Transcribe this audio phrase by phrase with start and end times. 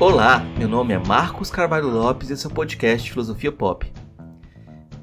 [0.00, 3.92] Olá, meu nome é Marcos Carvalho Lopes e esse é o podcast Filosofia Pop.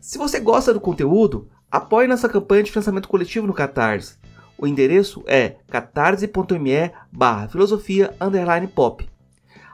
[0.00, 4.16] Se você gosta do conteúdo, apoie nossa campanha de financiamento coletivo no Catarse.
[4.58, 7.50] O endereço é catarse.me barra.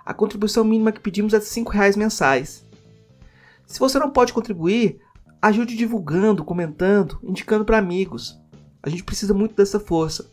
[0.05, 2.67] A contribuição mínima que pedimos é de R$ reais mensais.
[3.65, 4.99] Se você não pode contribuir,
[5.41, 8.42] ajude divulgando, comentando, indicando para amigos.
[8.83, 10.29] A gente precisa muito dessa força.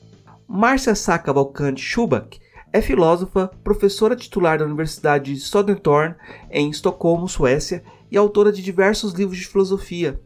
[0.48, 2.40] Márcia Sá Cavalcante Schubach
[2.74, 6.16] é filósofa, professora titular da Universidade de Södertörn,
[6.50, 10.20] em Estocolmo, Suécia, e autora de diversos livros de filosofia.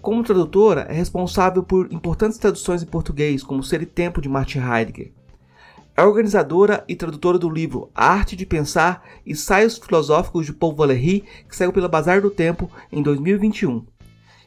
[0.00, 4.60] Como tradutora, é responsável por importantes traduções em português, como Ser e Tempo de Martin
[4.60, 5.12] Heidegger.
[5.94, 11.24] É organizadora e tradutora do livro A Arte de Pensar Ensaios Filosóficos de Paul Valéry,
[11.46, 13.84] que saiu pela Bazar do Tempo em 2021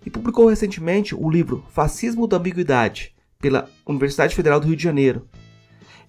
[0.06, 5.28] e publicou recentemente o livro Fascismo da Ambiguidade, pela Universidade Federal do Rio de Janeiro.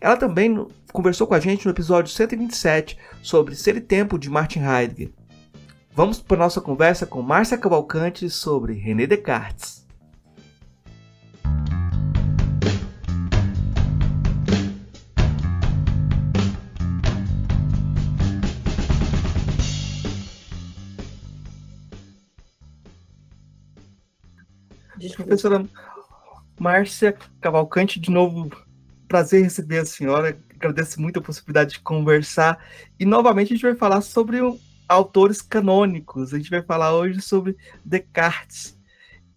[0.00, 4.60] Ela também conversou com a gente no episódio 127 sobre Ser e Tempo de Martin
[4.60, 5.12] Heidegger.
[5.94, 9.81] Vamos para nossa conversa com Márcia Cavalcante sobre René Descartes.
[25.10, 25.64] Professora
[26.58, 28.50] Márcia Cavalcante, de novo,
[29.08, 30.38] prazer receber a senhora.
[30.54, 32.64] Agradeço muito a possibilidade de conversar.
[32.98, 34.38] E novamente a gente vai falar sobre
[34.88, 36.32] autores canônicos.
[36.32, 38.78] A gente vai falar hoje sobre Descartes.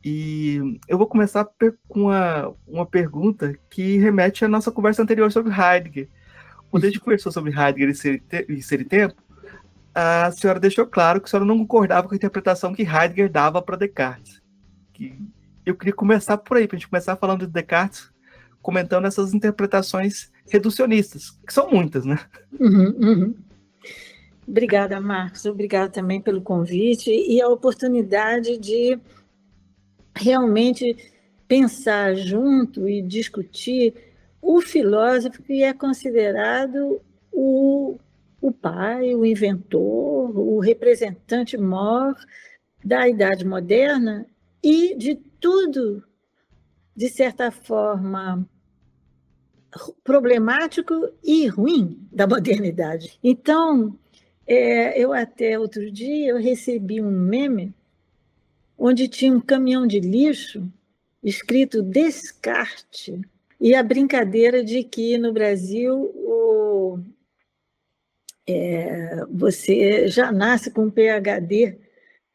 [0.04, 1.48] E eu vou começar
[1.88, 6.08] com uma, uma pergunta que remete à nossa conversa anterior sobre Heidegger.
[6.70, 9.16] Quando a gente conversou sobre Heidegger e Ser, e Ser e Tempo,
[9.96, 13.62] a senhora deixou claro que a senhora não concordava com a interpretação que Heidegger dava
[13.64, 14.42] para Descartes.
[14.94, 15.18] Que
[15.66, 18.10] eu queria começar por aí, para a gente começar falando de Descartes,
[18.62, 22.20] comentando essas interpretações reducionistas, que são muitas, né?
[22.60, 23.36] Uhum, uhum.
[24.48, 25.46] Obrigada, Marcos.
[25.46, 29.00] Obrigada também pelo convite e a oportunidade de
[30.16, 30.96] realmente
[31.48, 33.94] pensar junto e discutir
[34.42, 37.02] o filósofo que é considerado
[37.32, 37.98] o,
[38.40, 42.16] o pai, o inventor, o representante maior
[42.84, 44.28] da idade moderna
[44.66, 46.04] e de tudo,
[46.96, 48.50] de certa forma,
[50.04, 53.20] problemático e ruim da modernidade.
[53.24, 53.96] Então,
[54.48, 57.76] é, eu até outro dia eu recebi um meme
[58.76, 60.68] onde tinha um caminhão de lixo
[61.24, 63.22] escrito descarte
[63.62, 67.00] e a brincadeira de que no Brasil o,
[68.48, 71.85] é, você já nasce com PhD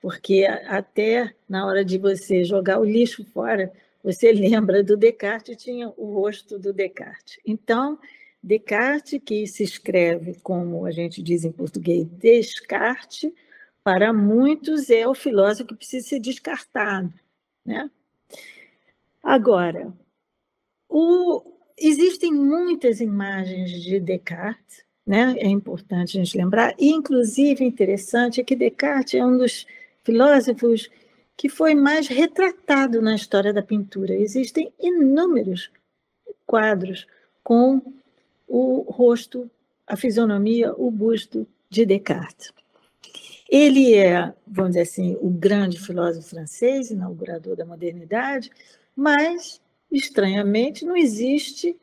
[0.00, 3.72] porque até na hora de você jogar o lixo fora,
[4.02, 7.38] você lembra do Descartes, tinha o rosto do Descartes.
[7.44, 7.98] Então,
[8.42, 13.30] Descartes, que se escreve como a gente diz em português, Descartes,
[13.84, 17.12] para muitos é o filósofo que precisa ser descartado.
[17.64, 17.90] Né?
[19.22, 19.92] Agora,
[20.88, 21.42] o,
[21.78, 25.34] existem muitas imagens de Descartes, né?
[25.38, 29.66] é importante a gente lembrar, e inclusive interessante é que Descartes é um dos
[30.04, 30.88] filósofos
[31.36, 34.14] que foi mais retratado na história da pintura.
[34.14, 35.70] Existem inúmeros
[36.46, 37.06] quadros
[37.42, 37.80] com
[38.46, 39.50] o rosto,
[39.86, 42.52] a fisionomia, o busto de Descartes.
[43.48, 48.50] Ele é, vamos dizer assim, o grande filósofo francês, inaugurador da modernidade,
[48.94, 49.60] mas,
[49.90, 51.76] estranhamente, não existe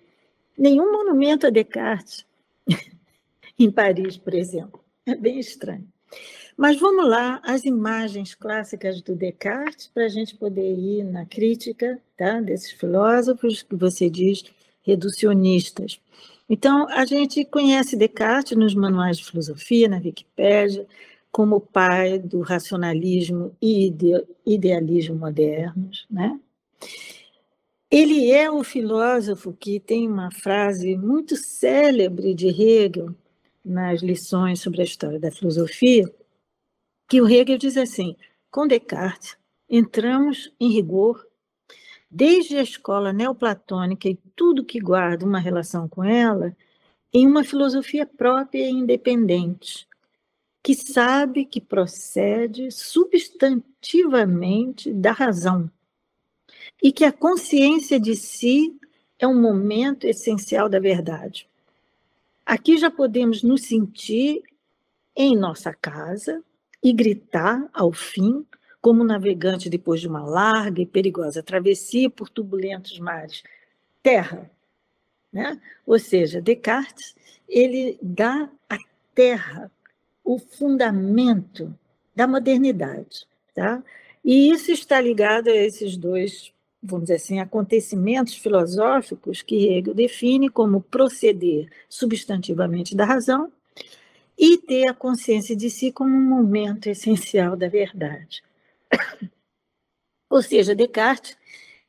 [0.57, 2.25] nenhum monumento a Descartes
[3.57, 4.83] em Paris, por exemplo.
[5.05, 5.87] É bem estranho.
[6.57, 12.01] Mas vamos lá, as imagens clássicas do Descartes, para a gente poder ir na crítica
[12.17, 14.43] tá, desses filósofos que você diz
[14.81, 16.01] reducionistas.
[16.49, 20.87] Então, a gente conhece Descartes nos manuais de filosofia, na Wikipédia,
[21.31, 23.93] como pai do racionalismo e
[24.43, 26.07] idealismo modernos.
[26.09, 26.39] Né?
[27.91, 33.13] Ele é o filósofo que tem uma frase muito célebre de Hegel
[33.63, 36.11] nas lições sobre a história da filosofia,
[37.07, 38.15] que o Hegel diz assim:
[38.51, 39.35] com Descartes,
[39.69, 41.25] entramos em rigor
[42.09, 46.55] desde a escola neoplatônica e tudo que guarda uma relação com ela,
[47.13, 49.87] em uma filosofia própria e independente,
[50.63, 55.69] que sabe que procede substantivamente da razão
[56.81, 58.75] e que a consciência de si
[59.19, 61.49] é um momento essencial da verdade.
[62.45, 64.41] Aqui já podemos nos sentir
[65.15, 66.41] em nossa casa
[66.83, 68.45] e gritar ao fim,
[68.81, 73.43] como navegante depois de uma larga e perigosa travessia por turbulentos mares.
[74.01, 74.49] Terra,
[75.31, 75.59] né?
[75.85, 77.15] Ou seja, Descartes
[77.47, 78.77] ele dá à
[79.15, 79.71] terra
[80.23, 81.73] o fundamento
[82.15, 83.81] da modernidade, tá?
[84.23, 86.51] E isso está ligado a esses dois,
[86.83, 93.51] vamos dizer assim, acontecimentos filosóficos que Hegel define como proceder substantivamente da razão
[94.37, 98.43] e ter a consciência de si como um momento essencial da verdade.
[100.29, 101.37] Ou seja, Descartes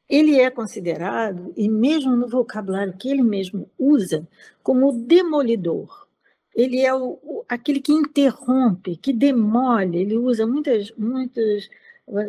[0.08, 4.26] ele é considerado, e mesmo no vocabulário que ele mesmo usa,
[4.62, 6.08] como demolidor.
[6.54, 11.68] Ele é o, o, aquele que interrompe, que demole, ele usa muitas, muitos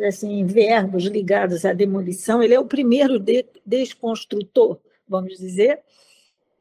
[0.06, 2.42] assim, verbos ligados à demolição.
[2.42, 4.78] Ele é o primeiro de, desconstrutor,
[5.08, 5.80] vamos dizer,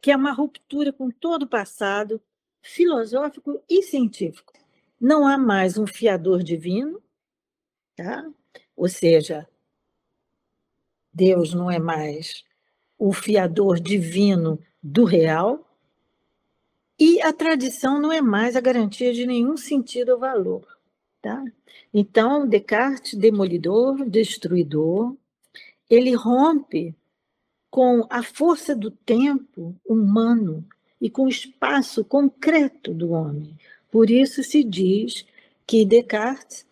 [0.01, 2.21] que é uma ruptura com todo o passado
[2.61, 4.53] filosófico e científico.
[4.99, 7.01] Não há mais um fiador divino,
[7.95, 8.29] tá?
[8.75, 9.47] ou seja,
[11.13, 12.43] Deus não é mais
[12.97, 15.65] o fiador divino do real,
[16.99, 20.67] e a tradição não é mais a garantia de nenhum sentido ou valor.
[21.21, 21.43] Tá?
[21.93, 25.15] Então, Descartes, demolidor, destruidor,
[25.89, 26.93] ele rompe
[27.69, 30.67] com a força do tempo humano
[31.01, 33.57] e com o espaço concreto do homem.
[33.91, 35.25] Por isso se diz
[35.65, 36.65] que Descartes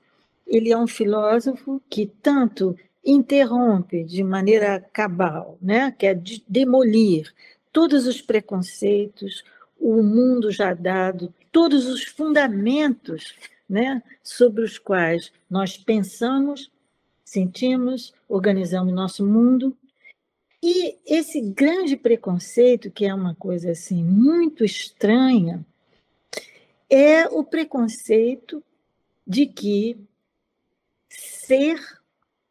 [0.45, 5.91] ele é um filósofo que tanto interrompe de maneira cabal, né?
[5.97, 7.33] que é de demolir
[7.71, 9.43] todos os preconceitos,
[9.79, 13.35] o mundo já dado, todos os fundamentos
[13.69, 14.01] né?
[14.23, 16.71] sobre os quais nós pensamos,
[17.23, 19.75] sentimos, organizamos nosso mundo.
[20.61, 25.65] E esse grande preconceito, que é uma coisa assim muito estranha,
[26.89, 28.63] é o preconceito
[29.25, 29.97] de que
[31.09, 31.79] ser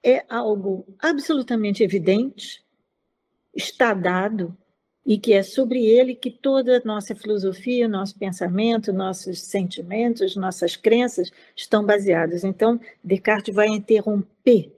[0.03, 2.65] é algo absolutamente evidente,
[3.55, 4.57] está dado,
[5.07, 10.75] e que é sobre ele que toda a nossa filosofia, nosso pensamento, nossos sentimentos, nossas
[10.75, 12.43] crenças estão baseadas.
[12.43, 14.76] Então, Descartes vai interromper,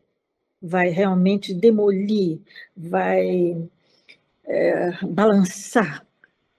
[0.61, 2.41] vai realmente demolir,
[2.77, 3.57] vai
[4.45, 6.05] é, balançar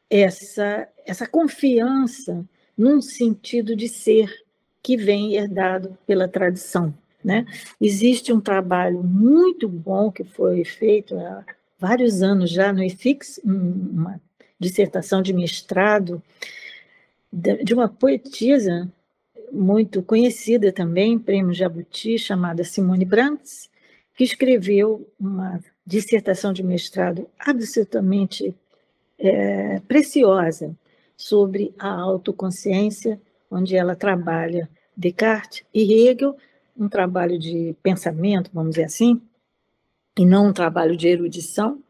[0.09, 2.45] essa, essa confiança
[2.77, 4.33] num sentido de ser
[4.81, 6.93] que vem herdado pela tradição.
[7.23, 7.45] Né?
[7.81, 11.45] Existe um trabalho muito bom que foi feito há
[11.77, 14.21] vários anos já no IFIX, uma
[14.59, 16.21] dissertação de mestrado
[17.31, 18.91] de uma poetisa
[19.51, 23.69] muito conhecida também, prêmio Jabuti, chamada Simone Brandes,
[24.19, 28.53] que escreveu uma dissertação de mestrado absolutamente
[29.17, 30.75] é, preciosa
[31.15, 33.17] sobre a autoconsciência,
[33.49, 36.35] onde ela trabalha Descartes e Hegel
[36.77, 39.21] um trabalho de pensamento, vamos dizer assim,
[40.17, 41.81] e não um trabalho de erudição,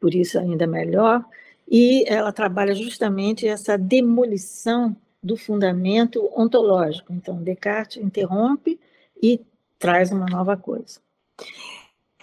[0.00, 1.22] por isso ainda melhor,
[1.70, 7.12] e ela trabalha justamente essa demolição do fundamento ontológico.
[7.12, 8.80] Então, Descartes interrompe
[9.22, 9.42] e
[9.78, 11.04] traz uma nova coisa.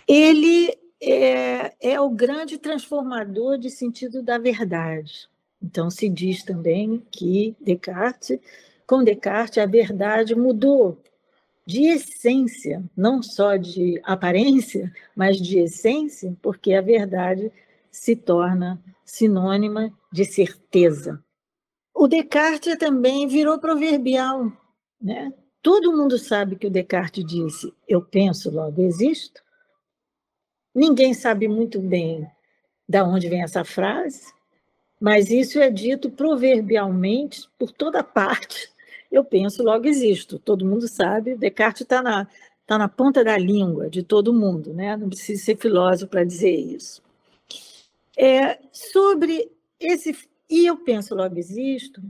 [0.08, 5.28] Ele é, é o grande transformador de sentido da verdade.
[5.62, 8.40] Então, se diz também que Descartes,
[8.86, 10.98] com Descartes, a verdade mudou
[11.66, 17.52] de essência, não só de aparência, mas de essência, porque a verdade
[17.90, 21.24] se torna sinônima de certeza.
[21.94, 24.52] O Descartes também virou proverbial,
[25.02, 25.34] né?
[25.64, 29.42] Todo mundo sabe que o Descartes disse: "Eu penso, logo existo".
[30.76, 32.30] Ninguém sabe muito bem
[32.88, 34.34] da onde vem essa frase,
[35.00, 38.72] mas isso é dito proverbialmente por toda parte
[39.14, 40.40] eu penso, logo existo.
[40.40, 42.28] Todo mundo sabe, Descartes está na,
[42.66, 44.98] tá na ponta da língua de todo mundo, né?
[44.98, 47.02] não precisa ser filósofo para dizer isso.
[48.18, 50.18] É, sobre esse.
[50.50, 52.02] E eu penso, logo existo,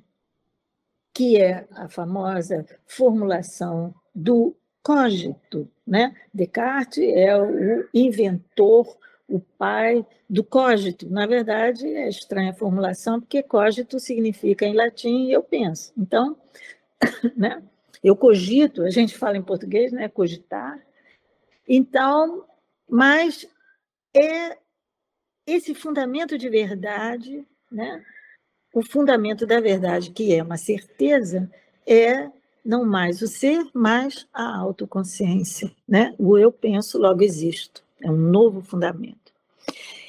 [1.13, 5.69] que é a famosa formulação do cogito.
[5.85, 6.15] Né?
[6.33, 11.09] Descartes é o inventor, o pai do cogito.
[11.09, 15.93] Na verdade, é estranha a formulação, porque cogito significa em latim eu penso.
[15.97, 16.37] Então,
[17.35, 17.61] né?
[18.03, 20.09] Eu cogito, a gente fala em português, né?
[20.09, 20.77] Cogitar.
[21.67, 22.45] Então,
[22.89, 23.47] mas
[24.13, 24.57] é
[25.47, 28.03] esse fundamento de verdade, né?
[28.73, 31.49] O fundamento da verdade, que é uma certeza,
[31.85, 32.29] é
[32.65, 35.71] não mais o ser, mas a autoconsciência.
[35.87, 36.15] Né?
[36.17, 37.83] O eu penso, logo existo.
[38.01, 39.31] É um novo fundamento.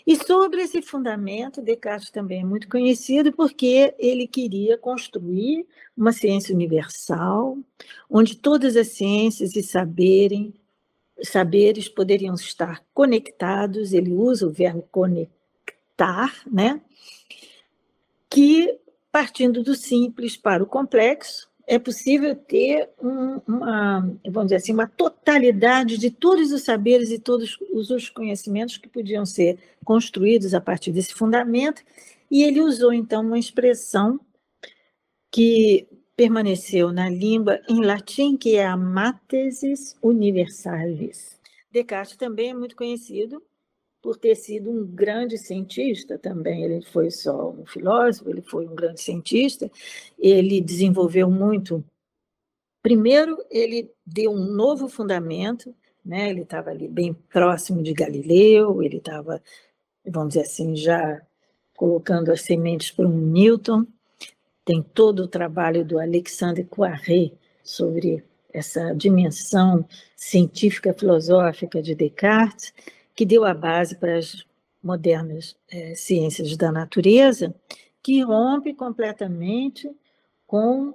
[0.06, 5.66] E sobre esse fundamento, Descartes também é muito conhecido porque ele queria construir
[5.96, 7.56] uma ciência universal,
[8.10, 10.52] onde todas as ciências e saberem,
[11.22, 16.80] saberes poderiam estar conectados, ele usa o verbo conectar, né?
[18.34, 18.80] Que,
[19.12, 24.88] partindo do simples para o complexo, é possível ter um, uma, vamos dizer assim, uma
[24.88, 30.90] totalidade de todos os saberes e todos os conhecimentos que podiam ser construídos a partir
[30.90, 31.80] desse fundamento,
[32.28, 34.18] e ele usou então uma expressão
[35.30, 35.86] que
[36.16, 41.38] permaneceu na língua em latim, que é a matesis universalis.
[41.70, 43.40] Descartes também é muito conhecido
[44.04, 46.62] por ter sido um grande cientista também.
[46.62, 49.70] Ele foi só um filósofo, ele foi um grande cientista.
[50.18, 51.82] Ele desenvolveu muito.
[52.82, 56.28] Primeiro, ele deu um novo fundamento, né?
[56.28, 59.42] Ele estava ali bem próximo de Galileu, ele estava,
[60.04, 61.22] vamos dizer assim, já
[61.74, 63.86] colocando as sementes para um Newton.
[64.66, 67.32] Tem todo o trabalho do Alexandre Poiré
[67.62, 72.70] sobre essa dimensão científica filosófica de Descartes
[73.14, 74.44] que deu a base para as
[74.82, 77.54] modernas é, ciências da natureza,
[78.02, 79.90] que rompe completamente
[80.46, 80.94] com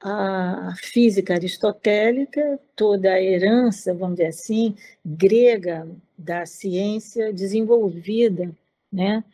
[0.00, 4.74] a física aristotélica, toda a herança, vamos dizer assim,
[5.04, 8.54] grega da ciência desenvolvida
[8.92, 9.24] né,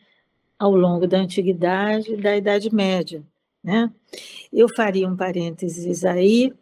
[0.57, 3.21] ao longo da antiguidade e da Idade Média.
[3.61, 3.91] Né?
[4.51, 6.53] Eu faria um parênteses aí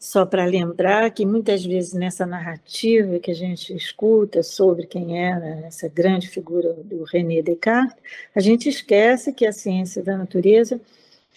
[0.00, 5.66] só para lembrar que muitas vezes nessa narrativa que a gente escuta sobre quem era
[5.66, 7.98] essa grande figura do René Descartes,
[8.34, 10.80] a gente esquece que a ciência da natureza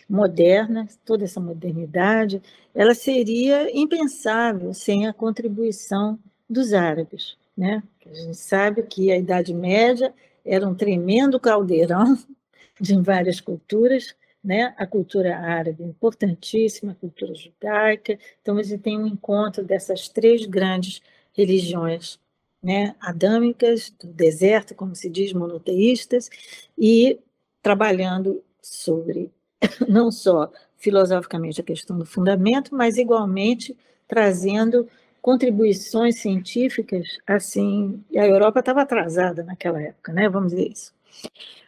[0.10, 2.42] moderna, toda essa modernidade,
[2.74, 6.18] ela seria impensável sem a contribuição
[6.50, 7.36] dos árabes.
[7.58, 7.84] Né?
[8.10, 10.14] A gente sabe que a Idade Média
[10.46, 12.18] era um tremendo caldeirão
[12.80, 14.74] de várias culturas, né?
[14.78, 18.18] A cultura árabe importantíssima, a cultura judaica.
[18.42, 21.02] Então, a gente tem um encontro dessas três grandes
[21.34, 22.20] religiões,
[22.62, 22.96] né?
[23.00, 26.30] Adâmicas, do deserto, como se diz, monoteístas,
[26.78, 27.20] e
[27.62, 29.32] trabalhando sobre
[29.88, 34.88] não só filosoficamente a questão do fundamento, mas igualmente trazendo
[35.22, 40.28] contribuições científicas, assim, a Europa estava atrasada naquela época, né?
[40.28, 40.94] Vamos dizer isso.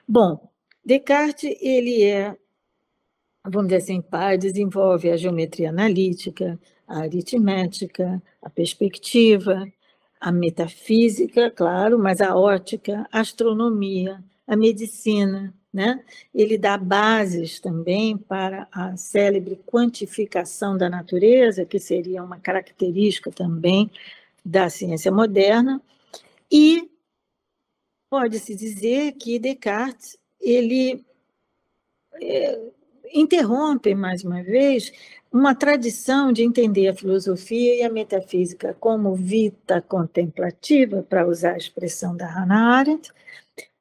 [0.06, 0.50] Bom,
[0.84, 2.36] Descartes, ele é
[3.50, 9.68] vamos dizer assim, pai desenvolve a geometria analítica, a aritmética, a perspectiva,
[10.20, 16.04] a metafísica, claro, mas a ótica, a astronomia, a medicina, né?
[16.34, 23.92] Ele dá bases também para a célebre quantificação da natureza, que seria uma característica também
[24.44, 25.82] da ciência moderna,
[26.50, 26.90] e
[28.10, 31.04] pode-se dizer que Descartes ele
[32.22, 32.60] é,
[33.14, 34.92] interrompem, mais uma vez,
[35.32, 41.58] uma tradição de entender a filosofia e a metafísica como vita contemplativa, para usar a
[41.58, 43.12] expressão da Hannah Arendt,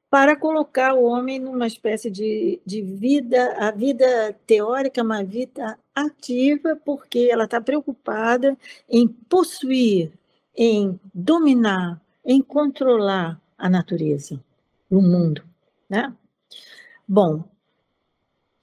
[0.09, 6.79] para colocar o homem numa espécie de, de vida, a vida teórica, uma vida ativa,
[6.85, 8.57] porque ela está preocupada
[8.89, 10.11] em possuir,
[10.55, 14.39] em dominar, em controlar a natureza,
[14.89, 15.43] o mundo.
[15.89, 16.13] Né?
[17.07, 17.43] Bom,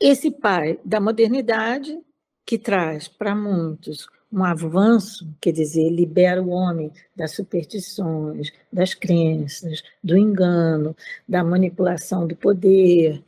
[0.03, 1.99] esse pai da modernidade,
[2.45, 9.83] que traz para muitos um avanço, quer dizer, libera o homem das superstições, das crenças,
[10.03, 10.97] do engano,
[11.29, 13.23] da manipulação do poder,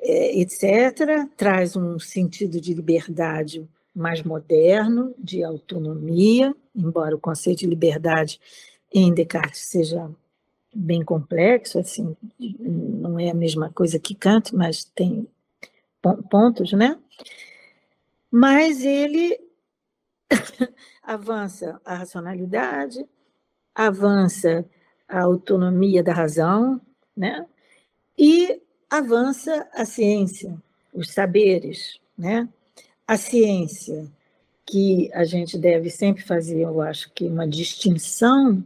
[0.00, 7.66] é, etc., traz um sentido de liberdade mais moderno, de autonomia, embora o conceito de
[7.66, 8.40] liberdade
[8.92, 10.10] em Descartes seja
[10.74, 15.26] bem complexo, assim, não é a mesma coisa que Kant, mas tem
[16.28, 16.98] pontos, né?
[18.30, 19.38] Mas ele
[21.02, 23.06] avança a racionalidade,
[23.74, 24.64] avança
[25.08, 26.80] a autonomia da razão,
[27.16, 27.46] né?
[28.18, 30.56] E avança a ciência,
[30.92, 32.48] os saberes, né?
[33.06, 34.10] A ciência
[34.66, 38.64] que a gente deve sempre fazer, eu acho que uma distinção,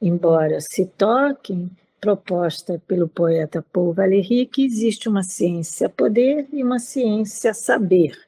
[0.00, 6.78] embora se toquem proposta pelo poeta Paul Valéry que existe uma ciência poder e uma
[6.78, 8.18] ciência saber,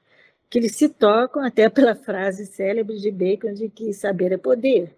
[0.48, 4.94] que eles se tocam até pela frase célebre de Bacon de que saber é poder,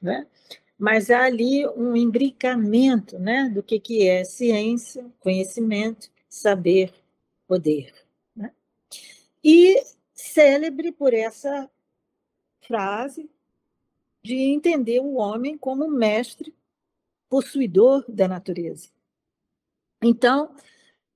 [0.00, 0.26] né?
[0.78, 6.92] mas há ali um imbricamento né, do que, que é ciência, conhecimento, saber,
[7.46, 7.94] poder.
[8.34, 8.50] Né?
[9.42, 11.70] E célebre por essa
[12.60, 13.30] frase
[14.22, 16.52] de entender o homem como mestre
[17.34, 18.90] possuidor da natureza.
[20.00, 20.54] Então,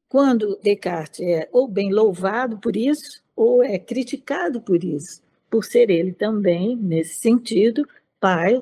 [0.09, 5.91] quando Descartes é ou bem louvado por isso, ou é criticado por isso, por ser
[5.91, 7.87] ele também, nesse sentido,
[8.19, 8.61] pai,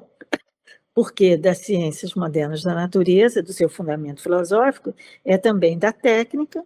[0.94, 4.94] porque das ciências modernas da natureza, do seu fundamento filosófico,
[5.25, 6.62] é também da técnica,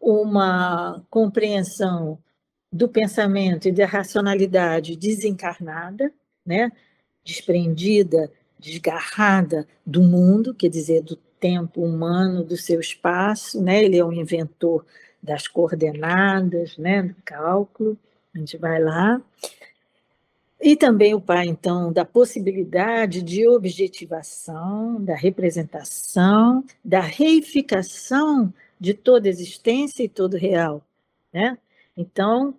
[0.00, 2.22] uma compreensão
[2.70, 6.12] do pensamento e da racionalidade desencarnada,
[6.46, 6.70] né?
[7.24, 8.30] desprendida,
[8.60, 13.82] desgarrada do mundo, quer dizer, do tempo humano, do seu espaço, né?
[13.82, 14.84] Ele é um inventor
[15.22, 17.02] das coordenadas, né?
[17.02, 17.98] Do cálculo.
[18.34, 19.20] A gente vai lá.
[20.60, 29.28] E também o pai, então, da possibilidade de objetivação, da representação, da reificação de toda
[29.28, 30.82] existência e todo real,
[31.32, 31.56] né?
[31.96, 32.54] Então,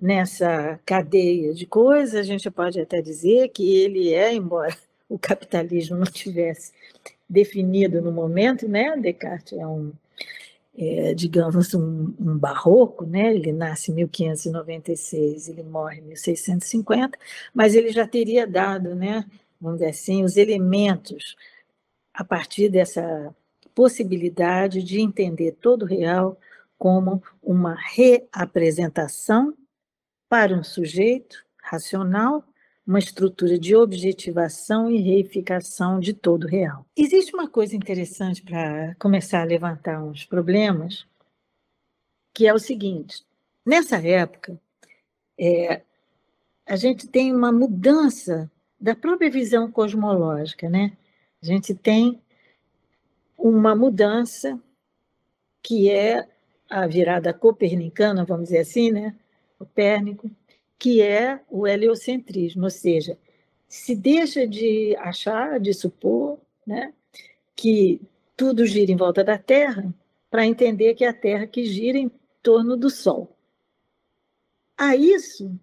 [0.00, 4.74] nessa cadeia de coisas, a gente pode até dizer que ele é, embora
[5.12, 6.72] o capitalismo não tivesse
[7.28, 8.96] definido no momento, né?
[8.96, 9.92] Descartes é um,
[10.76, 13.34] é, digamos, um, um, barroco, né?
[13.34, 17.18] Ele nasce em 1596, ele morre em 1650,
[17.52, 19.26] mas ele já teria dado, né?
[19.60, 21.36] Vamos dizer assim, os elementos
[22.14, 23.34] a partir dessa
[23.74, 26.38] possibilidade de entender todo o real
[26.78, 29.54] como uma reapresentação
[30.26, 32.42] para um sujeito racional,
[32.86, 36.84] uma estrutura de objetivação e reificação de todo real.
[36.96, 41.06] Existe uma coisa interessante para começar a levantar uns problemas,
[42.34, 43.24] que é o seguinte:
[43.64, 44.60] nessa época,
[45.38, 45.82] é,
[46.66, 50.96] a gente tem uma mudança da própria visão cosmológica, né?
[51.40, 52.20] A gente tem
[53.38, 54.60] uma mudança
[55.62, 56.28] que é
[56.68, 59.14] a virada copernicana, vamos dizer assim, né?
[59.58, 60.30] Copérnico,
[60.82, 63.16] que é o heliocentrismo, ou seja,
[63.68, 66.92] se deixa de achar, de supor, né,
[67.54, 68.00] que
[68.36, 69.94] tudo gira em volta da Terra,
[70.28, 72.10] para entender que é a Terra que gira em
[72.42, 73.30] torno do Sol.
[74.76, 75.54] A isso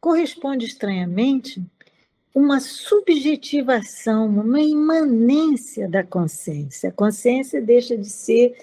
[0.00, 1.62] corresponde estranhamente
[2.34, 6.88] uma subjetivação, uma imanência da consciência.
[6.88, 8.56] A consciência deixa de ser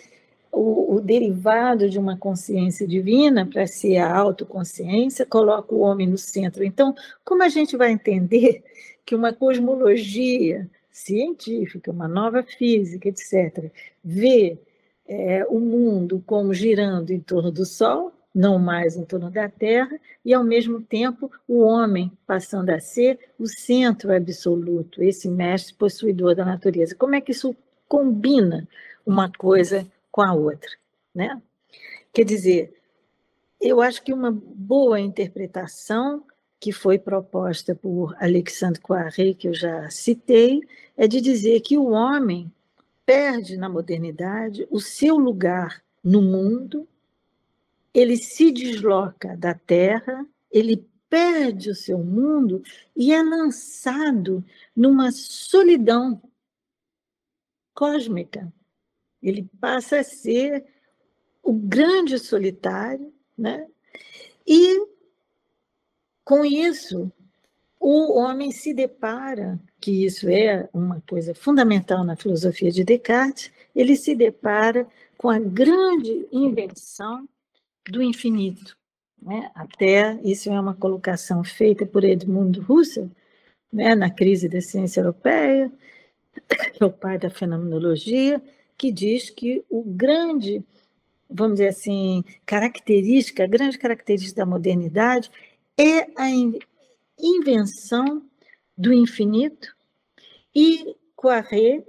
[0.52, 6.18] o, o derivado de uma consciência divina para ser a autoconsciência, coloca o homem no
[6.18, 6.64] centro.
[6.64, 8.64] Então, como a gente vai entender
[9.06, 13.72] que uma cosmologia científica, uma nova física, etc.,
[14.04, 14.58] vê
[15.08, 20.00] é, o mundo como girando em torno do Sol, não mais em torno da Terra,
[20.24, 26.36] e ao mesmo tempo o homem passando a ser o centro absoluto, esse mestre possuidor
[26.36, 26.96] da natureza.
[26.96, 27.56] Como é que isso
[27.88, 28.68] combina
[29.06, 30.70] uma coisa com a outra,
[31.14, 31.42] né?
[32.14, 32.74] Quer dizer,
[33.60, 36.26] eu acho que uma boa interpretação
[36.60, 40.62] que foi proposta por Alexandre Poiré, que eu já citei,
[40.96, 42.52] é de dizer que o homem
[43.06, 46.88] perde na modernidade o seu lugar no mundo
[47.94, 52.64] ele se desloca da Terra, ele perde o seu mundo
[52.96, 54.44] e é lançado
[54.76, 56.22] numa solidão
[57.74, 58.52] cósmica.
[59.22, 60.66] Ele passa a ser
[61.44, 63.68] o grande solitário, né?
[64.46, 64.88] E
[66.24, 67.12] com isso,
[67.80, 73.96] o homem se depara, que isso é uma coisa fundamental na filosofia de Descartes, ele
[73.96, 77.28] se depara com a grande invenção
[77.90, 78.78] do infinito.
[79.22, 79.52] Né?
[79.54, 83.10] Até isso é uma colocação feita por Edmund Husserl,
[83.72, 85.72] né, na crise da ciência europeia,
[86.74, 88.42] que é o pai da fenomenologia,
[88.82, 90.66] que diz que o grande,
[91.30, 95.30] vamos dizer assim, característica, a grande característica da modernidade
[95.78, 96.28] é a
[97.20, 98.24] invenção
[98.76, 99.76] do infinito
[100.56, 101.84] e Poiré,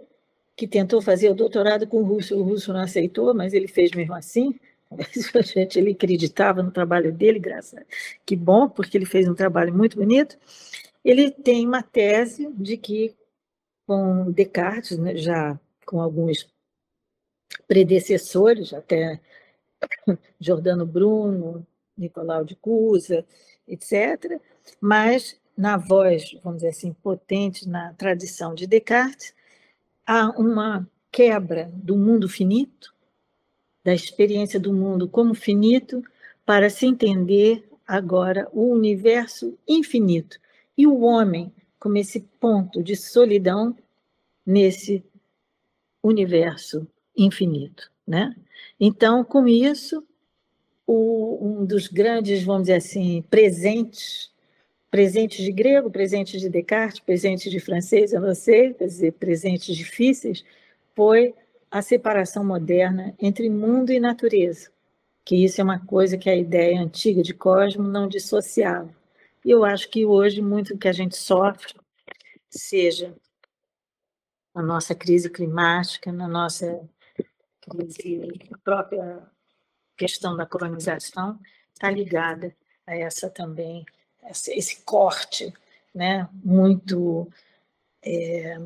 [0.55, 3.92] que tentou fazer o doutorado com o Russo, o Russo não aceitou, mas ele fez
[3.92, 4.55] mesmo assim,
[4.92, 7.85] a gente, ele acreditava no trabalho dele, graças a
[8.26, 10.37] que bom, porque ele fez um trabalho muito bonito.
[11.02, 13.14] Ele tem uma tese de que,
[13.87, 16.52] com Descartes, né, já com alguns
[17.67, 19.21] predecessores, até
[20.38, 23.25] Giordano Bruno, Nicolau de Cusa,
[23.67, 24.41] etc.,
[24.81, 29.35] mas na voz, vamos dizer assim, potente na tradição de Descartes,
[30.07, 32.95] há uma quebra do mundo finito,
[33.85, 36.03] da experiência do mundo como finito
[36.47, 40.38] para se entender agora o universo infinito
[40.77, 43.77] e o homem como esse ponto de solidão
[44.47, 45.05] nesse
[46.03, 48.35] universo infinito, né?
[48.79, 50.05] Então, com isso,
[50.87, 54.31] o, um dos grandes, vamos dizer assim, presentes,
[54.90, 59.77] presentes de grego, presentes de Descartes, presentes de francês, eu não sei, quer dizer, presentes
[59.77, 60.44] difíceis,
[60.94, 61.35] foi
[61.70, 64.70] a separação moderna entre mundo e natureza,
[65.25, 68.94] que isso é uma coisa que a ideia antiga de cosmo não dissociava.
[69.44, 71.75] E eu acho que hoje muito que a gente sofre,
[72.51, 73.14] seja
[74.55, 76.87] na nossa crise climática, na nossa
[77.70, 79.22] a própria
[79.96, 81.38] questão da colonização,
[81.72, 82.55] está ligada
[82.87, 83.85] a essa também,
[84.48, 85.53] esse corte
[85.94, 87.31] né, muito,
[88.03, 88.57] é,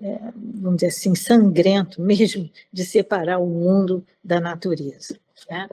[0.00, 5.18] é, vamos dizer assim, sangrento mesmo, de separar o mundo da natureza.
[5.48, 5.68] Né?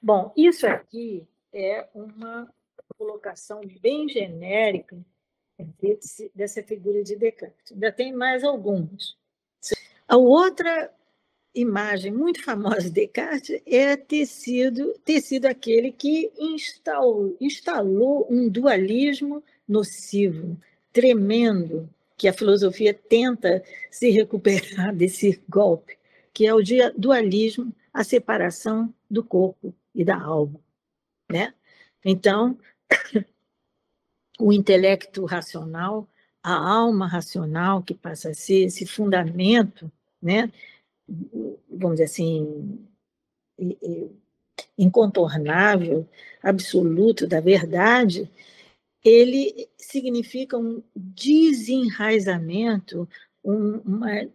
[0.00, 2.52] Bom, isso aqui é uma
[2.98, 4.96] colocação bem genérica
[5.80, 7.72] desse, dessa figura de Descartes.
[7.72, 9.16] Ainda tem mais algumas.
[10.08, 10.92] A outra
[11.54, 18.48] imagem muito famosa de Descartes é ter sido, ter sido aquele que instalou, instalou um
[18.48, 20.56] dualismo nocivo,
[20.92, 25.96] tremendo, que a filosofia tenta se recuperar desse golpe,
[26.32, 26.60] que é o
[26.96, 30.58] dualismo, a separação do corpo e da alma.
[31.30, 31.52] Né?
[32.04, 32.58] Então,
[34.40, 36.08] o intelecto racional,
[36.42, 40.50] a alma racional, que passa a ser esse fundamento, né,
[41.68, 42.78] vamos dizer assim,
[44.76, 46.06] incontornável,
[46.42, 48.30] absoluto da verdade,
[49.04, 53.08] ele significa um desenraizamento,
[53.44, 54.28] um, uma,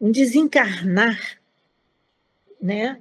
[0.00, 1.38] um desencarnar
[2.60, 3.00] né,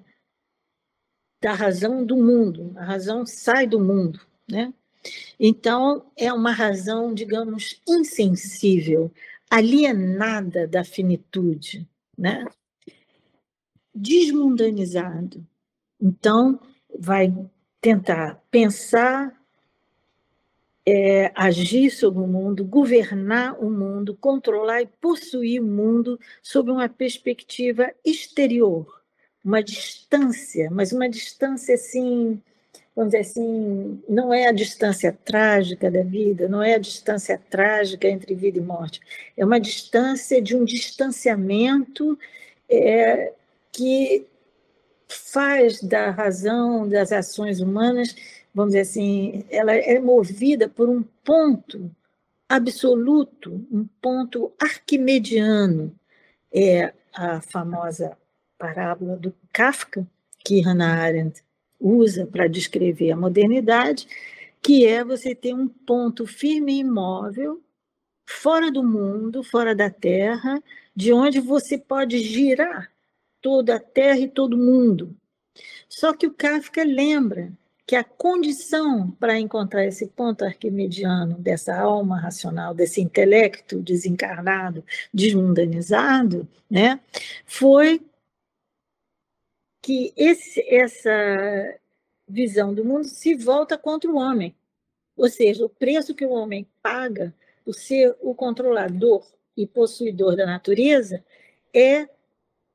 [1.41, 2.74] da razão do mundo.
[2.76, 4.19] A razão sai do mundo.
[4.50, 4.74] Né?
[5.39, 9.10] Então, é uma razão, digamos, insensível,
[9.50, 11.88] alienada da finitude,
[12.21, 12.45] né?
[13.93, 15.45] desmundanizado.
[15.99, 16.60] Então,
[16.97, 17.34] vai
[17.81, 19.36] tentar pensar,
[20.86, 26.88] é, agir sobre o mundo, governar o mundo, controlar e possuir o mundo sob uma
[26.88, 29.01] perspectiva exterior,
[29.43, 32.41] uma distância, mas uma distância assim
[32.95, 38.08] vamos dizer assim, não é a distância trágica da vida, não é a distância trágica
[38.08, 38.99] entre vida e morte,
[39.38, 42.17] é uma distância de um distanciamento
[42.69, 43.34] é,
[43.71, 44.25] que
[45.08, 48.15] faz da razão das ações humanas,
[48.54, 51.91] vamos dizer assim, ela é movida por um ponto
[52.47, 55.93] absoluto, um ponto arquimediano.
[56.54, 58.17] É a famosa
[58.58, 60.06] parábola do Kafka,
[60.39, 61.41] que Hannah Arendt
[61.82, 64.08] usa para descrever a modernidade,
[64.62, 67.62] que é você ter um ponto firme e imóvel,
[68.26, 70.62] fora do mundo, fora da Terra,
[70.96, 72.91] de onde você pode girar
[73.41, 75.15] toda a Terra e todo mundo.
[75.89, 77.52] Só que o Kafka lembra
[77.86, 84.82] que a condição para encontrar esse ponto arquimediano dessa alma racional, desse intelecto desencarnado,
[85.13, 87.02] desmundanizado, né,
[87.46, 88.02] foi
[89.82, 91.80] que esse, essa
[92.28, 94.56] visão do mundo se volta contra o homem.
[95.17, 97.34] Ou seja, o preço que o homem paga
[97.65, 101.24] por ser o controlador e possuidor da natureza
[101.74, 102.08] é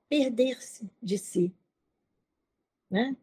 [0.08, 1.54] perder-se de si.
[2.90, 3.16] Né?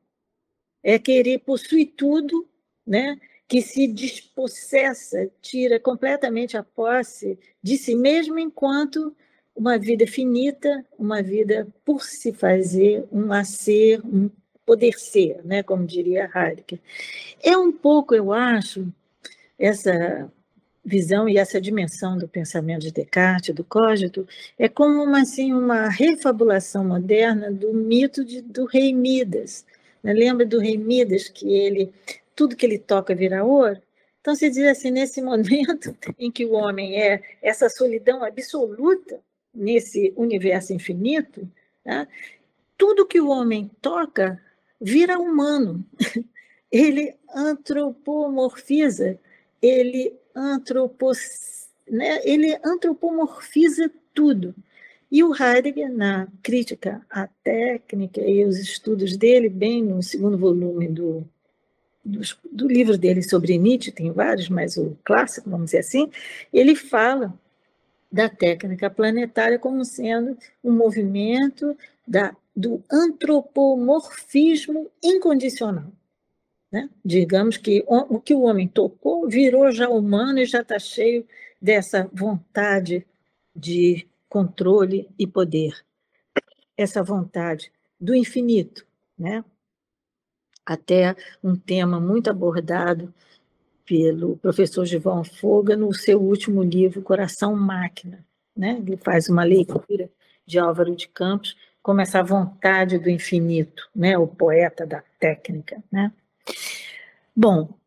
[0.82, 2.48] É querer possuir tudo,
[2.86, 3.20] né?
[3.48, 9.16] que se despossessa, tira completamente a posse de si mesmo enquanto
[9.56, 14.30] uma vida finita, uma vida por se fazer, um a ser, um
[14.66, 16.80] poder ser, né, como diria Heidegger.
[17.42, 18.88] É um pouco, eu acho,
[19.60, 20.32] essa
[20.84, 25.88] visão e essa dimensão do pensamento de Descartes, do cógito, é como uma, assim, uma
[25.90, 29.66] refabulação moderna do mito de, do rei Midas.
[30.02, 30.14] Né?
[30.14, 31.94] Lembra do rei Midas, que ele
[32.36, 33.82] tudo que ele toca vira ouro?
[34.20, 39.20] Então, se diz assim, nesse momento em que o homem é essa solidão absoluta,
[39.54, 41.48] nesse universo infinito,
[41.86, 42.08] né?
[42.78, 44.42] tudo que o homem toca
[44.80, 45.86] vira humano.
[46.72, 49.20] Ele antropomorfiza,
[49.62, 52.20] ele, antropos, né?
[52.26, 54.56] ele antropomorfiza tudo.
[55.12, 60.88] E o Heidegger, na crítica à técnica e os estudos dele, bem no segundo volume
[60.88, 61.24] do,
[62.04, 66.10] do, do livro dele sobre Nietzsche, tem vários, mas o clássico, vamos dizer assim,
[66.52, 67.40] ele fala
[68.14, 71.76] da técnica planetária como sendo um movimento
[72.08, 75.92] da, do antropomorfismo incondicional.
[76.72, 76.88] Né?
[77.04, 81.26] Digamos que o, o que o homem tocou virou já humano e já está cheio
[81.60, 83.04] dessa vontade
[83.56, 85.84] de controle e poder.
[86.78, 88.86] Essa vontade do infinito,
[89.18, 89.44] né?
[90.64, 93.12] Até um tema muito abordado
[93.86, 98.26] pelo professor Givão Foga no seu último livro, Coração Máquina.
[98.56, 98.78] Né?
[98.80, 100.10] Ele faz uma leitura
[100.46, 104.18] de Álvaro de Campos como essa vontade do infinito, né?
[104.18, 105.84] o poeta da técnica.
[105.92, 106.12] Né?
[107.36, 107.78] Bom,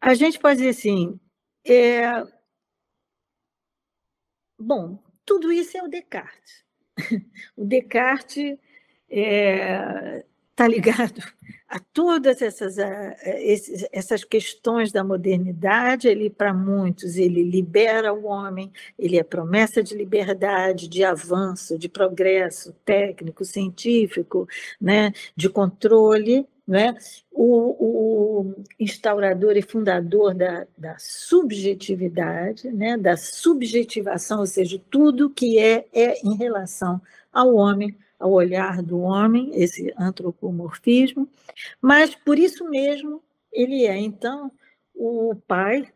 [0.00, 1.18] a gente pode dizer assim,
[1.66, 2.24] é...
[4.58, 6.64] bom, tudo isso é o Descartes.
[7.56, 8.58] O Descartes
[9.08, 10.68] está é...
[10.68, 11.22] ligado
[11.68, 13.14] a todas essas, a,
[13.92, 19.94] essas questões da modernidade, ele, para muitos, ele libera o homem, ele é promessa de
[19.94, 24.48] liberdade, de avanço, de progresso técnico, científico,
[24.80, 26.94] né, de controle, né?
[27.32, 32.98] O, o, instaurador e fundador da, da subjetividade, né?
[32.98, 37.00] da subjetivação, ou seja, tudo que é, é em relação
[37.32, 41.28] ao homem, ao olhar do homem, esse antropomorfismo,
[41.80, 44.50] mas por isso mesmo ele é, então,
[44.94, 45.92] o pai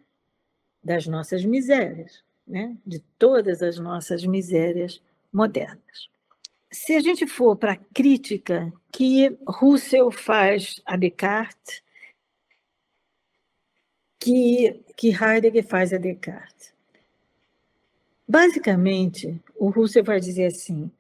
[0.83, 2.77] das nossas misérias, né?
[2.87, 5.01] de todas as nossas misérias
[5.33, 6.09] modernas.
[6.71, 11.83] Se a gente for para a crítica que Russell faz a Descartes,
[14.19, 16.73] que, que Heidegger faz a Descartes.
[18.27, 20.91] Basicamente, o Russell vai dizer assim: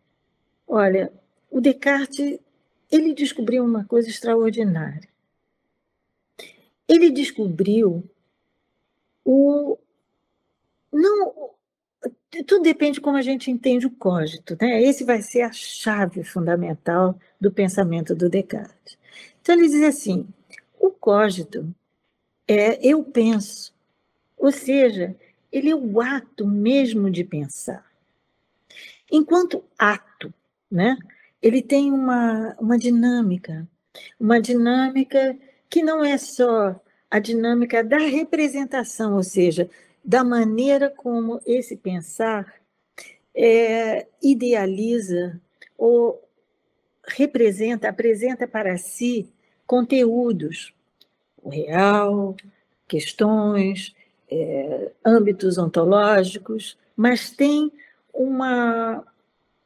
[0.74, 1.12] Olha,
[1.50, 2.40] o Descartes,
[2.90, 5.06] ele descobriu uma coisa extraordinária.
[6.88, 8.02] Ele descobriu
[9.22, 9.76] o
[10.90, 11.50] não
[12.46, 14.82] tudo depende de como a gente entende o cogito, né?
[14.82, 18.96] Esse vai ser a chave fundamental do pensamento do Descartes.
[19.42, 20.26] Então ele diz assim:
[20.80, 21.70] o cogito
[22.48, 23.74] é eu penso,
[24.38, 25.14] ou seja,
[25.52, 27.84] ele é o ato mesmo de pensar.
[29.14, 30.11] Enquanto ato,
[30.72, 30.96] né?
[31.40, 33.68] Ele tem uma, uma dinâmica,
[34.18, 35.36] uma dinâmica
[35.68, 36.80] que não é só
[37.10, 39.68] a dinâmica da representação, ou seja,
[40.02, 42.54] da maneira como esse pensar
[43.34, 45.40] é, idealiza
[45.76, 46.22] ou
[47.06, 49.28] representa, apresenta para si
[49.66, 50.74] conteúdos,
[51.42, 52.36] o real,
[52.86, 53.94] questões,
[54.30, 57.70] é, âmbitos ontológicos, mas tem
[58.12, 59.04] uma,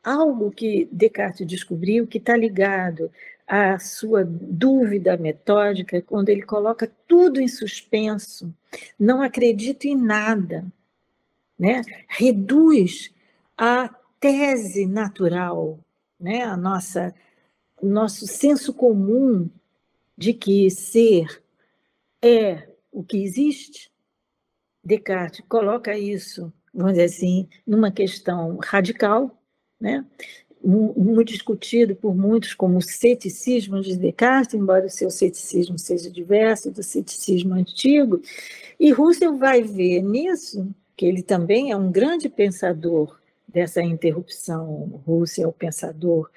[0.06, 3.10] algo que Descartes descobriu que está ligado
[3.44, 8.54] à sua dúvida metódica, quando ele coloca tudo em suspenso,
[8.98, 10.64] não acredita em nada,
[11.58, 11.82] né?
[12.08, 13.12] reduz
[13.58, 13.88] a
[14.20, 15.78] tese natural,
[16.20, 16.44] né?
[16.44, 17.12] a nossa
[17.82, 19.50] nosso senso comum
[20.16, 21.42] de que ser
[22.22, 23.90] é o que existe,
[24.82, 29.35] Descartes coloca isso, vamos dizer assim, numa questão radical,
[29.80, 30.04] né?
[30.66, 36.70] muito discutido por muitos como o ceticismo de Descartes, embora o seu ceticismo seja diverso
[36.70, 38.20] do ceticismo antigo,
[38.78, 45.44] e Russell vai ver nisso, que ele também é um grande pensador dessa interrupção, Russell
[45.44, 46.30] é o pensador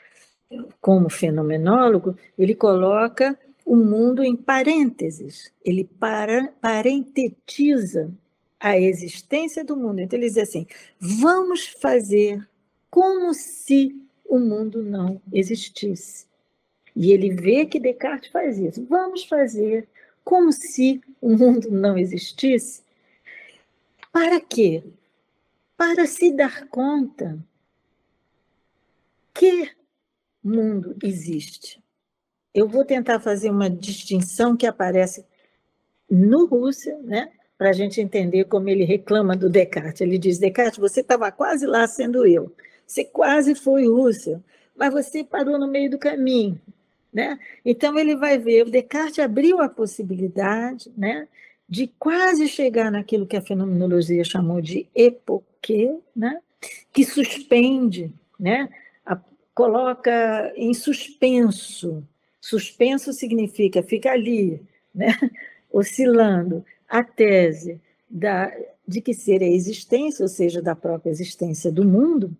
[0.81, 8.11] como fenomenólogo, ele coloca o mundo em parênteses, ele para, parentetiza
[8.59, 9.99] a existência do mundo.
[9.99, 10.65] Então ele diz assim,
[10.99, 12.48] vamos fazer
[12.89, 16.27] como se o mundo não existisse.
[16.95, 18.85] E ele vê que Descartes faz isso.
[18.85, 19.87] Vamos fazer
[20.23, 22.83] como se o mundo não existisse.
[24.11, 24.83] Para quê?
[25.77, 27.39] Para se dar conta
[29.33, 29.71] que
[30.43, 31.81] mundo existe.
[32.53, 35.25] Eu vou tentar fazer uma distinção que aparece
[36.09, 37.31] no Rússia, né?
[37.59, 39.99] para a gente entender como ele reclama do Descartes.
[39.99, 42.55] Ele diz: Descartes, você estava quase lá sendo eu.
[42.89, 44.43] Você quase foi Russell,
[44.75, 46.59] mas você parou no meio do caminho.
[47.13, 47.37] Né?
[47.63, 51.27] Então, ele vai ver, o Descartes abriu a possibilidade né,
[51.67, 56.39] de quase chegar naquilo que a fenomenologia chamou de epoque, né,
[56.91, 58.67] que suspende, né,
[59.05, 59.15] a,
[59.53, 62.03] coloca em suspenso.
[62.41, 64.63] Suspenso significa fica ali,
[64.95, 65.13] né,
[65.71, 68.51] oscilando a tese da,
[68.87, 72.35] de que ser a existência, ou seja, da própria existência do mundo,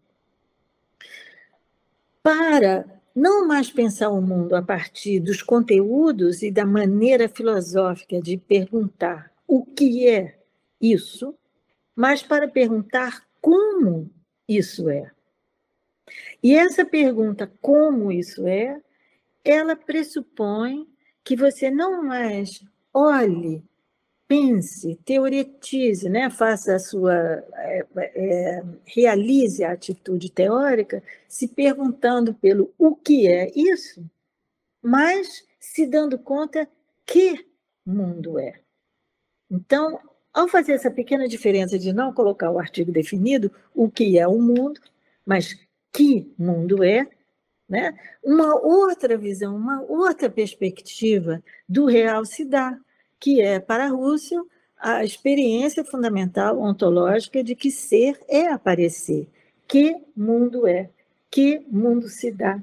[2.30, 8.38] para não mais pensar o mundo a partir dos conteúdos e da maneira filosófica de
[8.38, 10.38] perguntar o que é
[10.80, 11.34] isso,
[11.96, 14.12] mas para perguntar como
[14.48, 15.10] isso é.
[16.44, 18.80] E essa pergunta, como isso é,
[19.44, 20.88] ela pressupõe
[21.24, 22.64] que você não mais
[22.94, 23.64] olhe,
[24.30, 26.30] pense, teoretize, né?
[26.30, 27.16] faça a sua.
[27.56, 34.06] É, é, realize a atitude teórica se perguntando pelo o que é isso,
[34.84, 36.70] mas se dando conta
[37.08, 37.44] que
[37.84, 38.62] mundo é.
[39.50, 40.00] Então,
[40.32, 44.40] ao fazer essa pequena diferença de não colocar o artigo definido, o que é o
[44.40, 44.80] mundo,
[45.26, 45.58] mas
[45.92, 47.10] que mundo é,
[47.68, 47.98] né?
[48.24, 52.80] uma outra visão, uma outra perspectiva do real se dá,
[53.20, 59.28] que é, para Russell, a experiência fundamental ontológica de que ser é aparecer.
[59.68, 60.90] Que mundo é?
[61.30, 62.62] Que mundo se dá?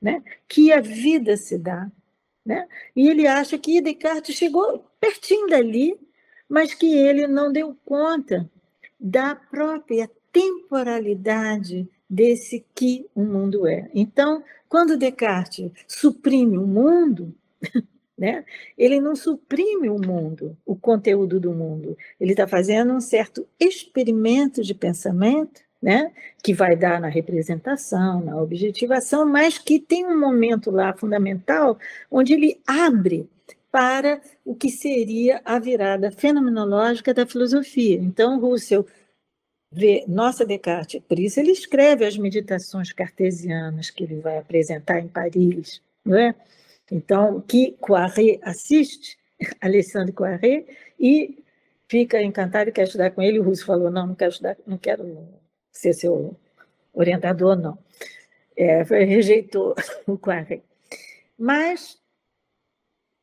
[0.00, 0.22] Né?
[0.48, 1.90] Que a vida se dá?
[2.44, 2.66] Né?
[2.96, 5.96] E ele acha que Descartes chegou pertinho dali,
[6.48, 8.50] mas que ele não deu conta
[8.98, 13.88] da própria temporalidade desse que o mundo é.
[13.94, 17.34] Então, quando Descartes suprime o mundo,
[18.22, 18.44] né,
[18.78, 21.98] ele não suprime o mundo, o conteúdo do mundo.
[22.20, 28.40] Ele está fazendo um certo experimento de pensamento, né, que vai dar na representação, na
[28.40, 31.76] objetivação, mas que tem um momento lá fundamental
[32.08, 33.28] onde ele abre
[33.72, 37.96] para o que seria a virada fenomenológica da filosofia.
[37.96, 38.86] Então, Russell
[39.72, 45.08] vê, nossa, Descartes, por isso ele escreve as meditações cartesianas que ele vai apresentar em
[45.08, 46.36] Paris, não é?
[46.92, 49.18] Então, que Coiré assiste,
[49.62, 50.66] Alexandre Coiré,
[51.00, 51.42] e
[51.88, 53.40] fica encantado e quer estudar com ele.
[53.40, 55.26] O Russo falou: não, não quero estudar, não quero
[55.70, 56.36] ser seu
[56.92, 57.78] orientador, não.
[58.54, 59.74] É, rejeitou
[60.06, 60.60] o Coiré.
[61.38, 61.98] Mas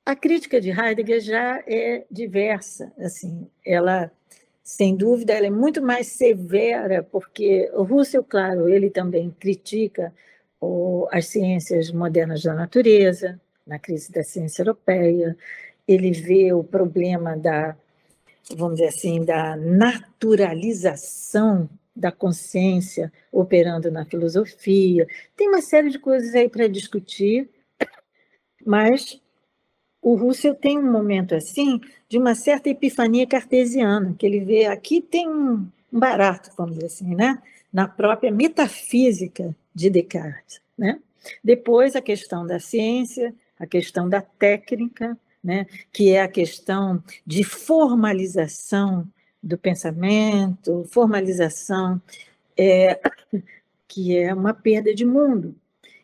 [0.04, 4.12] a crítica de Heidegger já é diversa, assim, ela
[4.64, 10.14] sem dúvida, ela é muito mais severa, porque o Russell, claro, ele também critica
[11.12, 15.38] as ciências modernas da natureza, na crise da ciência europeia,
[15.88, 17.78] ele vê o problema da,
[18.56, 25.08] vamos dizer assim, da naturalização da consciência operando na filosofia.
[25.36, 27.50] Tem uma série de coisas aí para discutir,
[28.66, 29.22] mas
[30.02, 35.02] o Russell tem um momento assim de uma certa epifania cartesiana, que ele vê aqui
[35.02, 37.42] tem um, barato, vamos dizer assim, né?
[37.72, 40.62] na própria metafísica de Descartes.
[40.78, 41.00] Né?
[41.44, 45.68] Depois, a questão da ciência, a questão da técnica, né?
[45.92, 49.08] que é a questão de formalização
[49.42, 52.02] do pensamento, formalização
[52.58, 53.00] é,
[53.88, 55.56] que é uma perda de mundo,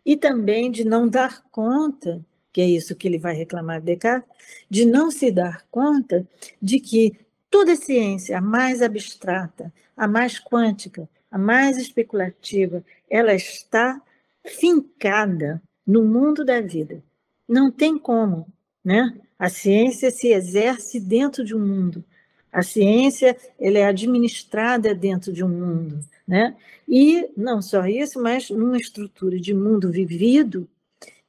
[0.05, 2.23] e também de não dar conta
[2.55, 4.29] que é isso que ele vai reclamar de Descartes,
[4.69, 6.25] de não se dar conta
[6.61, 7.19] de que
[7.51, 14.01] toda ciência, a mais abstrata, a mais quântica, a mais especulativa, ela está
[14.45, 17.03] fincada no mundo da vida.
[17.47, 18.47] Não tem como,
[18.83, 19.13] né?
[19.37, 22.03] A ciência se exerce dentro de um mundo.
[22.51, 26.55] A ciência ela é administrada dentro de um mundo, né?
[26.87, 30.67] E não só isso, mas numa estrutura de mundo vivido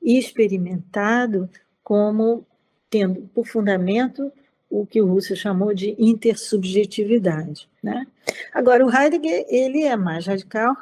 [0.00, 1.50] e experimentado
[1.83, 2.46] como
[2.88, 4.33] tendo por fundamento
[4.70, 7.68] o que o Russell chamou de intersubjetividade.
[7.83, 8.07] Né?
[8.52, 10.76] Agora, o Heidegger ele é mais radical,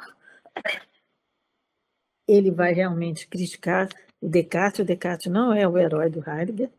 [2.27, 3.89] ele vai realmente criticar
[4.25, 6.71] o Descartes, o Descartes não é o herói do Heidegger,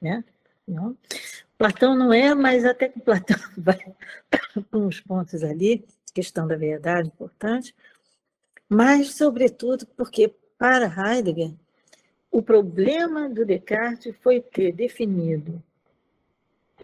[0.00, 0.24] né?
[0.66, 0.96] não.
[1.58, 3.92] Platão não é, mas até que Platão vai
[4.30, 4.40] para
[4.72, 5.84] uns pontos ali,
[6.14, 7.74] questão da verdade importante,
[8.68, 11.50] mas, sobretudo, porque para Heidegger,
[12.30, 15.60] o problema do Descartes foi ter definido,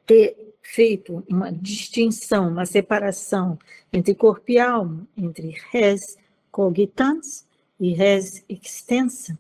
[0.05, 3.57] ter feito uma distinção, uma separação
[3.93, 6.19] entre corpo e alma, entre res
[6.51, 7.47] cogitans
[7.79, 9.39] e res extensa,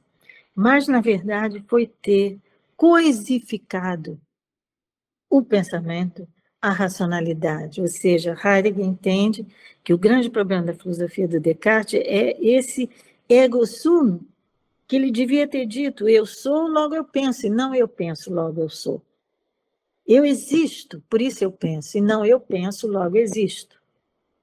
[0.58, 2.36] mas, na verdade, foi ter
[2.76, 4.20] coisificado
[5.30, 6.26] o pensamento
[6.60, 9.46] à racionalidade, ou seja, Heidegger entende
[9.84, 12.90] que o grande problema da filosofia do Descartes é esse
[13.28, 14.18] ego sum
[14.88, 18.60] que ele devia ter dito: eu sou, logo eu penso, e não eu penso, logo
[18.60, 19.00] eu sou.
[20.04, 23.80] Eu existo, por isso eu penso, e não eu penso, logo existo.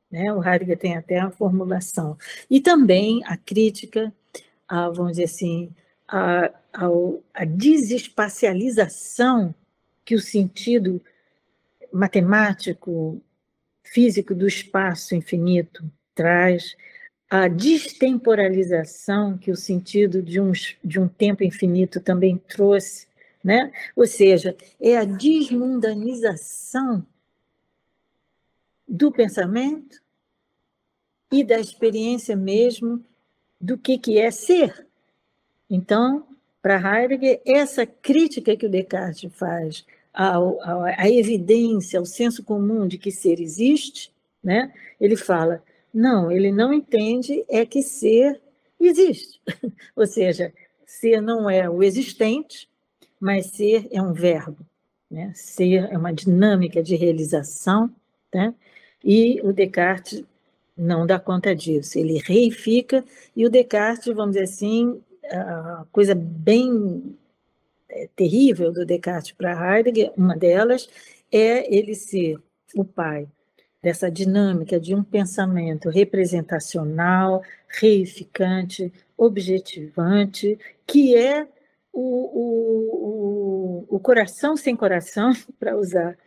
[0.09, 0.31] Né?
[0.31, 2.17] O Heidegger tem até a formulação.
[2.49, 4.15] E também a crítica,
[4.65, 5.75] a, vamos dizer assim,
[6.07, 6.87] a, a,
[7.33, 9.55] a desespacialização
[10.03, 11.01] que o sentido
[11.91, 13.21] matemático,
[13.83, 15.83] físico do espaço infinito
[16.13, 16.75] traz,
[17.29, 20.51] a destemporalização que o sentido de um,
[20.83, 23.07] de um tempo infinito também trouxe,
[23.43, 23.71] né?
[23.95, 27.03] ou seja, é a desmundanização
[28.87, 29.99] do pensamento
[31.31, 33.03] e da experiência mesmo
[33.59, 34.85] do que, que é ser.
[35.69, 36.25] Então,
[36.61, 43.11] para Heidegger, essa crítica que o Descartes faz a evidência, o senso comum de que
[43.11, 44.11] ser existe,
[44.41, 44.71] né?
[44.99, 45.61] ele fala,
[45.93, 48.41] não, ele não entende é que ser
[48.79, 49.41] existe.
[49.95, 50.53] Ou seja,
[50.85, 52.69] ser não é o existente,
[53.19, 54.65] mas ser é um verbo.
[55.11, 55.31] Né?
[55.35, 57.93] Ser é uma dinâmica de realização,
[58.33, 58.53] né?
[59.03, 60.23] e o Descartes
[60.77, 61.99] não dá conta disso.
[61.99, 63.03] Ele reifica,
[63.35, 65.01] e o Descartes, vamos dizer assim,
[65.31, 67.17] a coisa bem
[67.89, 70.89] é, terrível do Descartes para Heidegger, uma delas
[71.31, 72.37] é ele ser
[72.75, 73.27] o pai
[73.81, 80.57] dessa dinâmica de um pensamento representacional, reificante, objetivante,
[80.87, 81.47] que é
[81.93, 86.17] o, o, o, coração sem coração, para usar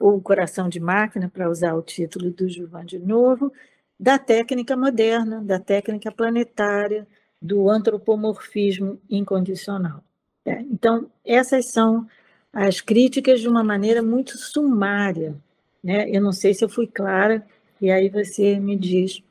[0.00, 3.52] o coração de máquina, para usar o título do Gilvan de novo,
[4.00, 7.06] da técnica moderna, da técnica planetária,
[7.42, 10.02] do antropomorfismo incondicional.
[10.46, 12.06] É, então, essas são
[12.52, 15.34] as críticas de uma maneira muito sumária.
[15.82, 16.08] Né?
[16.08, 17.44] Eu não sei se eu fui clara,
[17.80, 19.22] e aí você me diz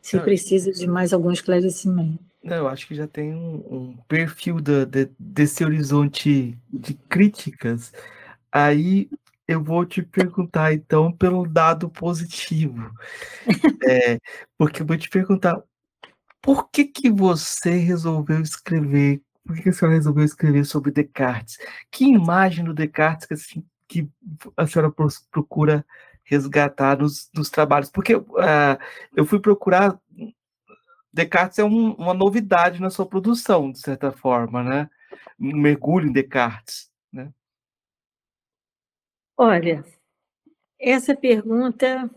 [0.00, 2.18] se não, precisa de mais algum esclarecimento.
[2.42, 7.92] Não, eu acho que já tem um, um perfil da, de, desse horizonte de críticas.
[8.50, 9.10] Aí
[9.46, 12.90] eu vou te perguntar, então, pelo dado positivo.
[13.84, 14.18] é,
[14.56, 15.60] porque eu vou te perguntar,
[16.40, 21.58] por que, que você resolveu escrever por que a senhora resolveu escrever sobre Descartes?
[21.90, 24.08] Que imagem do Descartes que, assim, que
[24.56, 24.92] a senhora
[25.30, 25.84] procura
[26.22, 27.90] resgatar nos, nos trabalhos?
[27.90, 28.78] Porque uh,
[29.16, 29.98] eu fui procurar.
[31.12, 34.90] Descartes é um, uma novidade na sua produção, de certa forma, né?
[35.38, 37.32] Um mergulho em Descartes, né?
[39.36, 39.84] Olha,
[40.78, 42.08] essa pergunta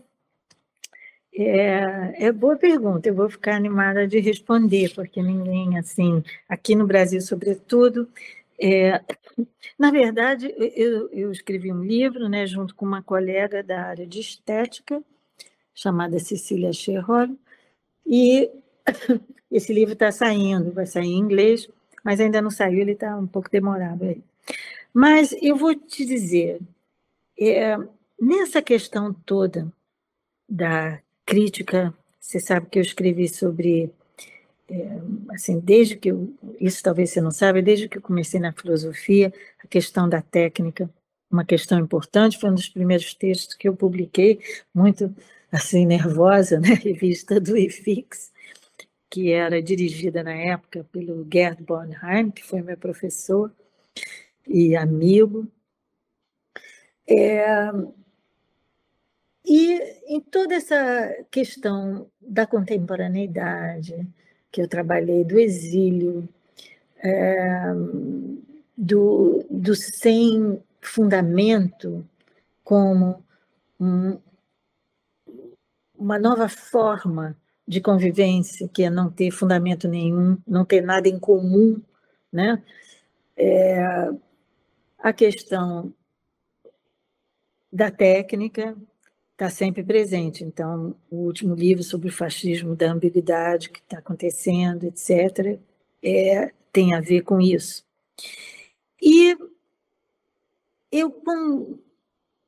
[1.36, 6.86] é, é boa pergunta, eu vou ficar animada de responder, porque ninguém, assim, aqui no
[6.86, 8.08] Brasil, sobretudo,
[8.60, 9.02] é,
[9.78, 14.20] na verdade, eu, eu, escrevi um livro, né, junto com uma colega da área de
[14.20, 15.02] estética,
[15.74, 17.36] chamada Cecília Scherrol,
[18.06, 18.50] e
[19.50, 21.68] esse livro está saindo, vai sair em inglês,
[22.04, 24.22] mas ainda não saiu, ele está um pouco demorado aí.
[24.92, 26.60] Mas eu vou te dizer,
[27.40, 27.76] é,
[28.20, 29.72] nessa questão toda
[30.48, 31.94] da crítica.
[32.20, 33.90] Você sabe que eu escrevi sobre,
[34.68, 35.00] é,
[35.30, 39.32] assim, desde que eu, isso talvez você não saiba, desde que eu comecei na filosofia,
[39.62, 40.90] a questão da técnica,
[41.30, 44.40] uma questão importante, foi um dos primeiros textos que eu publiquei,
[44.74, 45.14] muito
[45.50, 48.32] assim nervosa, na né, revista do IFIX,
[49.10, 53.52] que era dirigida na época pelo Gerd Bornheim, que foi meu professor
[54.46, 55.46] e amigo.
[57.06, 57.70] É,
[59.44, 64.06] e em toda essa questão da contemporaneidade,
[64.50, 66.28] que eu trabalhei, do exílio,
[66.98, 67.72] é,
[68.76, 72.06] do, do sem fundamento
[72.62, 73.22] como
[73.78, 74.18] um,
[75.96, 77.36] uma nova forma
[77.66, 81.80] de convivência, que é não ter fundamento nenhum, não ter nada em comum,
[82.32, 82.62] né?
[83.36, 84.10] É,
[84.98, 85.92] a questão
[87.72, 88.76] da técnica,
[89.34, 90.44] está sempre presente.
[90.44, 95.58] Então, o último livro sobre o fascismo da ambiguidade que está acontecendo, etc.,
[96.02, 97.84] é, tem a ver com isso.
[99.02, 99.36] E
[100.90, 101.78] eu, com,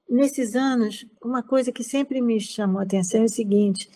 [0.08, 3.90] nesses anos, uma coisa que sempre me chamou a atenção é o seguinte,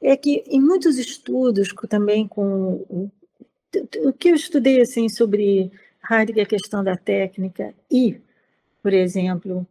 [0.00, 3.10] é que em muitos estudos, também com o,
[4.04, 5.70] o que eu estudei assim sobre
[6.10, 8.20] Heidegger, a questão da técnica e,
[8.82, 9.66] por exemplo,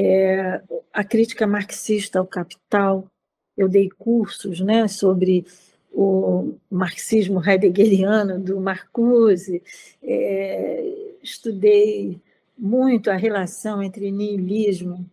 [0.00, 3.10] é, a crítica marxista ao capital.
[3.56, 5.44] Eu dei cursos né, sobre
[5.92, 9.60] o marxismo heideggeriano do Marcuse,
[10.00, 12.20] é, estudei
[12.56, 15.04] muito a relação entre niilismo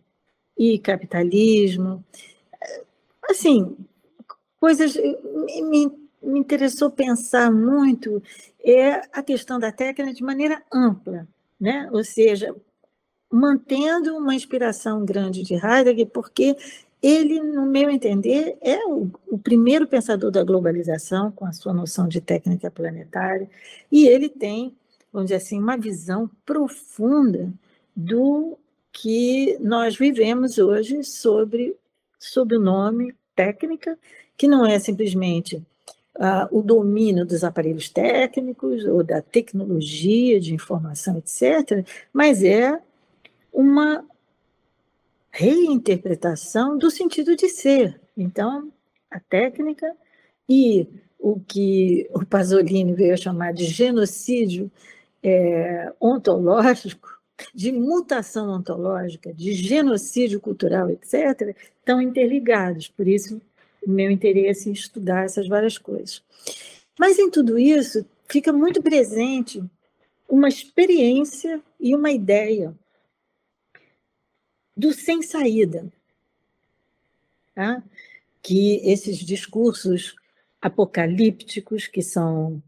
[0.56, 2.04] e capitalismo.
[3.28, 3.76] Assim,
[4.60, 4.94] coisas.
[4.94, 5.90] Me,
[6.22, 8.22] me interessou pensar muito
[8.64, 11.26] é a questão da técnica de maneira ampla,
[11.58, 11.88] né?
[11.92, 12.54] ou seja,
[13.30, 16.56] mantendo uma inspiração grande de Heidegger, porque
[17.02, 22.08] ele, no meu entender, é o, o, primeiro pensador da globalização, com a sua noção
[22.08, 23.48] de técnica planetária,
[23.92, 24.74] e ele tem,
[25.12, 27.52] vamos dizer assim, uma visão profunda
[27.94, 28.58] do
[28.92, 31.76] que nós vivemos hoje sobre,
[32.18, 33.98] sobre o nome técnica,
[34.36, 35.62] que não é simplesmente
[36.16, 42.80] uh, o domínio dos aparelhos técnicos ou da tecnologia de informação, etc., mas é
[43.56, 44.04] uma
[45.30, 47.98] reinterpretação do sentido de ser.
[48.14, 48.70] Então,
[49.10, 49.90] a técnica
[50.46, 50.86] e
[51.18, 54.70] o que o Pasolini veio a chamar de genocídio
[55.22, 57.18] é, ontológico,
[57.54, 62.88] de mutação ontológica, de genocídio cultural, etc., estão interligados.
[62.88, 63.40] Por isso,
[63.86, 66.22] o meu interesse em estudar essas várias coisas.
[66.98, 69.62] Mas em tudo isso, fica muito presente
[70.28, 72.74] uma experiência e uma ideia
[74.76, 75.86] do sem saída.
[77.54, 77.82] Tá?
[78.42, 80.14] Que esses discursos
[80.60, 82.62] apocalípticos, que são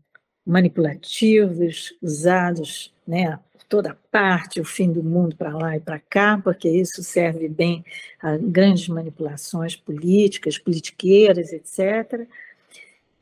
[0.46, 3.38] manipulativos, usados né,
[3.68, 7.84] toda parte, o fim do mundo para lá e para cá, porque isso serve bem
[8.20, 12.26] a grandes manipulações políticas, politiqueiras, etc.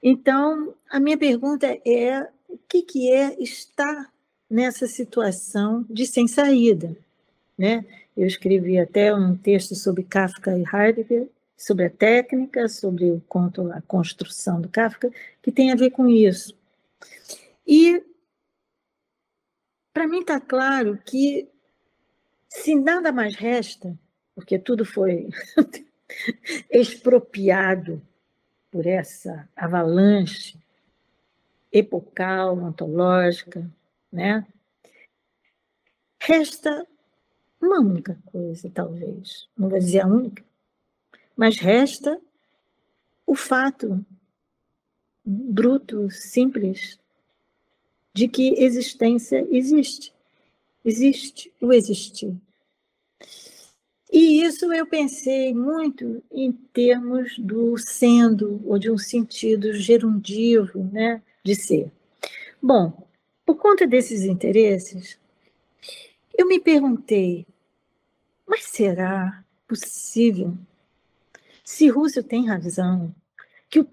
[0.03, 4.13] Então, a minha pergunta é: o que, que é estar
[4.49, 6.97] nessa situação de sem saída?
[7.59, 7.85] Né?
[8.17, 13.71] Eu escrevi até um texto sobre Kafka e Heidegger, sobre a técnica, sobre o conto,
[13.73, 15.11] a construção do Kafka,
[15.43, 16.57] que tem a ver com isso.
[17.67, 18.03] E
[19.93, 21.49] para mim está claro que,
[22.49, 23.99] se nada mais resta,
[24.35, 25.29] porque tudo foi
[26.71, 28.03] expropriado
[28.71, 30.59] por essa avalanche
[31.73, 33.71] epocal, ontológica,
[34.13, 34.47] né?
[36.21, 36.87] Resta
[37.67, 40.45] uma única coisa, talvez, não vou dizer a única,
[41.37, 42.21] mas resta
[43.27, 44.05] o fato
[45.25, 46.99] bruto, simples,
[48.15, 50.15] de que existência existe.
[50.85, 52.35] Existe o existir.
[54.11, 61.21] E isso eu pensei muito em termos do sendo, ou de um sentido gerundivo né,
[61.45, 61.91] de ser.
[62.63, 63.07] Bom,
[63.45, 65.19] por conta desses interesses,
[66.39, 67.47] eu me perguntei,
[68.47, 70.57] mas será possível?
[71.65, 73.15] Se Rússio tem razão,
[73.69, 73.85] que o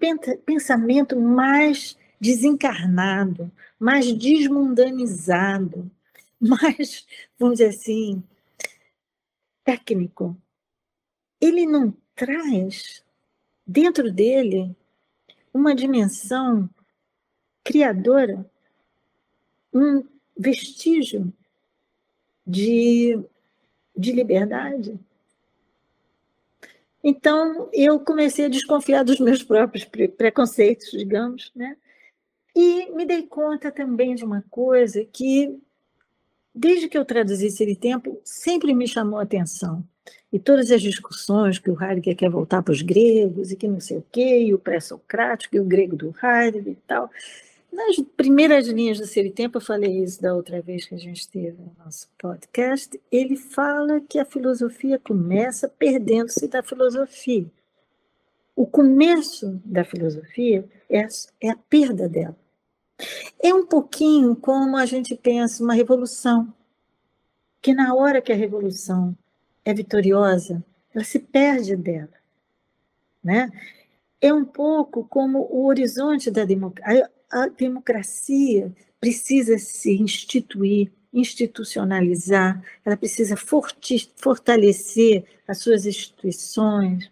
[0.44, 5.90] pensamento mais desencarnado, mais desmundanizado,
[6.40, 7.06] mais,
[7.38, 8.22] vamos dizer assim,
[9.64, 10.36] técnico.
[11.40, 13.02] Ele não traz
[13.66, 14.74] dentro dele
[15.52, 16.68] uma dimensão
[17.62, 18.48] criadora,
[19.72, 21.32] um vestígio
[22.46, 23.18] de,
[23.96, 24.98] de liberdade.
[27.02, 31.76] Então, eu comecei a desconfiar dos meus próprios preconceitos, digamos, né?
[32.56, 35.58] E me dei conta também de uma coisa que,
[36.54, 39.84] desde que eu traduzi esse tempo, sempre me chamou a atenção.
[40.32, 43.80] E todas as discussões que o Heidegger quer voltar para os gregos e que não
[43.80, 47.10] sei o quê, e o pré-socrático e o grego do Heidegger e tal.
[47.74, 50.98] Nas primeiras linhas do Ser e Tempo, eu falei isso da outra vez que a
[50.98, 57.50] gente teve no nosso podcast, ele fala que a filosofia começa perdendo-se da filosofia.
[58.54, 61.04] O começo da filosofia é,
[61.40, 62.36] é a perda dela.
[63.42, 66.54] É um pouquinho como a gente pensa uma revolução,
[67.60, 69.18] que na hora que a revolução
[69.64, 70.64] é vitoriosa,
[70.94, 72.14] ela se perde dela,
[73.22, 73.50] né?
[74.20, 77.10] É um pouco como o horizonte da democracia.
[77.34, 87.10] A democracia precisa se instituir, institucionalizar, ela precisa fortalecer as suas instituições,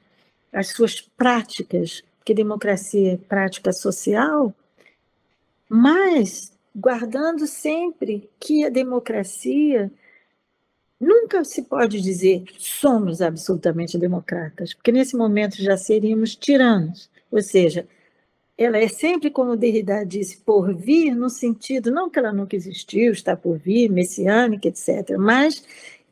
[0.53, 4.55] as suas práticas, porque democracia é prática social,
[5.69, 9.91] mas guardando sempre que a democracia
[11.01, 17.89] nunca se pode dizer somos absolutamente democratas, porque nesse momento já seríamos tiranos, ou seja,
[18.63, 23.13] ela é sempre, como Derrida disse, por vir, no sentido, não que ela nunca existiu,
[23.13, 25.65] está por vir, messiânica, etc., mas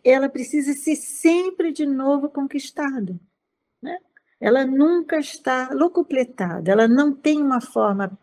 [0.05, 3.19] ela precisa ser sempre de novo conquistada.
[3.83, 3.99] Né?
[4.41, 8.19] Ela nunca está locupletada, ela não tem uma forma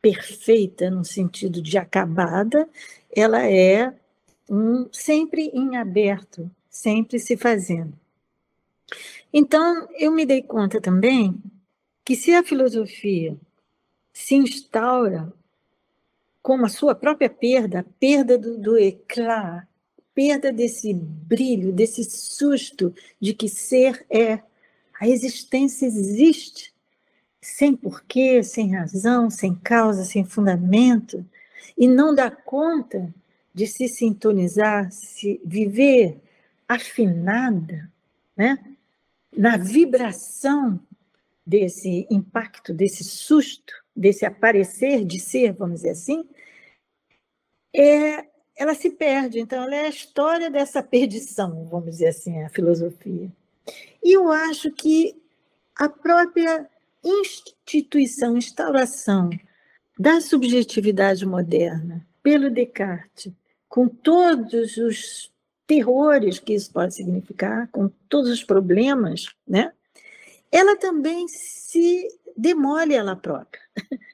[0.00, 2.68] perfeita no sentido de acabada,
[3.14, 3.94] ela é
[4.48, 7.92] um, sempre em aberto, sempre se fazendo.
[9.32, 11.40] Então, eu me dei conta também
[12.04, 13.36] que se a filosofia
[14.12, 15.32] se instaura
[16.42, 19.66] como a sua própria perda, a perda do, do eclat,
[20.14, 24.40] perda desse brilho, desse susto de que ser é,
[24.98, 26.74] a existência existe,
[27.40, 31.24] sem porquê, sem razão, sem causa, sem fundamento,
[31.76, 33.12] e não dá conta
[33.54, 36.18] de se sintonizar, se viver
[36.68, 37.90] afinada,
[38.36, 38.58] né?
[39.36, 40.78] na vibração
[41.46, 46.28] desse impacto, desse susto, desse aparecer de ser, vamos dizer assim,
[47.74, 48.26] é,
[48.56, 49.40] ela se perde.
[49.40, 53.30] Então, ela é a história dessa perdição, vamos dizer assim, a filosofia.
[54.02, 55.16] E eu acho que
[55.76, 56.68] a própria
[57.02, 59.30] instituição, instauração
[59.98, 63.32] da subjetividade moderna pelo Descartes,
[63.68, 65.30] com todos os
[65.66, 69.72] terrores que isso pode significar, com todos os problemas, né?
[70.50, 73.60] Ela também se demole ela própria.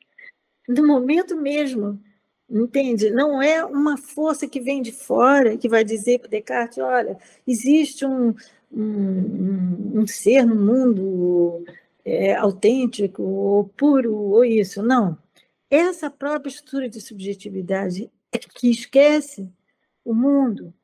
[0.69, 2.03] No momento mesmo,
[2.51, 3.09] entende?
[3.11, 7.17] Não é uma força que vem de fora que vai dizer para Descartes: olha,
[7.47, 8.35] existe um,
[8.73, 11.65] um, um ser no mundo
[12.05, 14.83] é, autêntico, ou puro, ou isso.
[14.83, 15.17] Não.
[15.71, 19.49] Essa própria estrutura de subjetividade é que esquece
[20.05, 20.75] o mundo,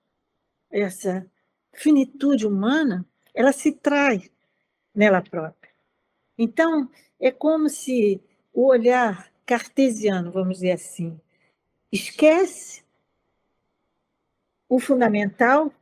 [0.70, 1.26] essa
[1.72, 4.30] finitude humana, ela se trai
[4.94, 5.72] nela própria.
[6.36, 6.90] Então,
[7.20, 8.20] é como se
[8.52, 11.18] o olhar cartesiano, vamos dizer assim,
[11.90, 12.82] esquece
[14.68, 15.72] o fundamental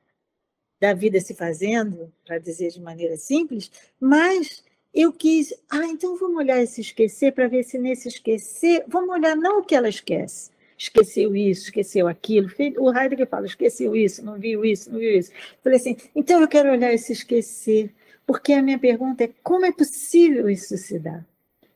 [0.80, 6.38] da vida se fazendo, para dizer de maneira simples, mas eu quis, ah, então vamos
[6.38, 10.50] olhar esse esquecer para ver se nesse esquecer, vamos olhar não o que ela esquece,
[10.76, 12.48] esqueceu isso, esqueceu aquilo.
[12.78, 15.30] O Heidegger fala, esqueceu isso, não viu isso, não viu isso.
[15.62, 17.94] Falei assim, então eu quero olhar esse esquecer,
[18.30, 21.26] porque a minha pergunta é como é possível isso se dar?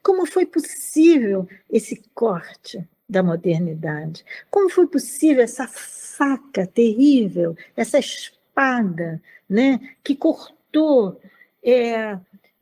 [0.00, 4.24] Como foi possível esse corte da modernidade?
[4.52, 11.20] Como foi possível essa faca terrível, essa espada, né, que cortou
[11.61, 12.16] é,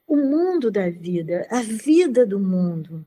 [0.07, 3.05] o mundo da vida, a vida do mundo,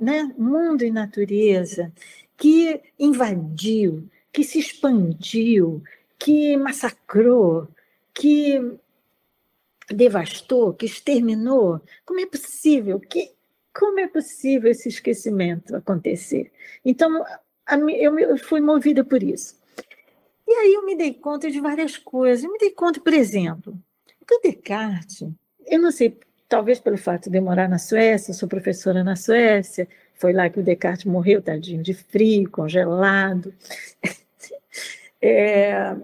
[0.00, 1.92] né, mundo e natureza,
[2.34, 5.82] que invadiu, que se expandiu,
[6.18, 7.68] que massacrou,
[8.14, 8.78] que
[9.90, 11.80] devastou, que exterminou.
[12.04, 13.00] Como é possível?
[13.00, 13.32] Que,
[13.74, 16.50] como é possível esse esquecimento acontecer?
[16.84, 17.24] Então,
[17.66, 19.56] a, eu fui movida por isso.
[20.46, 22.44] E aí eu me dei conta de várias coisas.
[22.44, 23.78] Eu me dei conta, por exemplo,
[24.26, 25.28] que Descartes,
[25.66, 26.18] eu não sei,
[26.48, 30.60] talvez pelo fato de eu morar na Suécia, sou professora na Suécia, foi lá que
[30.60, 33.54] o Descartes morreu, tadinho, de frio, congelado.
[35.20, 35.96] É,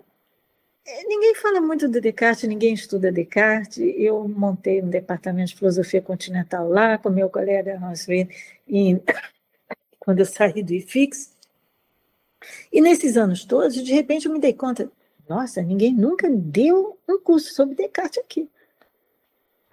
[1.06, 3.78] ninguém fala muito do Descartes, ninguém estuda Descartes.
[3.78, 8.06] Eu montei um departamento de filosofia continental lá com meu colega Hans
[8.68, 9.02] em,
[9.98, 11.32] quando eu saí do IFIX.
[12.72, 14.90] E nesses anos todos, de repente eu me dei conta,
[15.28, 18.48] nossa, ninguém nunca deu um curso sobre Descartes aqui.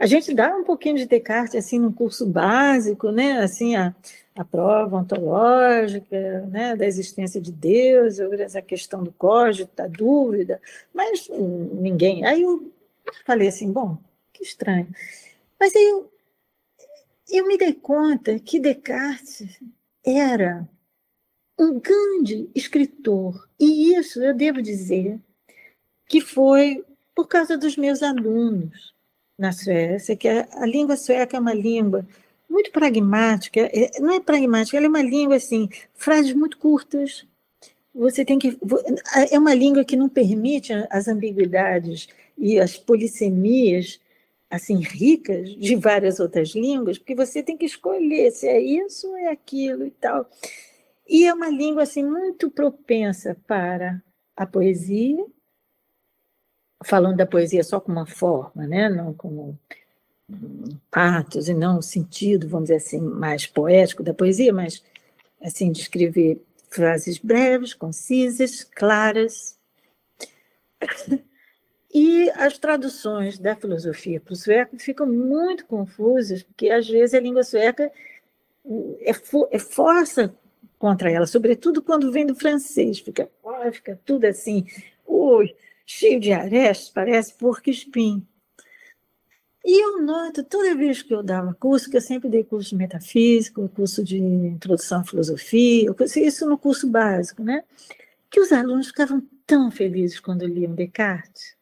[0.01, 3.33] A gente dá um pouquinho de Descartes assim no curso básico, né?
[3.33, 3.93] Assim a,
[4.35, 6.75] a prova ontológica, né?
[6.75, 10.59] Da existência de Deus, essa questão do código, da dúvida,
[10.91, 12.25] mas ninguém.
[12.25, 12.73] Aí eu
[13.27, 13.95] falei assim, bom,
[14.33, 14.87] que estranho.
[15.59, 16.11] Mas aí eu,
[17.29, 19.59] eu me dei conta que Descartes
[20.03, 20.67] era
[21.59, 25.19] um grande escritor, e isso eu devo dizer
[26.07, 26.83] que foi
[27.13, 28.99] por causa dos meus alunos
[29.37, 32.05] na Suécia, que a, língua sueca é uma língua
[32.49, 37.25] muito pragmática, é, não é pragmática, ela é uma língua assim, frases muito curtas.
[37.93, 38.57] Você tem que
[39.31, 42.07] é uma língua que não permite as ambiguidades
[42.37, 43.99] e as polissemias
[44.49, 49.17] assim ricas de várias outras línguas, porque você tem que escolher se é isso ou
[49.17, 50.29] é aquilo e tal.
[51.07, 54.01] E é uma língua assim muito propensa para
[54.35, 55.25] a poesia,
[56.83, 58.89] falando da poesia só como uma forma, né?
[58.89, 59.57] não como
[60.89, 64.83] patos e não o sentido, vamos dizer assim, mais poético da poesia, mas
[65.41, 69.57] assim de escrever frases breves, concisas, claras.
[71.93, 77.19] E as traduções da filosofia para o sueco ficam muito confusas, porque às vezes a
[77.19, 77.91] língua sueca
[79.01, 79.11] é,
[79.51, 80.33] é força
[80.79, 83.29] contra ela, sobretudo quando vem do francês, fica,
[83.71, 84.65] fica tudo assim,
[85.05, 85.53] ui,
[85.91, 88.25] cheio de arestas, parece porco espinho.
[89.63, 92.75] E eu noto, toda vez que eu dava curso, que eu sempre dei curso de
[92.75, 97.63] metafísica, curso de introdução à filosofia, isso no curso básico, né?
[98.29, 101.55] Que os alunos ficavam tão felizes quando liam Descartes,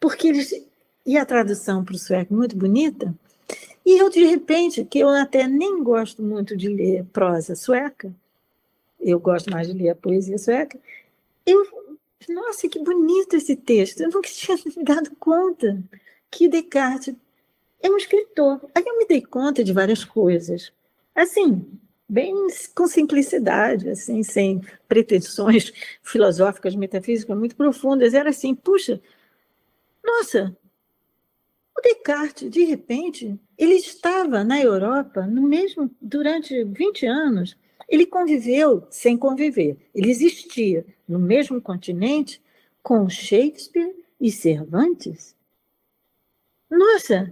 [0.00, 0.54] porque eles.
[1.04, 3.12] E a tradução para o sueco muito bonita,
[3.84, 8.14] e eu, de repente, que eu até nem gosto muito de ler prosa sueca,
[9.00, 10.78] eu gosto mais de ler a poesia sueca,
[11.44, 11.66] eu,
[12.28, 15.82] nossa, que bonito esse texto, eu nunca tinha dado conta.
[16.30, 17.14] Que Descartes.
[17.82, 18.60] É um escritor.
[18.74, 20.72] Aí eu me dei conta de várias coisas,
[21.14, 21.66] assim,
[22.08, 22.34] bem
[22.74, 29.00] com simplicidade, assim, sem pretensões filosóficas, metafísicas muito profundas, era assim, puxa,
[30.04, 30.56] nossa,
[31.76, 37.56] o Descartes, de repente, ele estava na Europa no mesmo durante 20 anos
[37.92, 39.76] ele conviveu sem conviver.
[39.94, 42.40] Ele existia no mesmo continente
[42.82, 45.36] com Shakespeare e Cervantes.
[46.70, 47.30] Nossa,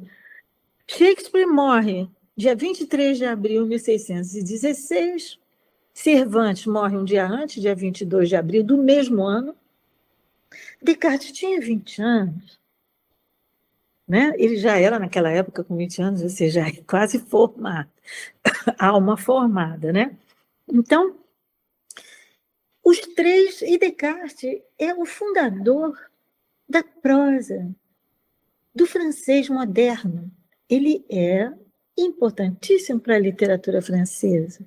[0.87, 2.07] Shakespeare morre
[2.37, 5.39] dia 23 de abril de 1616.
[5.95, 9.57] Cervantes morre um dia antes, dia 22 de abril do mesmo ano.
[10.83, 12.61] Descartes tinha 20 anos.
[14.07, 14.35] Né?
[14.37, 17.89] Ele já era, naquela época, com 20 anos, ou seja, quase formado,
[18.79, 19.91] alma formada.
[19.91, 20.17] Né?
[20.73, 21.19] Então,
[22.85, 25.99] os três, e Descartes é o fundador
[26.69, 27.75] da prosa,
[28.75, 30.31] do francês moderno.
[30.69, 31.53] Ele é
[31.97, 34.65] importantíssimo para a literatura francesa.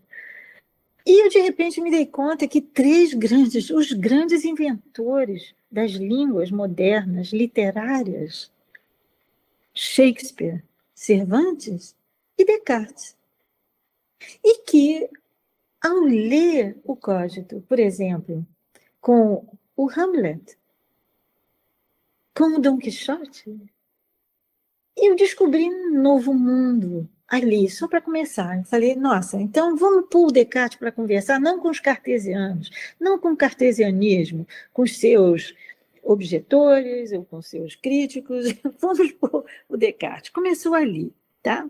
[1.05, 6.51] E eu, de repente, me dei conta que três grandes, os grandes inventores das línguas
[6.51, 8.51] modernas, literárias,
[9.73, 11.95] Shakespeare, Cervantes
[12.37, 13.17] e Descartes.
[14.43, 15.09] E que,
[15.83, 18.47] ao ler o Cógito, por exemplo,
[19.01, 20.57] com o Hamlet,
[22.33, 23.53] com o Dom Quixote,
[24.95, 28.57] eu descobri um novo mundo ali, só para começar.
[28.57, 32.69] Eu falei, nossa, então vamos pôr o Descartes para conversar, não com os cartesianos,
[32.99, 35.53] não com o cartesianismo, com os seus
[36.01, 38.45] objetores ou com seus críticos,
[38.79, 40.29] vamos pôr o Descartes.
[40.29, 41.11] Começou ali,
[41.41, 41.67] tá?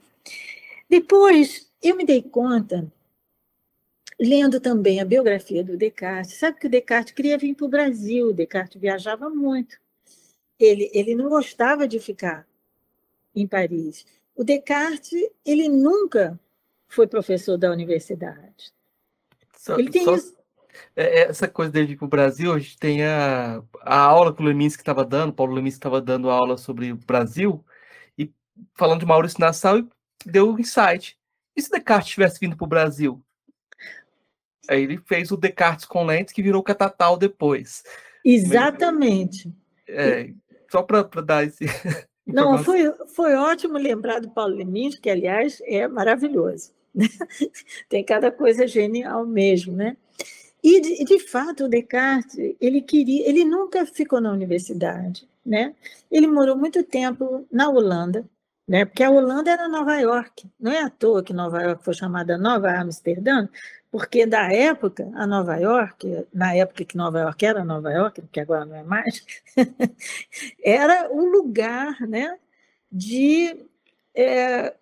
[0.89, 2.91] Depois, eu me dei conta,
[4.23, 8.27] lendo também a biografia do Descartes, sabe que o Descartes queria vir para o Brasil,
[8.27, 9.77] o Descartes viajava muito.
[10.57, 12.47] Ele, ele não gostava de ficar
[13.35, 14.05] em Paris.
[14.33, 16.39] O Descartes, ele nunca
[16.87, 18.71] foi professor da universidade.
[19.57, 20.33] Só, ele tem só, isso.
[20.95, 24.33] É, é, essa coisa dele vir para o Brasil, a gente tem a, a aula
[24.33, 27.63] que o Leminski estava dando, Paulo Leminski estava dando aula sobre o Brasil,
[28.17, 28.31] e
[28.73, 29.87] falando de Maurício Nassau, e
[30.25, 31.19] deu um insight.
[31.57, 33.21] E se Descartes tivesse vindo para o Brasil?
[34.69, 37.83] Aí ele fez o Descartes com lentes, que virou Catatal depois.
[38.23, 39.51] Exatamente.
[39.87, 40.29] É,
[40.71, 41.65] só para dar esse.
[42.25, 46.71] Não, foi, foi ótimo lembrar do Paulo Leminski, que, aliás, é maravilhoso.
[46.95, 47.07] Né?
[47.89, 49.97] Tem cada coisa genial mesmo, né?
[50.63, 55.75] E, de, de, fato, o Descartes, ele queria, ele nunca ficou na universidade, né?
[56.09, 58.25] Ele morou muito tempo na Holanda,
[58.67, 58.85] né?
[58.85, 60.49] Porque a Holanda era Nova York.
[60.59, 63.47] Não é à toa que Nova York foi chamada Nova Amsterdã,
[63.91, 68.39] porque da época a Nova York, na época que Nova York era Nova York, porque
[68.39, 69.23] agora não é mais,
[70.63, 72.37] era o lugar, né?
[72.91, 73.55] De
[74.15, 74.73] é,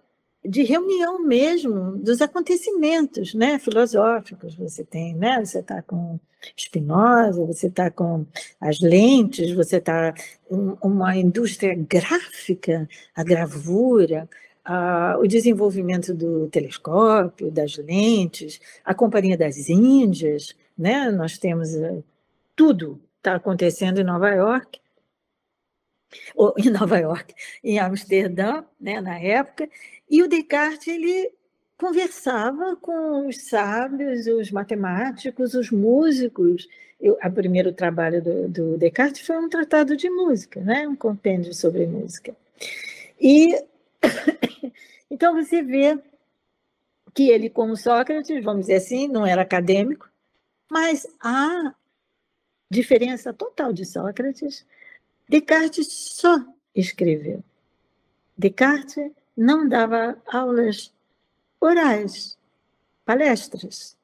[0.44, 4.56] de reunião mesmo dos acontecimentos né, filosóficos.
[4.56, 5.44] Você tem, né?
[5.44, 6.20] Você está com
[6.58, 8.26] Spinoza, você está com
[8.60, 10.14] as lentes, você está
[10.50, 14.30] um, uma indústria gráfica, a gravura,
[14.64, 21.12] a, o desenvolvimento do telescópio, das lentes, a Companhia das Índias, né?
[21.12, 22.04] Nós temos uh,
[22.56, 24.82] tudo está acontecendo em Nova York
[26.36, 27.34] ou em Nova York,
[27.64, 29.70] em Amsterdã, né, na época,
[30.10, 31.32] e o Descartes ele
[31.82, 36.70] conversava com os sábios, os matemáticos, os músicos.
[37.00, 40.88] Eu, o primeiro trabalho do, do, Descartes foi um tratado de música, né?
[40.88, 42.36] um compêndio sobre música.
[43.20, 43.56] E
[45.10, 45.98] então você vê
[47.16, 50.08] que ele, como Sócrates, vamos dizer assim, não era acadêmico,
[50.70, 51.74] mas a
[52.70, 54.68] diferença total de Sócrates,
[55.28, 57.44] Descartes só escreveu.
[58.38, 60.94] Descartes não dava aulas
[61.62, 62.38] orais,
[63.06, 63.96] palestras,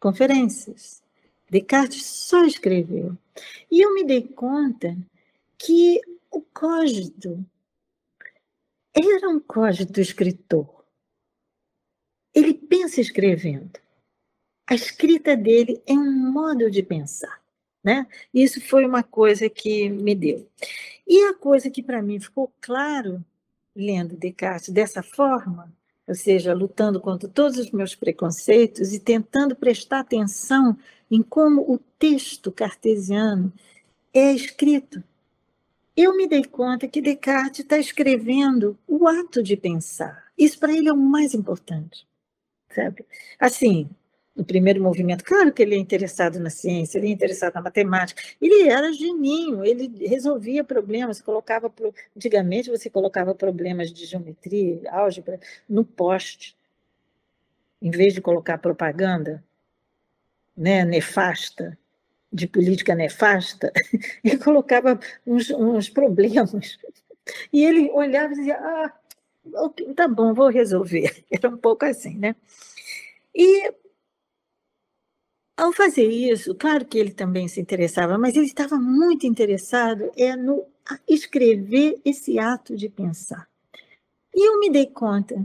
[0.00, 1.02] conferências.
[1.50, 3.16] Descartes só escreveu.
[3.70, 4.96] E eu me dei conta
[5.58, 6.00] que
[6.30, 7.44] o cógito
[8.94, 10.84] era um cógito escritor.
[12.34, 13.78] Ele pensa escrevendo.
[14.66, 17.42] A escrita dele é um modo de pensar.
[17.84, 18.06] Né?
[18.32, 20.48] Isso foi uma coisa que me deu.
[21.06, 23.22] E a coisa que para mim ficou claro
[23.74, 25.72] lendo Descartes dessa forma,
[26.06, 30.76] ou seja, lutando contra todos os meus preconceitos e tentando prestar atenção
[31.10, 33.52] em como o texto cartesiano
[34.12, 35.02] é escrito.
[35.96, 40.24] Eu me dei conta que Descartes está escrevendo o ato de pensar.
[40.36, 42.06] Isso para ele é o mais importante,
[42.74, 43.04] sabe?
[43.38, 43.88] Assim,
[44.34, 45.24] no primeiro movimento.
[45.24, 48.22] Claro que ele é interessado na ciência, ele é interessado na matemática.
[48.40, 51.72] Ele era geninho, ele resolvia problemas, colocava
[52.16, 56.56] antigamente você colocava problemas de geometria, álgebra no poste,
[57.80, 59.42] em vez de colocar propaganda,
[60.56, 61.76] né, nefasta,
[62.32, 63.70] de política nefasta,
[64.24, 66.78] ele colocava uns, uns problemas.
[67.52, 68.92] E ele olhava e dizia: "Ah,
[69.94, 71.24] tá bom, vou resolver".
[71.30, 72.34] Era um pouco assim, né?
[73.34, 73.72] E
[75.56, 80.34] ao fazer isso, claro que ele também se interessava, mas ele estava muito interessado é
[80.34, 80.64] no
[81.08, 83.48] escrever esse ato de pensar.
[84.34, 85.44] E eu me dei conta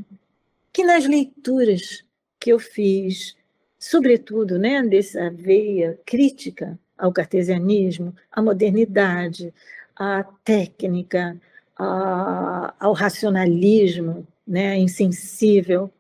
[0.72, 2.04] que nas leituras
[2.40, 3.36] que eu fiz,
[3.78, 9.54] sobretudo né, dessa veia crítica ao cartesianismo, à modernidade,
[9.96, 11.40] à técnica,
[11.76, 15.92] ao racionalismo né, insensível,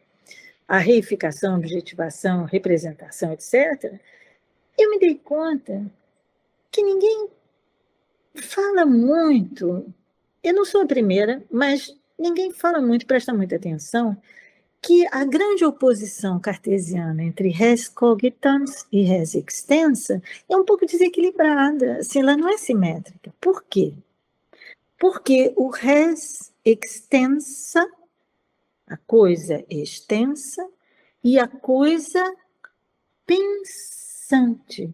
[0.67, 3.99] à reificação, objetivação, representação, etc.,
[4.77, 5.89] eu me dei conta
[6.71, 7.29] que ninguém
[8.35, 9.91] fala muito.
[10.43, 14.15] Eu não sou a primeira, mas ninguém fala muito, presta muita atenção,
[14.81, 21.97] que a grande oposição cartesiana entre res cogitans e res extensa é um pouco desequilibrada,
[21.97, 23.33] assim, ela não é simétrica.
[23.41, 23.93] Por quê?
[24.99, 27.85] Porque o res extensa,
[28.87, 30.67] a coisa extensa,
[31.23, 32.23] e a coisa
[33.25, 34.93] pensante,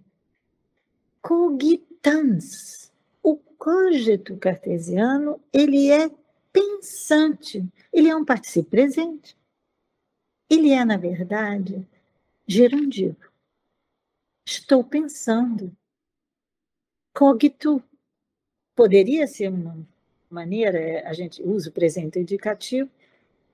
[1.22, 2.92] cogitans.
[3.22, 6.10] O cogito cartesiano, ele é
[6.52, 9.38] pensante, ele é um participio presente.
[10.50, 11.88] Ele é, na verdade,
[12.48, 13.32] gerundivo.
[14.46, 15.76] Estou pensando.
[17.14, 17.82] Cogito
[18.76, 19.88] poderia ser uma
[20.30, 22.90] maneira, é, a gente usa o presente indicativo,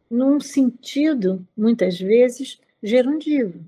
[0.10, 3.64] num sentido, muitas vezes, gerundivo.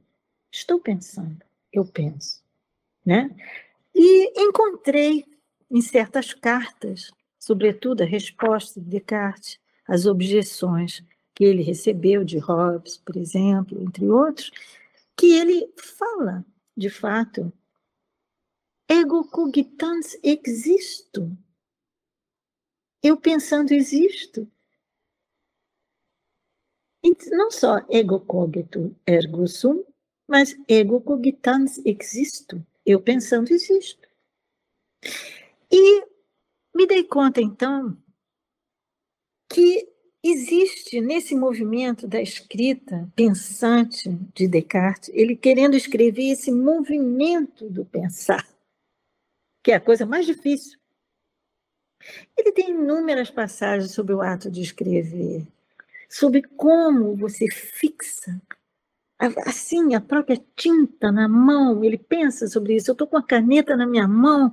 [0.51, 2.41] Estou pensando, eu penso.
[3.05, 3.29] Né?
[3.93, 5.25] E encontrei
[5.69, 12.97] em certas cartas, sobretudo a resposta de Descartes às objeções que ele recebeu de Hobbes,
[12.97, 14.51] por exemplo, entre outros,
[15.15, 17.51] que ele fala, de fato,
[18.87, 21.35] ego cogitans existo.
[23.01, 24.47] Eu pensando existo.
[27.31, 29.83] Não só ego cogito ergo sum,
[30.27, 32.65] mas ego cogitans existo.
[32.85, 34.07] Eu pensando existo.
[35.71, 36.05] E
[36.75, 37.97] me dei conta, então,
[39.51, 39.91] que
[40.23, 48.47] existe nesse movimento da escrita pensante de Descartes, ele querendo escrever esse movimento do pensar,
[49.63, 50.79] que é a coisa mais difícil.
[52.37, 55.47] Ele tem inúmeras passagens sobre o ato de escrever,
[56.11, 58.39] sobre como você fixa
[59.45, 62.89] assim a própria tinta na mão, ele pensa sobre isso.
[62.89, 64.51] Eu estou com a caneta na minha mão,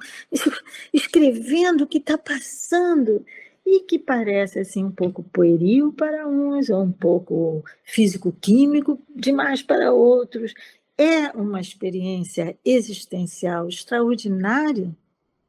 [0.92, 3.24] escrevendo o que está passando
[3.64, 9.92] e que parece assim um pouco pueril para uns, ou um pouco físico-químico demais para
[9.92, 10.52] outros.
[10.96, 14.94] É uma experiência existencial extraordinária,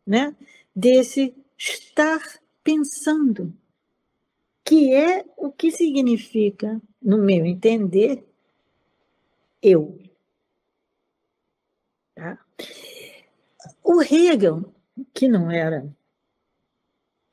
[0.06, 0.36] né?
[0.76, 2.22] Desse estar
[2.64, 3.52] pensando,
[4.70, 8.24] que é o que significa, no meu entender,
[9.64, 10.00] eu.
[12.14, 12.38] Tá?
[13.84, 14.72] O Hegel,
[15.12, 15.92] que não era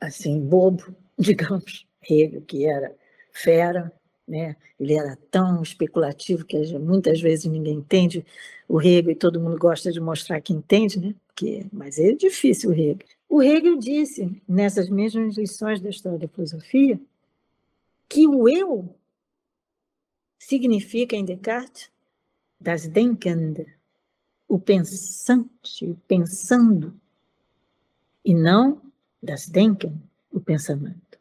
[0.01, 2.97] assim, bobo, digamos, Hegel, que era
[3.31, 3.93] fera,
[4.27, 4.57] né?
[4.81, 8.25] ele era tão especulativo que muitas vezes ninguém entende
[8.67, 11.15] o Hegel e todo mundo gosta de mostrar que entende, né?
[11.27, 13.07] Porque, mas é difícil o Hegel.
[13.29, 16.99] O Hegel disse, nessas mesmas lições da história da filosofia,
[18.09, 18.99] que o eu
[20.39, 21.91] significa, em Descartes,
[22.61, 23.67] das Denkende,
[24.49, 26.99] o pensante, pensando,
[28.25, 28.83] e não
[29.23, 31.19] das Denken, o pensamento.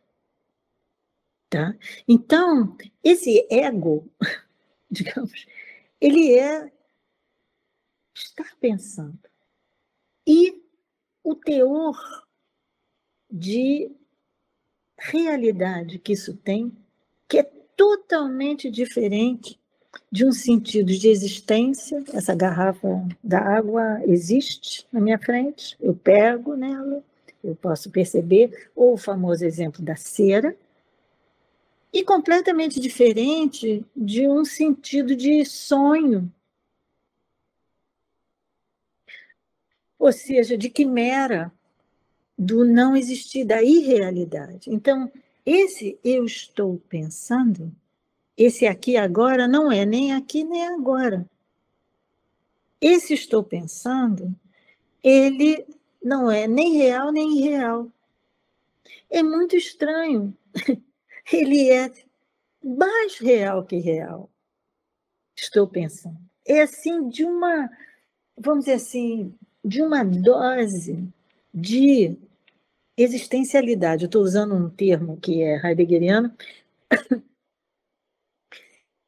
[1.50, 1.76] Tá?
[2.08, 4.10] Então, esse ego,
[4.90, 5.46] digamos,
[6.02, 6.72] ele é
[8.14, 9.20] estar pensando.
[10.28, 10.64] E
[11.24, 12.26] o teor
[13.30, 13.92] de
[15.12, 16.72] realidade que isso tem,
[17.28, 17.44] que é
[17.76, 19.60] totalmente diferente
[20.12, 22.04] de um sentido de existência.
[22.14, 27.04] Essa garrafa da água existe na minha frente, eu pego nela,
[27.44, 30.56] eu posso perceber, ou o famoso exemplo da cera,
[31.94, 36.32] e completamente diferente de um sentido de sonho,
[39.98, 41.52] ou seja, de quimera,
[42.38, 44.70] do não existir, da irrealidade.
[44.70, 45.12] Então,
[45.46, 47.72] esse eu estou pensando,
[48.38, 51.26] esse aqui agora não é nem aqui nem agora.
[52.82, 54.36] Esse estou pensando,
[55.04, 55.66] ele
[56.04, 57.92] não é nem real nem irreal.
[59.10, 60.36] É muito estranho.
[61.32, 61.92] Ele é
[62.64, 64.30] mais real que real.
[65.36, 66.18] Estou pensando.
[66.46, 67.70] É assim de uma,
[68.38, 69.34] vamos dizer assim,
[69.64, 71.08] de uma dose
[71.56, 72.18] de
[72.98, 74.04] existencialidade.
[74.04, 76.36] Eu estou usando um termo que é heideggeriano.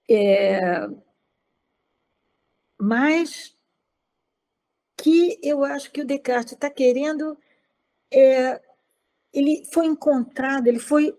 [0.10, 0.88] É,
[2.80, 3.54] mas
[4.96, 7.38] que eu acho que o Descartes está querendo.
[8.10, 8.62] É,
[9.34, 11.14] ele foi encontrado, ele foi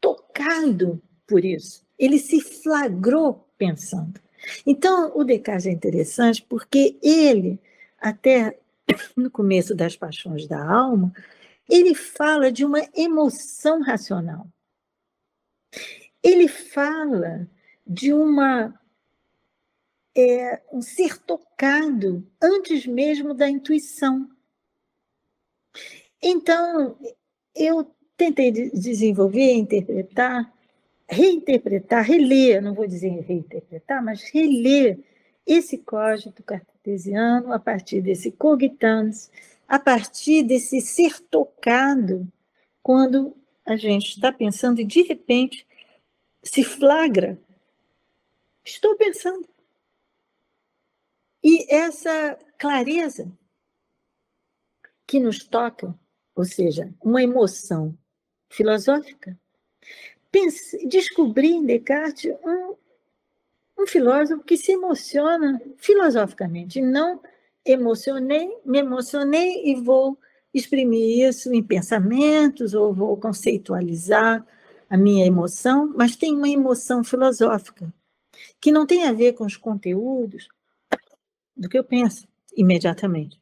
[0.00, 1.84] tocado por isso.
[1.98, 4.18] Ele se flagrou pensando.
[4.64, 7.60] Então, o Descartes é interessante porque ele,
[7.98, 8.58] até
[9.16, 11.12] no começo das Paixões da Alma,
[11.68, 14.46] ele fala de uma emoção racional.
[16.22, 17.48] Ele fala
[17.86, 18.78] de uma
[20.16, 24.28] é, um ser tocado antes mesmo da intuição.
[26.20, 26.98] Então,
[27.54, 30.52] eu tentei desenvolver, interpretar,
[31.08, 34.98] reinterpretar, reler, não vou dizer reinterpretar, mas reler
[35.46, 36.34] esse código
[36.88, 39.30] cartesiano a partir desse cogitans,
[39.66, 42.26] a partir desse ser tocado,
[42.82, 43.36] quando
[43.66, 45.66] a gente está pensando e de repente
[46.42, 47.38] se flagra.
[48.64, 49.46] Estou pensando.
[51.44, 53.30] E essa clareza
[55.06, 55.94] que nos toca,
[56.34, 57.96] ou seja, uma emoção
[58.48, 59.38] filosófica,
[60.86, 62.74] descobri em Descartes um,
[63.78, 67.20] um filósofo que se emociona filosoficamente, não
[67.64, 70.18] emocionei, me emocionei e vou
[70.52, 74.44] exprimir isso em pensamentos ou vou conceitualizar
[74.90, 77.92] a minha emoção, mas tem uma emoção filosófica
[78.60, 80.48] que não tem a ver com os conteúdos
[81.56, 82.26] do que eu penso
[82.56, 83.40] imediatamente.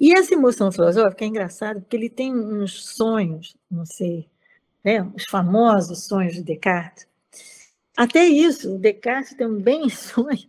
[0.00, 4.28] E essa emoção filosófica é engraçada porque ele tem uns sonhos, não sei,
[4.84, 7.06] né, os famosos sonhos de Descartes.
[7.96, 10.48] Até isso, Descartes também sonha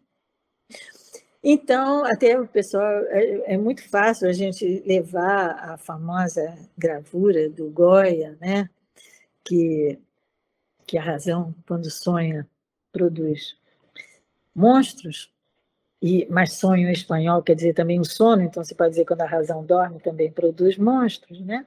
[1.49, 7.69] então, até o pessoal, é, é, muito fácil a gente levar a famosa gravura do
[7.69, 8.69] Goya, né?
[9.45, 9.97] que,
[10.85, 12.45] que a razão, quando sonha,
[12.91, 13.55] produz
[14.53, 15.31] monstros,
[16.01, 19.21] e, mas sonho em espanhol quer dizer também um sono, então você pode dizer quando
[19.21, 21.65] a razão dorme também produz monstros, né?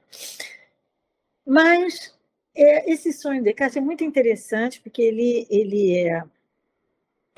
[1.46, 2.14] Mas
[2.54, 6.22] é, esse sonho de Descartes é muito interessante porque ele, ele é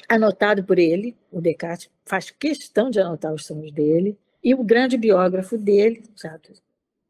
[0.09, 4.97] anotado por ele, o Descartes faz questão de anotar os sonhos dele, e o grande
[4.97, 6.39] biógrafo dele, já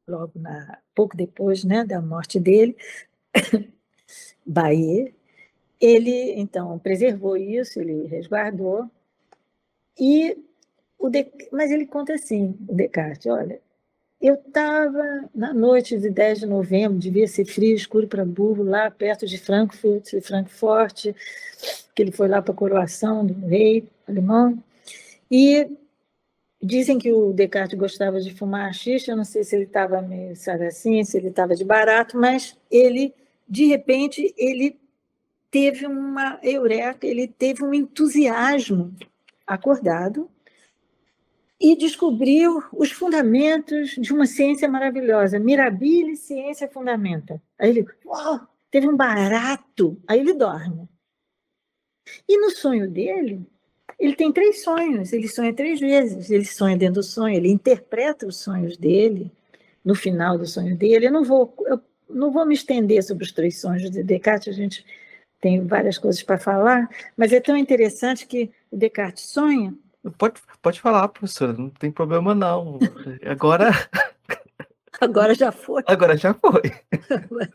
[0.06, 2.76] logo na, pouco depois né, da morte dele,
[4.44, 5.14] Bayer,
[5.80, 8.90] ele então preservou isso, ele resguardou,
[9.98, 10.36] e
[10.98, 13.60] o de, mas ele conta assim, o Descartes, olha,
[14.22, 18.88] eu estava na noite de 10 de novembro, devia ser frio, escuro para burro, lá
[18.88, 21.06] perto de Frankfurt, Frankfurt,
[21.92, 24.62] que ele foi lá para a coroação do rei alemão.
[25.28, 25.68] E
[26.62, 30.36] dizem que o Descartes gostava de fumar xixi, eu não sei se ele estava meio,
[30.36, 33.12] sabe assim, se ele estava de barato, mas ele,
[33.48, 34.78] de repente, ele
[35.50, 38.94] teve uma eureka, ele teve um entusiasmo
[39.44, 40.30] acordado
[41.62, 45.38] e descobriu os fundamentos de uma ciência maravilhosa.
[45.38, 47.40] Mirabile, ciência fundamenta.
[47.56, 49.96] Aí ele, uau, teve um barato.
[50.08, 50.88] Aí ele dorme.
[52.28, 53.46] E no sonho dele,
[53.96, 55.12] ele tem três sonhos.
[55.12, 56.30] Ele sonha três vezes.
[56.30, 59.30] Ele sonha dentro do sonho, ele interpreta os sonhos dele
[59.84, 61.06] no final do sonho dele.
[61.06, 64.56] Eu não vou, eu não vou me estender sobre os três sonhos de Descartes, a
[64.56, 64.84] gente
[65.40, 69.72] tem várias coisas para falar, mas é tão interessante que Descartes sonha
[70.18, 72.78] Pode, pode falar, professora, não tem problema não.
[73.24, 73.70] Agora.
[75.00, 75.82] Agora já foi.
[75.86, 76.62] Agora já foi.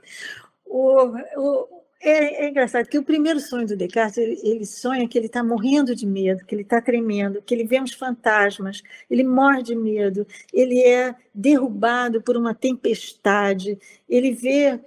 [0.66, 5.18] o, o, é, é, engraçado que o primeiro sonho do Descartes, ele, ele sonha que
[5.18, 9.24] ele está morrendo de medo, que ele está tremendo, que ele vê uns fantasmas, ele
[9.24, 13.78] morre de medo, ele é derrubado por uma tempestade,
[14.08, 14.80] ele vê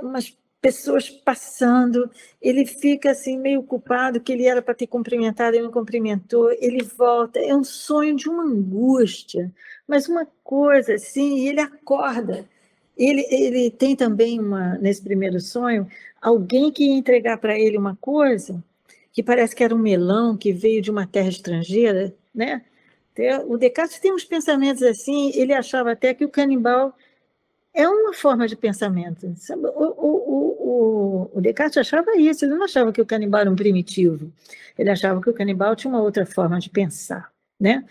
[0.00, 0.36] umas
[0.66, 2.10] pessoas passando,
[2.42, 6.82] ele fica assim meio culpado que ele era para ter cumprimentado e não cumprimentou, ele
[6.82, 9.52] volta, é um sonho de uma angústia,
[9.86, 12.44] mas uma coisa assim, e ele acorda.
[12.96, 15.86] Ele, ele tem também uma nesse primeiro sonho
[16.20, 18.60] alguém que ia entregar para ele uma coisa
[19.12, 22.64] que parece que era um melão que veio de uma terra estrangeira, né?
[23.46, 26.92] O Descartes tem uns pensamentos assim, ele achava até que o canibal
[27.76, 29.26] é uma forma de pensamento.
[29.26, 33.54] O, o, o, o, Descartes achava isso, ele não achava que o canibal era um
[33.54, 34.32] primitivo,
[34.78, 37.84] ele achava que o canibal tinha uma outra forma de pensar, né?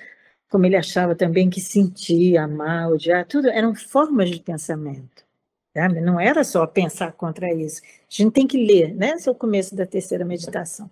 [0.49, 5.23] Como ele achava também que sentir, amar, odiar, tudo eram formas de pensamento.
[6.01, 7.81] Não era só pensar contra isso.
[7.83, 9.11] A gente tem que ler, né?
[9.11, 10.89] Esse é o começo da terceira meditação.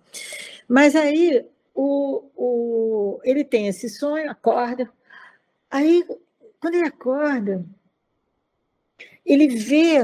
[0.68, 4.88] Mas aí o, ele tem esse sonho, acorda.
[5.70, 6.04] Aí,
[6.60, 7.64] quando ele acorda,
[9.24, 9.98] ele vê,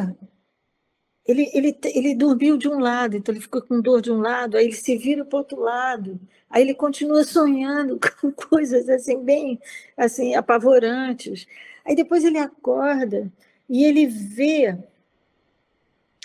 [1.27, 4.57] ele, ele, ele dormiu de um lado, então ele ficou com dor de um lado,
[4.57, 9.23] aí ele se vira para o outro lado, aí ele continua sonhando com coisas assim,
[9.23, 9.61] bem
[9.97, 11.47] assim, apavorantes.
[11.85, 13.31] Aí depois ele acorda
[13.69, 14.77] e ele vê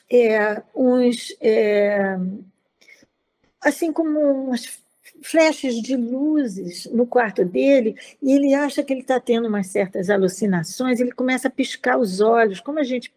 [0.10, 1.36] é, uns.
[1.42, 2.18] É,
[3.62, 4.85] assim como umas
[5.26, 10.10] flashes de luzes no quarto dele e ele acha que ele está tendo umas certas
[10.10, 13.12] alucinações, ele começa a piscar os olhos, como a gente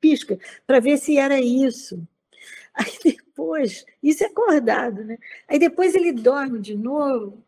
[0.00, 2.06] pisca, para ver se era isso.
[2.74, 5.18] Aí depois, isso é acordado, né?
[5.48, 7.42] Aí depois ele dorme de novo.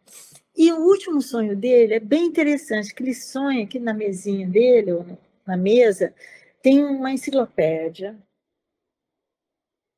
[0.57, 4.93] E o último sonho dele é bem interessante, que ele sonha que na mesinha dele,
[4.93, 5.07] ou
[5.47, 6.13] na mesa,
[6.63, 8.19] tem uma enciclopédia,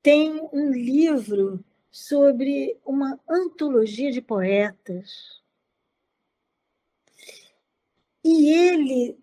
[0.02, 5.42] tem um livro sobre uma antologia de poetas.
[8.24, 9.18] E ele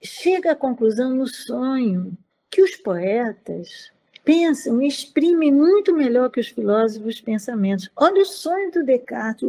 [0.00, 2.16] chega à conclusão no sonho
[2.48, 3.92] que os poetas
[4.24, 7.90] pensam e exprimem muito melhor que os filósofos pensamentos.
[7.96, 9.48] Olha o sonho do Descartes,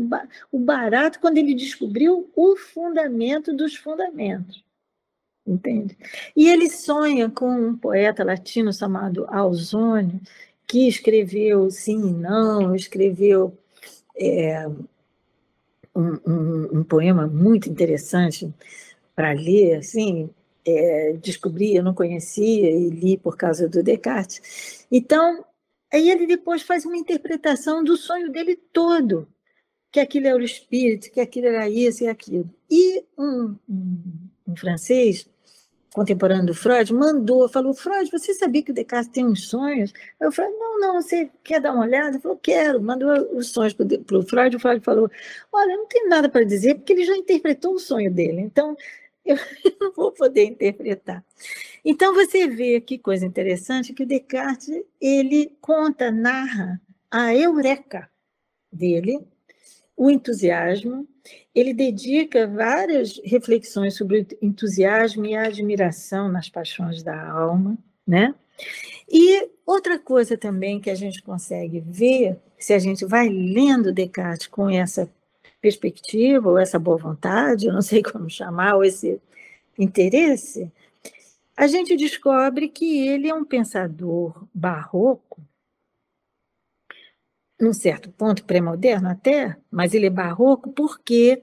[0.51, 4.65] o barato quando ele descobriu o fundamento dos fundamentos.
[5.45, 5.95] Entende?
[6.35, 10.19] E ele sonha com um poeta latino chamado Ausônio,
[10.67, 13.57] que escreveu Sim e Não, escreveu
[14.17, 14.67] é,
[15.95, 18.53] um, um, um, poema muito interessante
[19.15, 20.29] para ler, assim,
[20.65, 24.85] é, descobri, eu não conhecia e li por causa do Descartes.
[24.91, 25.45] Então,
[25.91, 29.27] aí ele depois faz uma interpretação do sonho dele todo,
[29.91, 32.49] que aquilo era o espírito, que aquilo era isso e aquilo.
[32.69, 35.27] E um, um, francês
[35.95, 39.93] contemporâneo do Freud, mandou, falou, Freud, você sabia que o Descartes tem uns sonhos?
[40.19, 42.09] Eu falei, não, não, você quer dar uma olhada?
[42.09, 45.09] Ele falou, quero, mandou os sonhos para o Freud, o Freud falou,
[45.53, 48.75] olha, não tenho nada para dizer, porque ele já interpretou o sonho dele, então
[49.23, 49.37] eu
[49.79, 51.23] não vou poder interpretar.
[51.83, 58.09] Então você vê que coisa interessante, que o Descartes, ele conta, narra a eureka
[58.69, 59.25] dele,
[59.95, 61.07] o entusiasmo,
[61.53, 68.35] ele dedica várias reflexões sobre o entusiasmo e a admiração nas paixões da alma, né?
[69.09, 74.47] E outra coisa também que a gente consegue ver, se a gente vai lendo Descartes
[74.47, 75.09] com essa
[75.61, 79.19] perspectiva, ou essa boa vontade, eu não sei como chamar, ou esse
[79.77, 80.71] interesse,
[81.55, 85.41] a gente descobre que ele é um pensador barroco
[87.59, 91.41] num certo ponto pré-moderno até, mas ele é barroco porque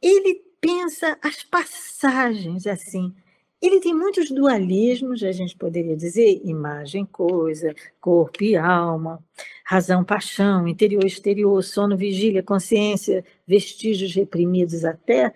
[0.00, 3.14] ele pensa as passagens assim.
[3.60, 9.18] Ele tem muitos dualismos, a gente poderia dizer, imagem, coisa, corpo e alma,
[9.64, 15.34] razão, paixão, interior, exterior, sono, vigília, consciência, vestígios reprimidos até.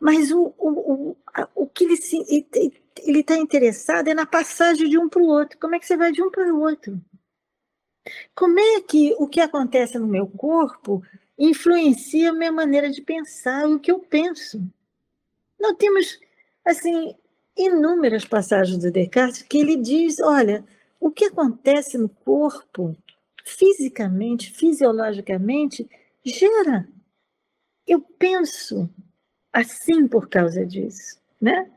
[0.00, 0.70] Mas o, o,
[1.12, 1.16] o,
[1.54, 5.56] o que ele está interessado é na passagem de um para o outro.
[5.58, 7.00] Como é que você vai de um para o outro?
[8.34, 11.02] Como é que o que acontece no meu corpo
[11.38, 14.62] influencia a minha maneira de pensar, o que eu penso?
[15.58, 16.18] Nós temos,
[16.64, 17.14] assim,
[17.56, 20.64] inúmeras passagens do Descartes que ele diz: olha,
[20.98, 22.96] o que acontece no corpo,
[23.44, 25.88] fisicamente, fisiologicamente,
[26.24, 26.88] gera.
[27.86, 28.88] Eu penso
[29.52, 31.70] assim por causa disso, né?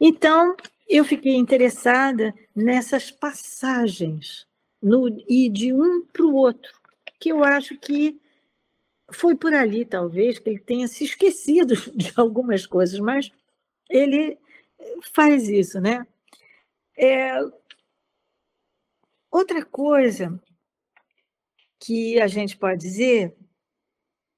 [0.00, 0.56] Então,
[0.88, 4.46] eu fiquei interessada nessas passagens
[4.82, 6.72] no, e de um para o outro,
[7.20, 8.20] que eu acho que
[9.10, 13.30] foi por ali, talvez, que ele tenha se esquecido de algumas coisas, mas
[13.88, 14.38] ele
[15.12, 16.06] faz isso, né?
[16.96, 17.32] É,
[19.30, 20.40] outra coisa
[21.78, 23.34] que a gente pode dizer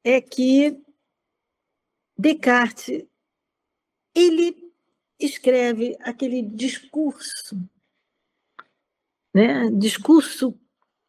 [0.03, 0.81] é que
[2.17, 3.05] Descartes
[4.15, 4.73] ele
[5.19, 7.59] escreve aquele discurso
[9.35, 9.69] né?
[9.73, 10.55] discurso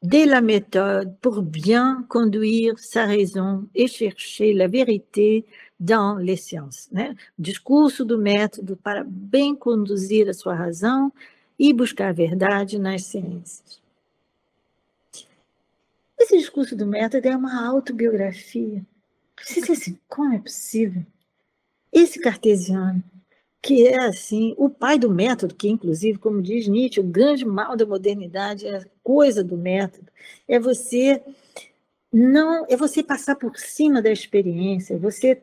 [0.02, 5.45] de la méthode pour bien conduire sa raison et chercher la vérité
[5.80, 6.89] dans les sciences.
[6.91, 7.15] Né?
[7.38, 11.14] Discurso do método para bem conduzir a sua razão
[11.57, 13.81] e buscar a verdade nas ciências.
[16.19, 18.85] Esse discurso do método é uma autobiografia.
[19.41, 21.06] Você diz assim, como é possível?
[21.91, 23.03] Esse cartesiano,
[23.66, 27.76] que é assim o pai do método, que inclusive, como diz Nietzsche, o grande mal
[27.76, 30.06] da modernidade é a coisa do método,
[30.48, 31.20] é você
[32.14, 35.42] não é você passar por cima da experiência, é você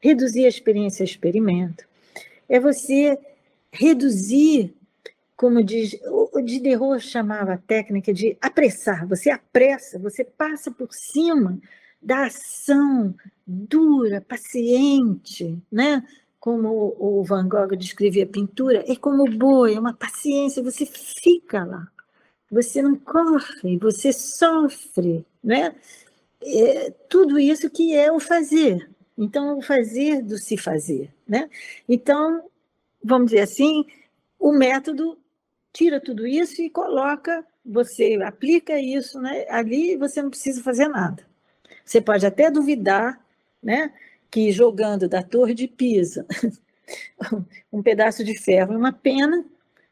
[0.00, 1.86] reduzir a experiência a experimento,
[2.48, 3.16] é você
[3.70, 4.74] reduzir,
[5.36, 5.96] como diz
[6.34, 11.56] o Diderot chamava a técnica de apressar, você apressa, você passa por cima
[12.02, 13.14] da ação
[13.46, 16.02] dura, paciente, né?
[16.40, 21.64] Como o Van Gogh descrevia a pintura, é como boi, é uma paciência, você fica
[21.64, 21.86] lá,
[22.50, 25.76] você não corre, você sofre, né?
[26.42, 28.90] É tudo isso que é o fazer.
[29.16, 31.50] Então, o fazer do se fazer, né?
[31.86, 32.42] Então,
[33.04, 33.84] vamos dizer assim,
[34.38, 35.18] o método
[35.72, 39.44] tira tudo isso e coloca, você aplica isso né?
[39.50, 41.22] ali você não precisa fazer nada.
[41.84, 43.20] Você pode até duvidar
[43.62, 43.92] né,
[44.30, 46.26] que jogando da torre de Pisa
[47.72, 49.44] um pedaço de ferro e uma pena,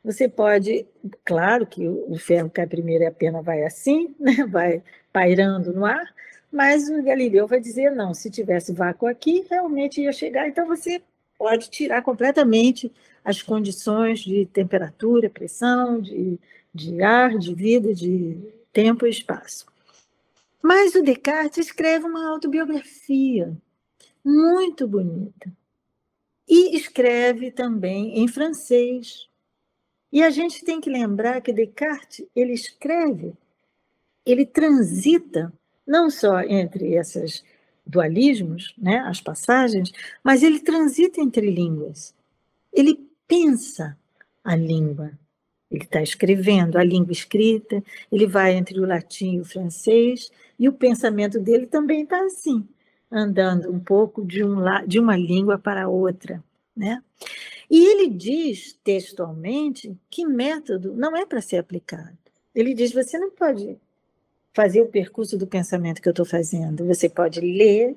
[0.02, 0.86] você pode,
[1.24, 4.82] claro que o ferro cai primeiro e a pena vai assim, né, vai
[5.12, 6.14] pairando no ar,
[6.50, 11.02] mas o Galileu vai dizer, não, se tivesse vácuo aqui, realmente ia chegar, então você
[11.38, 12.90] pode tirar completamente
[13.24, 16.38] as condições de temperatura, pressão, de,
[16.74, 18.36] de ar, de vida, de
[18.72, 19.66] tempo e espaço.
[20.62, 23.56] Mas o Descartes escreve uma autobiografia
[24.28, 25.50] muito bonita.
[26.46, 29.26] E escreve também em francês.
[30.12, 33.32] E a gente tem que lembrar que Descartes, ele escreve,
[34.24, 35.52] ele transita
[35.86, 37.42] não só entre esses
[37.86, 39.90] dualismos, né, as passagens,
[40.22, 42.14] mas ele transita entre línguas.
[42.70, 43.96] Ele pensa
[44.44, 45.12] a língua.
[45.70, 47.82] Ele está escrevendo a língua escrita,
[48.12, 52.66] ele vai entre o latim e o francês, e o pensamento dele também está assim,
[53.10, 54.56] andando um pouco de, um,
[54.86, 56.42] de uma língua para outra.
[56.76, 57.02] Né?
[57.70, 62.16] E ele diz textualmente que método não é para ser aplicado.
[62.54, 63.78] Ele diz: você não pode
[64.54, 66.86] fazer o percurso do pensamento que eu estou fazendo.
[66.86, 67.96] Você pode ler,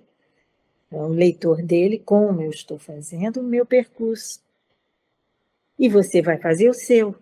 [0.92, 4.42] é o leitor dele, como eu estou fazendo o meu percurso.
[5.80, 7.16] E você vai fazer o seu.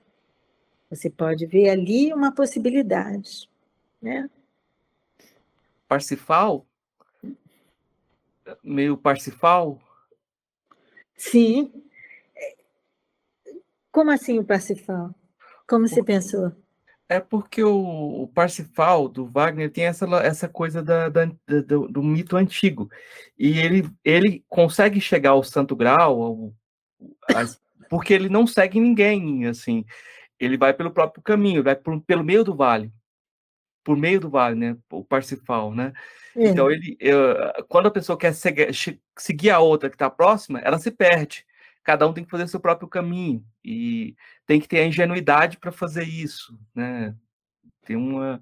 [0.90, 3.50] Você pode ver ali uma possibilidade.
[4.02, 4.30] Né?
[5.88, 6.66] Parsifal?
[8.64, 9.80] Meio Parsifal?
[11.16, 11.72] Sim.
[13.92, 15.14] Como assim o Parsifal?
[15.68, 16.52] Como você pensou?
[17.08, 21.26] É porque o, o Parsifal do Wagner tem essa, essa coisa da, da,
[21.66, 22.90] do, do, mito antigo.
[23.38, 26.54] E ele, ele consegue chegar ao Santo Grau, ao,
[27.36, 27.60] as,
[27.90, 29.84] porque ele não segue ninguém, assim.
[30.40, 32.92] Ele vai pelo próprio caminho, vai por, pelo meio do vale.
[33.90, 34.78] Por meio do vale, né?
[34.92, 35.94] O Parsifal, né?
[36.36, 36.50] É.
[36.50, 37.36] Então, ele, eu,
[37.68, 38.36] quando a pessoa quer
[39.18, 41.44] seguir, a outra que está próxima, ela se perde
[41.84, 45.72] cada um tem que fazer seu próprio caminho e tem que ter a ingenuidade para
[45.72, 47.16] fazer isso, né?
[47.84, 48.40] Tem uma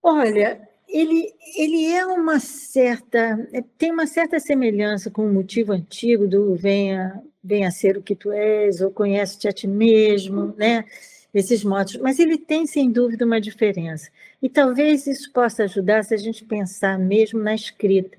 [0.00, 3.18] Olha, ele, ele é uma certa
[3.52, 8.14] é, tem uma certa semelhança com o motivo antigo do venha venha ser o que
[8.14, 10.84] tu és ou conhece-te a ti mesmo, né?
[11.32, 14.10] Esses modos, mas ele tem sem dúvida uma diferença.
[14.42, 18.18] E talvez isso possa ajudar se a gente pensar mesmo na escrita.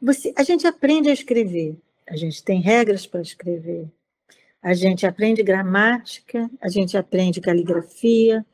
[0.00, 1.76] Você, a gente aprende a escrever,
[2.08, 3.86] a gente tem regras para escrever,
[4.62, 8.44] a gente aprende gramática, a gente aprende caligrafia,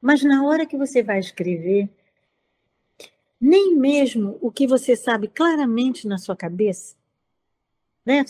[0.00, 1.88] mas na hora que você vai escrever,
[3.40, 6.94] nem mesmo o que você sabe claramente na sua cabeça,
[8.04, 8.24] né?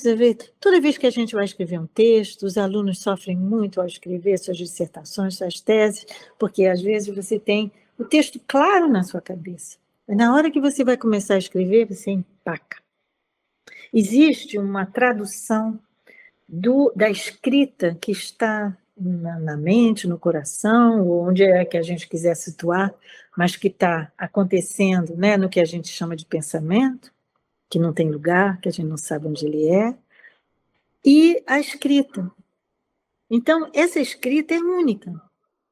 [0.59, 4.39] Toda vez que a gente vai escrever um texto, os alunos sofrem muito ao escrever
[4.39, 6.07] suas dissertações, suas teses,
[6.39, 9.79] porque às vezes você tem o texto claro na sua cabeça.
[10.09, 12.79] Na hora que você vai começar a escrever, você empaca.
[13.93, 15.79] Existe uma tradução
[16.49, 22.09] do, da escrita que está na, na, mente, no coração, onde é que a gente
[22.09, 22.93] quiser situar,
[23.37, 27.13] mas que está acontecendo né, no que a gente chama de pensamento,
[27.71, 29.95] que não tem lugar, que a gente não sabe onde ele é,
[31.05, 32.31] e a escrita.
[33.31, 35.15] Então, essa escrita é única.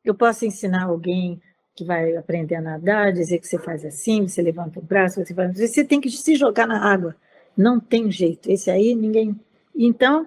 [0.04, 1.42] Eu posso ensinar alguém
[1.74, 5.34] que vai aprender a nadar, dizer que você faz assim, você levanta o braço, você
[5.34, 5.58] faz.
[5.58, 7.14] Você tem que se jogar na água.
[7.56, 8.50] Não tem jeito.
[8.50, 9.38] Esse aí ninguém.
[9.76, 10.26] Então,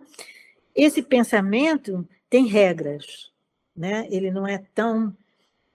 [0.75, 3.31] esse pensamento tem regras,
[3.75, 4.07] né?
[4.09, 5.15] Ele não é tão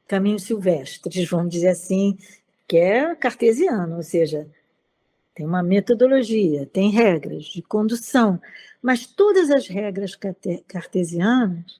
[0.06, 2.16] caminho silvestre, vamos dizer assim,
[2.68, 4.48] que é cartesiano, ou seja,
[5.36, 8.40] tem uma metodologia, tem regras de condução,
[8.80, 10.18] mas todas as regras
[10.66, 11.78] cartesianas,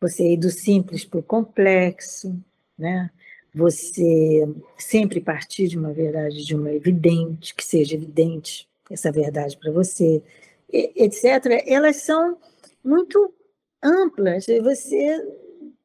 [0.00, 2.36] você ir do simples para o complexo,
[2.76, 3.10] né?
[3.54, 4.44] Você
[4.76, 10.20] sempre partir de uma verdade, de uma evidente, que seja evidente essa verdade para você,
[10.68, 12.38] etc., elas são
[12.82, 13.32] muito
[13.80, 15.24] amplas e você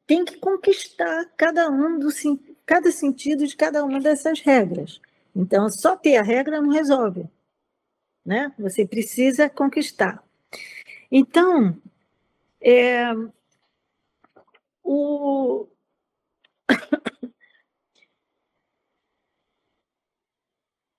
[0.08, 2.10] tem que conquistar cada um do
[2.66, 5.00] cada sentido de cada uma dessas regras.
[5.36, 7.28] Então, só ter a regra não resolve,
[8.26, 8.54] né?
[8.60, 10.24] Você precisa conquistar.
[11.12, 11.82] Então,
[12.62, 13.06] é,
[14.84, 15.68] o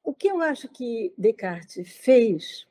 [0.05, 2.67] O que eu acho que Descartes fez,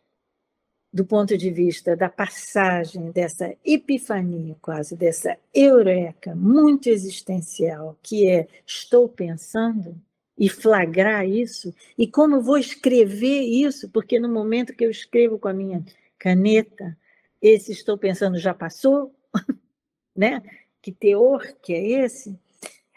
[0.94, 8.48] do ponto de vista da passagem dessa epifania, quase dessa eureka muito existencial, que é
[8.66, 10.00] estou pensando,
[10.38, 15.38] e flagrar isso, e como eu vou escrever isso, porque no momento que eu escrevo
[15.38, 15.84] com a minha
[16.18, 16.98] caneta,
[17.42, 19.14] esse estou pensando já passou,
[20.16, 20.42] né?
[20.82, 22.38] Que teor que é esse?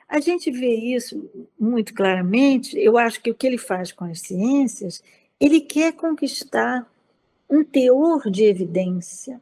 [0.09, 2.79] A gente vê isso muito claramente.
[2.79, 5.03] Eu acho que o que ele faz com as ciências,
[5.39, 6.89] ele quer conquistar
[7.51, 9.41] um teor de evidência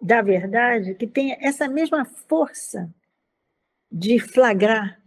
[0.00, 2.88] da verdade que tenha essa mesma força
[3.90, 5.00] de flagrar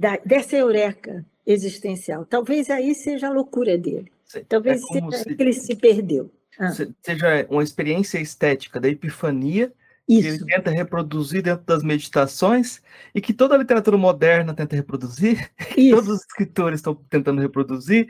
[0.00, 2.24] da, dessa eureka existencial.
[2.24, 4.10] Talvez aí seja a loucura dele.
[4.48, 6.30] Talvez é seja se, que ele se perdeu.
[6.58, 6.70] Ah.
[6.70, 9.70] Seja uma experiência estética da epifania
[10.08, 10.22] isso.
[10.22, 12.80] que ele tenta reproduzir dentro das meditações
[13.14, 15.50] e que toda a literatura moderna tenta reproduzir,
[15.90, 18.08] todos os escritores estão tentando reproduzir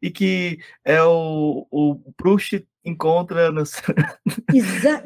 [0.00, 3.72] e que é o, o Proust encontra nos...
[4.54, 5.02] Exa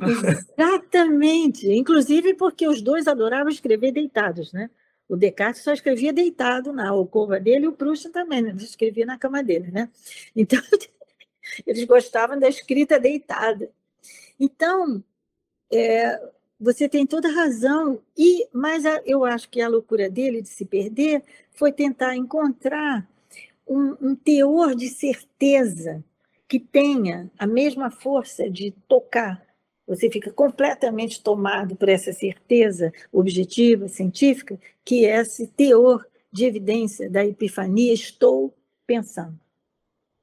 [0.58, 4.68] exatamente, inclusive porque os dois adoravam escrever deitados, né?
[5.08, 8.54] O Descartes só escrevia deitado na alcova dele e o Proust também, né?
[8.58, 9.88] escrevia na cama dele, né?
[10.36, 10.60] Então,
[11.66, 13.70] eles gostavam da escrita deitada.
[14.38, 15.02] Então,
[15.72, 16.20] é,
[16.60, 20.64] você tem toda razão, e mas a, eu acho que a loucura dele de se
[20.64, 21.22] perder
[21.52, 23.08] foi tentar encontrar
[23.66, 26.04] um, um teor de certeza
[26.48, 29.46] que tenha a mesma força de tocar.
[29.86, 34.58] Você fica completamente tomado por essa certeza objetiva, científica,
[34.88, 38.56] que esse teor de evidência da epifania, estou
[38.86, 39.38] pensando.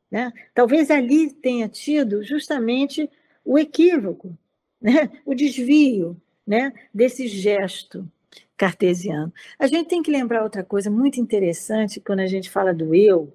[0.09, 0.33] Né?
[0.55, 3.07] Talvez ali tenha tido justamente
[3.45, 4.35] o equívoco,
[4.81, 5.11] né?
[5.23, 6.73] o desvio né?
[6.91, 8.11] desse gesto
[8.57, 9.31] cartesiano.
[9.59, 13.31] A gente tem que lembrar outra coisa muito interessante quando a gente fala do eu,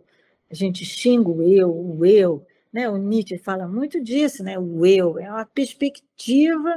[0.51, 2.89] a gente xinga o eu, o eu, né?
[2.89, 4.59] O Nietzsche fala muito disso, né?
[4.59, 6.77] O eu é uma perspectiva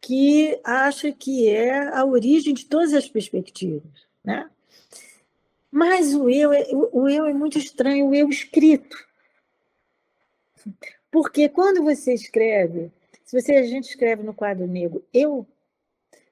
[0.00, 3.82] que acha que é a origem de todas as perspectivas,
[4.24, 4.50] né?
[5.70, 8.96] Mas o eu é, o eu é muito estranho, o eu escrito.
[11.10, 12.90] Porque quando você escreve,
[13.24, 15.46] se você a gente escreve no quadro negro eu,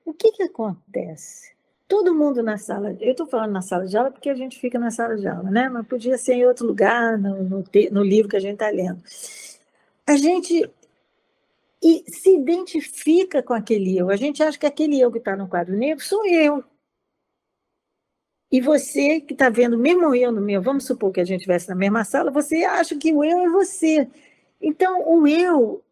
[0.04, 1.58] o que que acontece?
[1.88, 4.78] todo mundo na sala, eu estou falando na sala de aula porque a gente fica
[4.78, 5.68] na sala de aula, né?
[5.70, 9.02] Mas podia ser em outro lugar, no, no, no livro que a gente está lendo.
[10.06, 10.70] A gente
[11.82, 14.10] e se identifica com aquele eu.
[14.10, 16.64] A gente acha que aquele eu que está no quadro negro sou eu.
[18.50, 21.68] E você que está vendo, mesmo eu no meu, vamos supor que a gente estivesse
[21.68, 24.08] na mesma sala, você acha que o eu é você.
[24.60, 25.84] Então, o eu,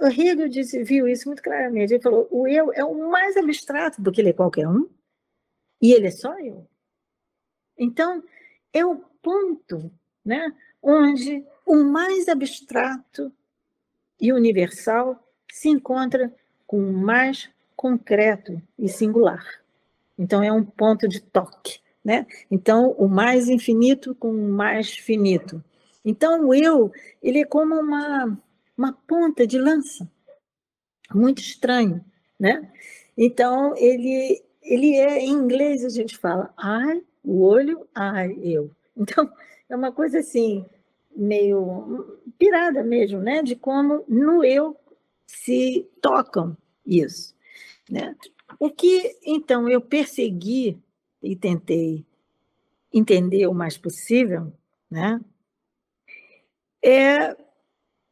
[0.00, 1.94] o Hegel disse, viu isso muito claramente.
[1.94, 4.88] Ele falou: o eu é o mais abstrato do que ele é qualquer um.
[5.80, 6.66] E ele é só eu.
[7.78, 8.22] Então,
[8.72, 9.90] é o ponto
[10.24, 10.52] né,
[10.82, 13.32] onde o mais abstrato
[14.22, 15.20] e universal
[15.50, 16.32] se encontra
[16.64, 19.44] com o mais concreto e singular.
[20.16, 21.80] Então, é um ponto de toque.
[22.04, 22.26] Né?
[22.50, 25.62] Então, o mais infinito com o mais finito.
[26.04, 26.90] Então, o eu,
[27.22, 28.38] ele é como uma,
[28.76, 30.08] uma ponta de lança,
[31.14, 32.04] muito estranho,
[32.40, 32.68] né?
[33.16, 38.70] Então, ele, ele é, em inglês a gente fala ai, o olho, ai, eu.
[38.96, 39.30] Então,
[39.68, 40.66] é uma coisa assim,
[41.14, 43.42] meio pirada mesmo, né?
[43.42, 44.76] De como no eu
[45.26, 47.34] se tocam isso,
[47.90, 48.16] né?
[48.58, 50.78] O que, então, eu persegui
[51.22, 52.04] e tentei
[52.92, 54.52] entender o mais possível,
[54.90, 55.20] né?
[56.84, 57.36] É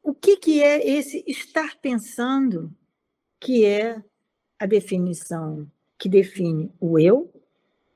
[0.02, 2.72] o que, que é esse estar pensando
[3.38, 4.02] que é
[4.58, 7.30] a definição que define o eu.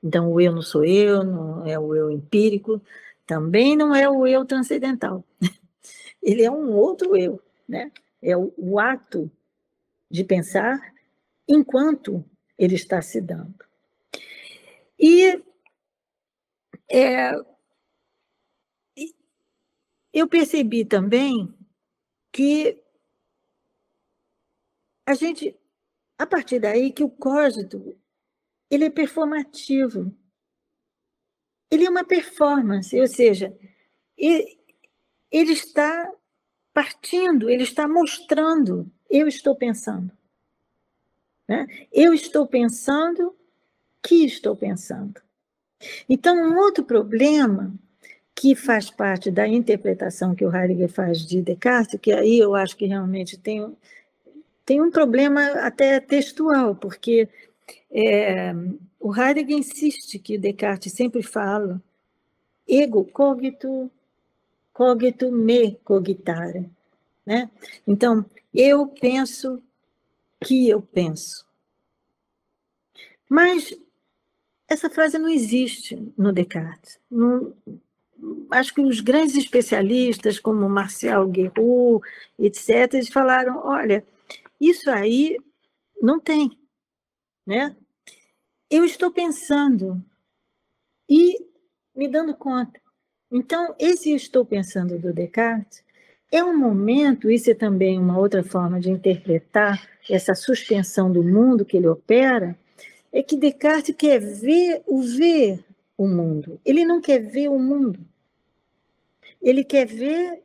[0.03, 2.81] Então, o eu não sou eu, não é o eu empírico,
[3.25, 5.23] também não é o eu transcendental.
[6.21, 7.91] Ele é um outro eu, né?
[8.21, 9.31] É o, o ato
[10.09, 10.93] de pensar
[11.47, 12.25] enquanto
[12.57, 13.55] ele está se dando.
[14.99, 15.43] E
[16.89, 17.31] é,
[20.13, 21.53] eu percebi também
[22.31, 22.81] que
[25.05, 25.55] a gente
[26.17, 27.99] a partir daí que o código
[28.69, 30.15] ele é performativo.
[31.75, 33.53] Ele é uma performance, ou seja,
[34.17, 34.57] ele,
[35.31, 36.09] está
[36.73, 40.09] partindo, ele está mostrando, eu estou pensando.
[41.45, 41.67] Né?
[41.91, 43.35] Eu estou pensando
[44.01, 45.21] que estou pensando.
[46.07, 47.73] Então, um outro problema
[48.33, 52.77] que faz parte da interpretação que o Heidegger faz de Descartes, que aí eu acho
[52.77, 53.75] que realmente tem,
[54.65, 57.27] tem um problema até textual, porque
[57.91, 58.53] é,
[59.05, 61.79] o Heidegger insiste que Descartes sempre fala
[62.67, 63.91] ego cogito,
[64.73, 66.67] cogito me cogitare.
[67.23, 67.47] Né?
[67.85, 69.61] Então, eu penso
[70.43, 71.45] que eu penso.
[73.29, 73.77] Mas
[74.67, 76.99] essa frase não existe no Descartes.
[77.07, 77.53] Não,
[78.49, 82.01] acho que os grandes especialistas, como Marcel Guerrou,
[82.39, 84.03] etc., eles falaram: olha,
[84.59, 85.37] isso aí
[86.01, 86.57] não tem.
[87.45, 87.75] Né?
[88.75, 90.03] Eu estou pensando
[91.09, 91.37] e
[91.95, 92.81] me dando conta.
[93.31, 95.81] Então, esse estou pensando do Descartes
[96.29, 101.63] é um momento, isso é também uma outra forma de interpretar essa suspensão do mundo
[101.63, 102.57] que ele opera,
[103.13, 105.63] é que Descartes quer ver o ver
[105.97, 106.59] o mundo.
[106.65, 107.99] Ele não quer ver o mundo.
[109.41, 110.43] Ele quer ver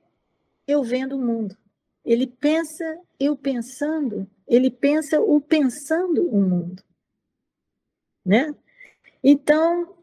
[0.69, 1.57] eu vendo o mundo.
[2.05, 6.81] Ele pensa eu pensando, ele pensa o pensando o mundo.
[8.25, 8.55] Né?
[9.23, 9.97] Então,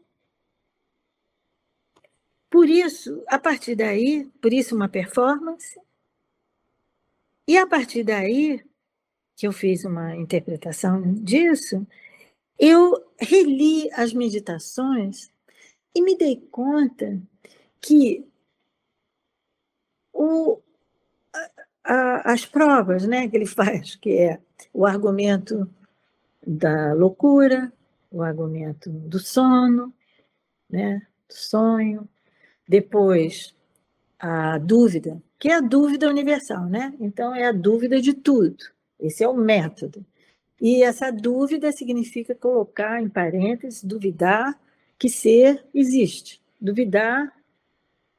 [2.50, 5.78] por isso, a partir daí, por isso uma performance,
[7.46, 8.62] e a partir daí,
[9.36, 11.86] que eu fiz uma interpretação disso,
[12.58, 15.30] eu reli as meditações
[15.94, 17.20] e me dei conta
[17.80, 18.26] que
[20.12, 20.60] o,
[21.84, 24.40] as provas né, que ele faz, que é
[24.72, 25.68] o argumento
[26.44, 27.72] da loucura,
[28.10, 29.92] o argumento do sono,
[30.68, 32.08] né, do sonho,
[32.66, 33.54] depois
[34.18, 36.92] a dúvida, que é a dúvida universal, né?
[36.98, 38.56] Então é a dúvida de tudo.
[38.98, 40.04] Esse é o método.
[40.60, 44.60] E essa dúvida significa colocar em parênteses, duvidar
[44.98, 47.32] que ser existe, duvidar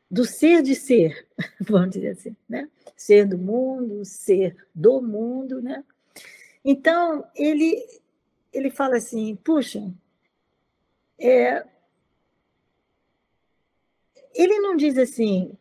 [0.10, 1.28] do ser de ser,
[1.60, 2.70] vamos dizer assim, né?
[2.96, 5.84] Ser do mundo, ser do mundo, né?
[6.64, 7.86] Então, ele,
[8.52, 9.92] ele fala assim, puxa,
[11.20, 11.66] é,
[14.34, 15.52] ele não diz assim,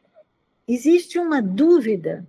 [0.67, 2.27] existe uma dúvida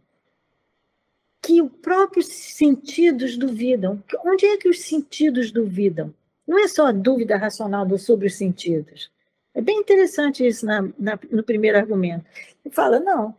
[1.41, 4.03] que os próprios sentidos duvidam.
[4.25, 6.13] Onde é que os sentidos duvidam?
[6.47, 9.11] Não é só a dúvida racional sobre os sentidos.
[9.53, 12.25] É bem interessante isso na, na, no primeiro argumento.
[12.63, 13.35] Ele fala, não,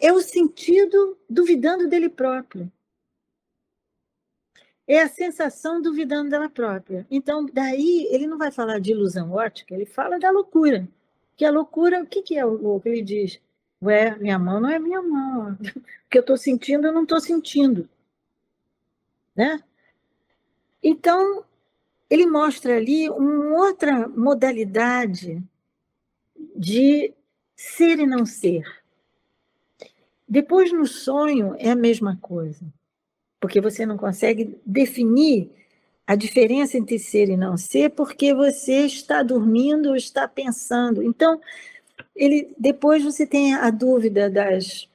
[0.00, 2.70] é o sentido duvidando dele próprio.
[4.92, 7.06] É a sensação duvidando dela própria.
[7.10, 10.86] Então, daí, ele não vai falar de ilusão ótica, ele fala da loucura.
[11.34, 12.86] Que a loucura, o que, que é o louco?
[12.86, 13.40] Ele diz,
[13.82, 15.56] ué, minha mão não é minha mão.
[16.04, 17.88] O que eu estou sentindo, eu não estou sentindo.
[19.34, 19.62] Né?
[20.82, 21.42] Então,
[22.10, 25.42] ele mostra ali uma outra modalidade
[26.54, 27.14] de
[27.56, 28.62] ser e não ser.
[30.28, 32.62] Depois, no sonho, é a mesma coisa,
[33.42, 35.50] porque você não consegue definir
[36.06, 41.02] a diferença entre ser e não ser, porque você está dormindo ou está pensando.
[41.02, 41.40] Então,
[42.14, 44.88] ele depois você tem a dúvida das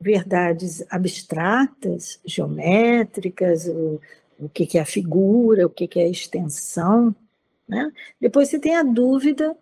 [0.00, 4.00] verdades abstratas, geométricas, o,
[4.40, 7.14] o que, que é a figura, o que, que é a extensão.
[7.68, 7.92] Né?
[8.20, 9.56] Depois você tem a dúvida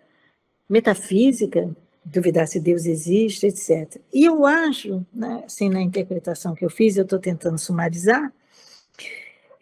[0.67, 1.71] metafísica,
[2.05, 4.01] duvidar se Deus existe, etc.
[4.13, 8.33] E eu acho, né, assim, na interpretação que eu fiz, eu estou tentando sumarizar,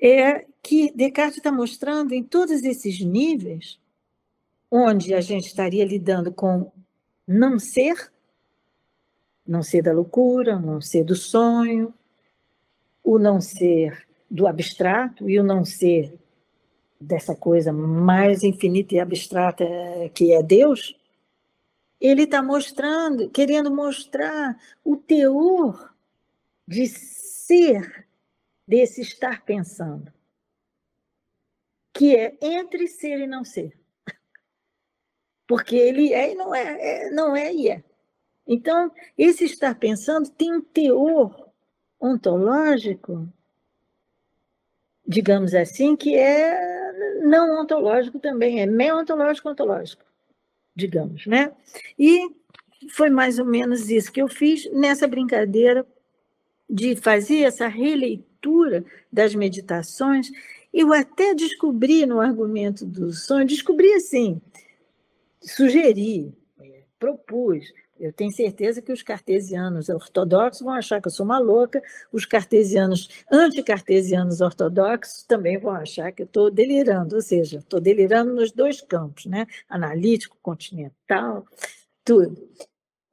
[0.01, 3.79] é que Descartes está mostrando em todos esses níveis,
[4.71, 6.71] onde a gente estaria lidando com
[7.27, 8.11] não ser,
[9.47, 11.93] não ser da loucura, não ser do sonho,
[13.03, 16.19] o não ser do abstrato e o não ser
[17.01, 19.65] dessa coisa mais infinita e abstrata
[20.15, 20.95] que é Deus,
[22.01, 25.95] ele está mostrando, querendo mostrar o teor
[26.67, 28.09] de ser
[28.67, 30.13] desse estar pensando,
[31.93, 33.79] que é entre ser e não ser.
[35.47, 37.85] Porque ele é e não é, é não é e é.
[38.47, 41.51] Então, esse estar pensando tem um teor
[42.01, 43.29] ontológico
[45.11, 50.05] digamos assim, que é não ontológico também, é meio ontológico ontológico,
[50.75, 51.53] digamos, né?
[51.99, 52.31] E
[52.91, 55.87] foi mais ou menos isso que eu fiz nessa brincadeira
[56.69, 60.31] de fazer essa releitura das meditações.
[60.73, 64.41] Eu até descobri no argumento do sonho, descobri assim,
[65.41, 66.33] sugeri,
[66.99, 71.83] propus eu tenho certeza que os cartesianos ortodoxos vão achar que eu sou uma louca,
[72.11, 78.33] os cartesianos anticartesianos ortodoxos também vão achar que eu estou delirando, ou seja, estou delirando
[78.35, 79.47] nos dois campos, né?
[79.69, 81.45] analítico, continental,
[82.03, 82.49] tudo.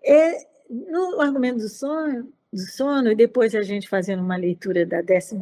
[0.01, 5.01] É, no argumento do sonho, do sono, e depois a gente fazendo uma leitura da
[5.01, 5.38] 12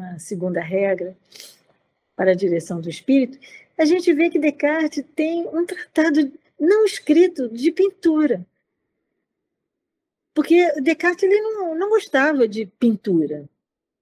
[0.60, 1.16] regra
[2.16, 3.38] para a direção do espírito,
[3.78, 8.44] a gente vê que Descartes tem um tratado não escrito de pintura
[10.36, 13.50] porque Descartes ele não, não gostava de pintura.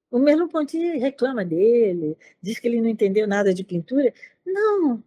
[0.09, 4.11] O Merleau-Ponty reclama dele, diz que ele não entendeu nada de pintura.
[4.43, 5.03] Não,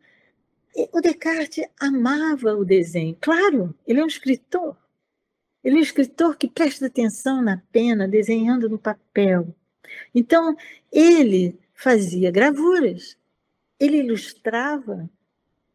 [0.92, 3.16] o Descartes amava o desenho.
[3.20, 4.76] Claro, ele é um escritor.
[5.64, 9.52] Ele é um escritor que presta atenção na pena, desenhando no papel.
[10.14, 10.56] Então,
[10.92, 13.18] ele fazia gravuras,
[13.80, 15.10] ele ilustrava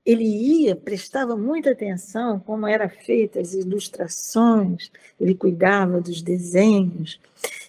[0.06, 7.20] ele ia, prestava muita atenção como eram feitas as ilustrações, ele cuidava dos desenhos.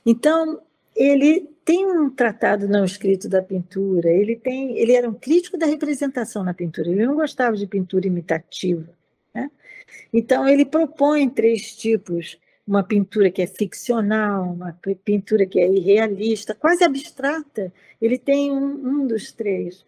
[0.05, 0.61] Então,
[0.97, 5.67] ele tem um tratado não escrito da pintura, ele tem, ele era um crítico da
[5.67, 8.89] representação na pintura, ele não gostava de pintura imitativa.
[9.35, 9.51] Né?
[10.13, 16.55] Então, ele propõe três tipos uma pintura que é ficcional, uma pintura que é irrealista,
[16.55, 17.73] quase abstrata.
[18.01, 19.85] Ele tem um, um dos três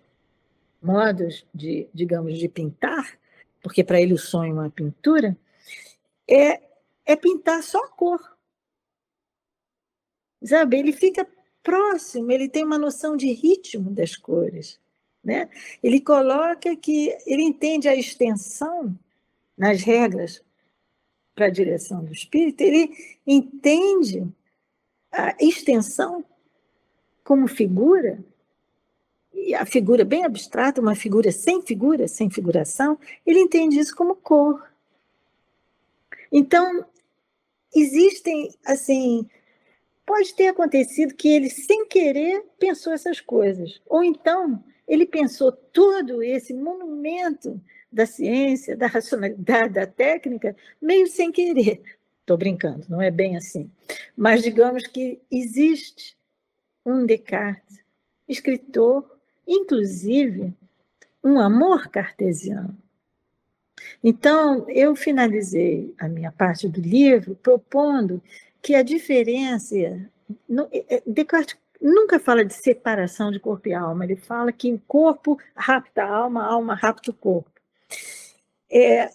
[0.84, 3.18] modos de, digamos, de pintar,
[3.62, 5.36] porque para ele o sonho é uma pintura,
[6.28, 6.60] é,
[7.06, 8.20] é pintar só a cor.
[10.42, 10.78] Sabe?
[10.78, 11.26] Ele fica
[11.62, 14.78] próximo, ele tem uma noção de ritmo das cores.
[15.22, 15.48] Né?
[15.82, 18.94] Ele coloca que ele entende a extensão
[19.56, 20.44] nas regras
[21.34, 24.30] para a direção do espírito, ele entende
[25.10, 26.24] a extensão
[27.24, 28.22] como figura,
[29.34, 34.14] e a figura bem abstrata, uma figura sem figura, sem figuração, ele entende isso como
[34.14, 34.66] cor.
[36.32, 36.84] Então,
[37.74, 39.28] existem, assim,
[40.06, 43.80] pode ter acontecido que ele, sem querer, pensou essas coisas.
[43.86, 51.30] Ou então, ele pensou todo esse monumento da ciência, da racionalidade, da técnica, meio sem
[51.30, 51.82] querer.
[52.20, 53.70] Estou brincando, não é bem assim.
[54.16, 56.16] Mas digamos que existe
[56.84, 57.78] um Descartes,
[58.26, 59.13] escritor,
[59.46, 60.52] inclusive
[61.22, 62.76] um amor cartesiano.
[64.02, 68.22] Então, eu finalizei a minha parte do livro propondo
[68.62, 69.76] que a diferença.
[69.76, 75.38] É, Descartes nunca fala de separação de corpo e alma, ele fala que o corpo
[75.54, 77.50] rapta a alma, a alma rapta o corpo.
[78.70, 79.10] É,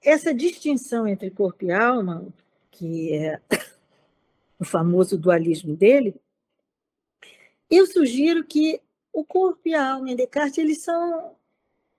[0.00, 2.26] essa distinção entre corpo e alma,
[2.70, 3.40] que é
[4.60, 6.14] o famoso dualismo dele,
[7.68, 8.80] eu sugiro que
[9.18, 11.32] o corpo e a alma em Descartes eles são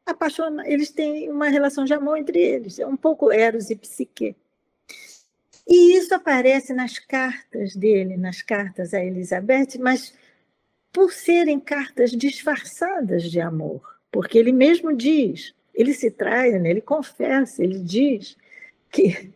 [0.06, 4.36] apaixonados, eles têm uma relação de amor entre eles, é um pouco eros e psique.
[5.68, 10.14] E isso aparece nas cartas dele, nas cartas a Elizabeth, mas
[10.94, 16.70] por serem cartas disfarçadas de amor, porque ele mesmo diz: ele se trai, né?
[16.70, 18.38] ele confessa, ele diz
[18.90, 19.32] que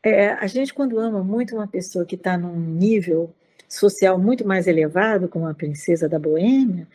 [0.00, 3.34] é, a gente, quando ama muito uma pessoa que está num nível
[3.68, 6.86] social muito mais elevado, como a princesa da Boêmia,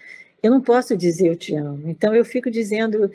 [0.42, 1.90] eu não posso dizer eu te amo.
[1.90, 3.12] Então eu fico dizendo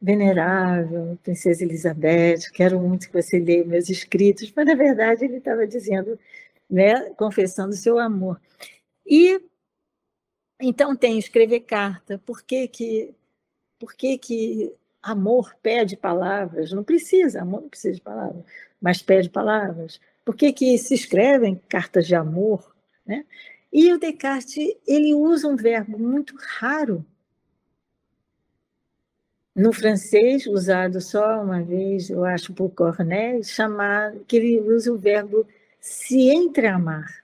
[0.00, 5.66] venerável, princesa Elizabeth, quero muito que você leia meus escritos, mas na verdade ele estava
[5.66, 6.18] dizendo,
[6.70, 8.40] né, confessando seu amor.
[9.06, 9.40] E
[10.60, 12.18] então tem escrever carta.
[12.18, 13.14] Por que que
[13.82, 14.72] por que, que
[15.02, 16.70] amor pede palavras?
[16.72, 18.44] Não precisa, amor não precisa de palavras,
[18.80, 20.00] mas pede palavras.
[20.24, 22.74] Por que, que se escrevem cartas de amor?
[23.04, 23.24] Né?
[23.72, 27.04] E o Descartes ele usa um verbo muito raro
[29.54, 34.98] no francês, usado só uma vez, eu acho, por Corneille, chamar, que ele usa o
[34.98, 35.46] verbo
[35.78, 37.22] se entreamar.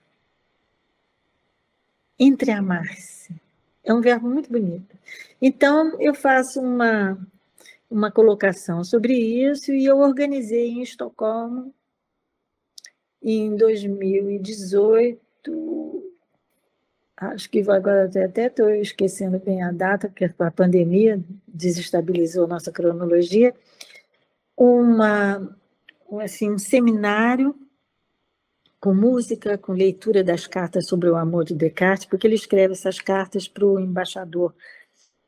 [2.19, 3.35] Entreamar-se.
[3.83, 4.97] É um verbo muito bonito.
[5.41, 7.19] Então, eu faço uma,
[7.91, 11.73] uma colocação sobre isso e eu organizei em Estocolmo,
[13.23, 15.19] em 2018,
[17.17, 23.55] acho que agora até estou esquecendo bem a data, porque a pandemia desestabilizou nossa cronologia,
[24.57, 25.57] uma,
[26.21, 27.55] assim, um seminário
[28.81, 33.01] com música, com leitura das cartas sobre o amor de Descartes, porque ele escreve essas
[33.01, 34.55] cartas para o embaixador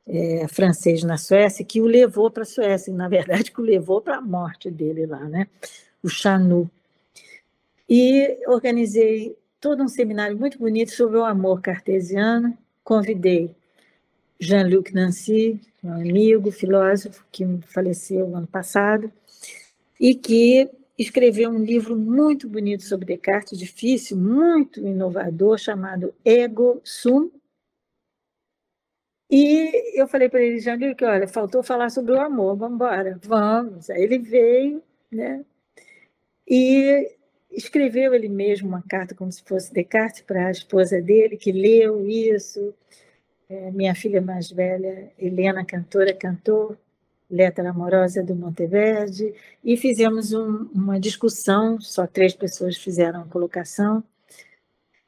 [0.07, 4.01] é, francês na Suécia, que o levou para a Suécia, na verdade, que o levou
[4.01, 5.49] para a morte dele lá, né?
[6.03, 6.71] o Chanu.
[7.93, 12.57] E organizei todo um seminário muito bonito sobre o amor cartesiano.
[12.85, 13.53] Convidei
[14.39, 19.13] Jean-Luc Nancy, um amigo, filósofo, que faleceu ano passado,
[19.99, 27.29] e que escreveu um livro muito bonito sobre Descartes, difícil, muito inovador, chamado Ego Sum.
[29.29, 33.91] E eu falei para ele, que olha, faltou falar sobre o amor, vamos embora, vamos.
[33.91, 35.45] Aí ele veio, né?
[36.47, 37.20] E
[37.51, 42.09] escreveu ele mesmo uma carta como se fosse Descartes para a esposa dele, que leu
[42.09, 42.75] isso.
[43.49, 46.77] É, minha filha mais velha, Helena, cantora, cantou
[47.31, 49.33] Letra Amorosa do Monteverde,
[49.63, 54.03] e fizemos um, uma discussão, só três pessoas fizeram a colocação,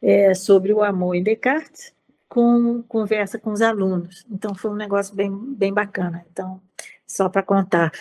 [0.00, 1.92] é, sobre o amor em Descartes,
[2.28, 4.24] com conversa com os alunos.
[4.30, 6.24] Então, foi um negócio bem, bem bacana.
[6.32, 6.60] Então,
[7.06, 7.92] só para contar.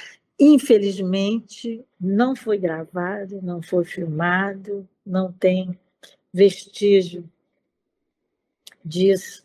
[0.43, 5.80] Infelizmente, não foi gravado, não foi filmado, não tem
[6.34, 7.30] vestígio
[8.84, 9.43] disso,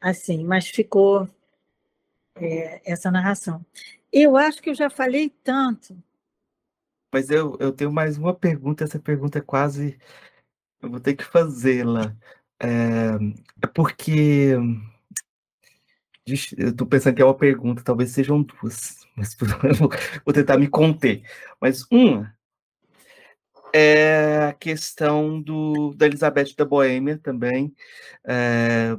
[0.00, 1.28] assim, mas ficou
[2.36, 3.66] é, essa narração.
[4.12, 6.00] Eu acho que eu já falei tanto.
[7.12, 9.98] Mas eu, eu tenho mais uma pergunta, essa pergunta é quase.
[10.80, 12.16] Eu vou ter que fazê-la.
[12.62, 13.16] É,
[13.60, 14.52] é porque.
[16.26, 19.36] Eu estou pensando que é uma pergunta, talvez sejam duas, mas
[20.24, 21.22] vou tentar me conter.
[21.60, 22.34] Mas uma
[23.72, 27.72] é a questão do, da Elizabeth da Boêmia também.
[28.26, 28.96] É,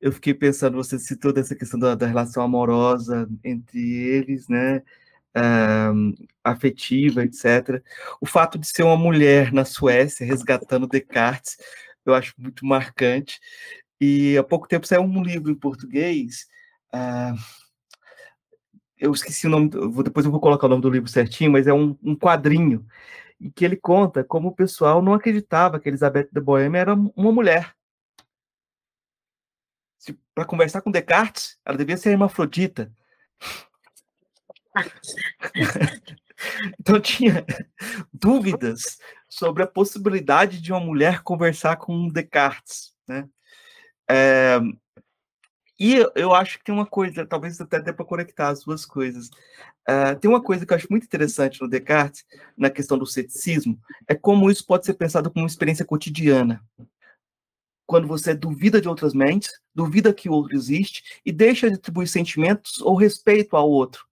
[0.00, 4.82] eu fiquei pensando, você citou dessa questão da, da relação amorosa entre eles, né?
[5.34, 5.40] É,
[6.44, 7.82] afetiva, etc.
[8.20, 11.56] O fato de ser uma mulher na Suécia resgatando Descartes,
[12.06, 13.40] eu acho muito marcante.
[14.00, 16.46] E há pouco tempo saiu um livro em português
[16.94, 17.38] Uh,
[18.98, 19.70] eu esqueci o nome,
[20.02, 22.84] depois eu vou colocar o nome do livro certinho, mas é um, um quadrinho
[23.40, 27.32] em que ele conta como o pessoal não acreditava que Elizabeth de Bohemia era uma
[27.32, 27.74] mulher.
[30.34, 32.90] Para conversar com Descartes, ela devia ser hermafrodita.
[36.78, 37.44] então tinha
[38.12, 38.98] dúvidas
[39.28, 43.28] sobre a possibilidade de uma mulher conversar com Descartes, né?
[44.10, 44.58] É,
[45.78, 49.28] e eu acho que tem uma coisa, talvez até dê para conectar as duas coisas.
[49.88, 52.24] Uh, tem uma coisa que eu acho muito interessante no Descartes,
[52.56, 56.60] na questão do ceticismo, é como isso pode ser pensado como uma experiência cotidiana.
[57.86, 62.08] Quando você duvida de outras mentes, duvida que o outro existe e deixa de atribuir
[62.08, 64.04] sentimentos ou respeito ao outro,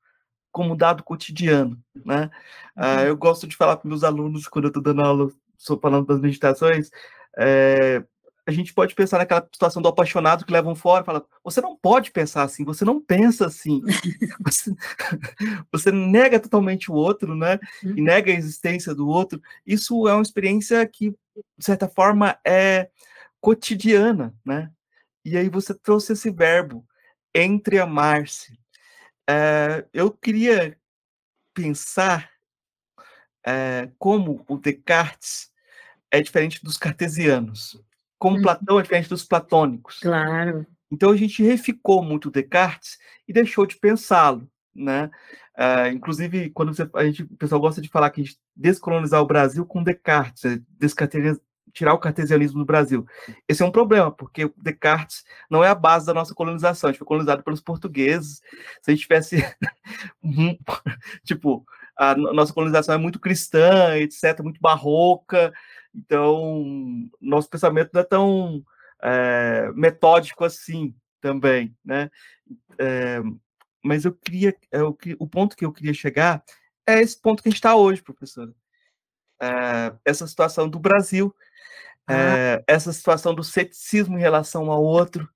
[0.51, 1.79] como dado cotidiano.
[2.05, 2.31] Né?
[2.77, 6.07] Uh, eu gosto de falar para meus alunos, quando eu estou dando aula, estou falando
[6.07, 6.91] das meditações,
[7.37, 8.03] é,
[8.47, 11.77] a gente pode pensar naquela situação do apaixonado que levam fora e fala: você não
[11.77, 13.83] pode pensar assim, você não pensa assim.
[14.41, 14.73] você,
[15.71, 17.59] você, nega totalmente o outro, né?
[17.83, 17.95] E uhum.
[18.05, 19.43] nega a existência do outro.
[19.67, 22.89] Isso é uma experiência que, de certa forma, é
[23.41, 24.71] cotidiana, né?
[25.25, 26.87] E aí você trouxe esse verbo,
[27.35, 28.57] entre amar-se.
[29.29, 30.79] É, eu queria
[31.53, 32.31] pensar
[33.45, 35.51] é, como o Descartes
[36.13, 37.85] é diferente dos cartesianos
[38.19, 38.43] como uhum.
[38.43, 40.01] Platão é diferente dos platônicos.
[40.01, 40.67] Claro.
[40.91, 45.11] Então a gente reficou muito Descartes e deixou de pensá-lo, né?
[45.57, 49.23] Uh, inclusive, quando você, a gente, o pessoal gosta de falar que a gente descolonizar
[49.23, 50.59] o Brasil com Descartes, é
[51.73, 53.07] tirar o cartesianismo do Brasil.
[53.49, 56.99] Esse é um problema, porque Descartes não é a base da nossa colonização, a gente
[56.99, 58.41] foi colonizado pelos portugueses.
[58.83, 59.45] Se a gente tivesse,
[61.25, 61.67] tipo,
[61.97, 65.53] a nossa colonização é muito cristã, etc., muito barroca,
[65.97, 68.65] então, nosso pensamento não é tão
[69.03, 72.11] é, metódico assim também, né?
[72.79, 73.23] É,
[73.83, 76.45] mas eu queria, é, o, o ponto que eu queria chegar
[76.87, 78.53] é esse ponto que a gente está hoje, professora.
[79.41, 81.35] É, essa situação do Brasil,
[82.07, 82.63] ah.
[82.67, 85.29] essa situação do ceticismo em relação ao outro,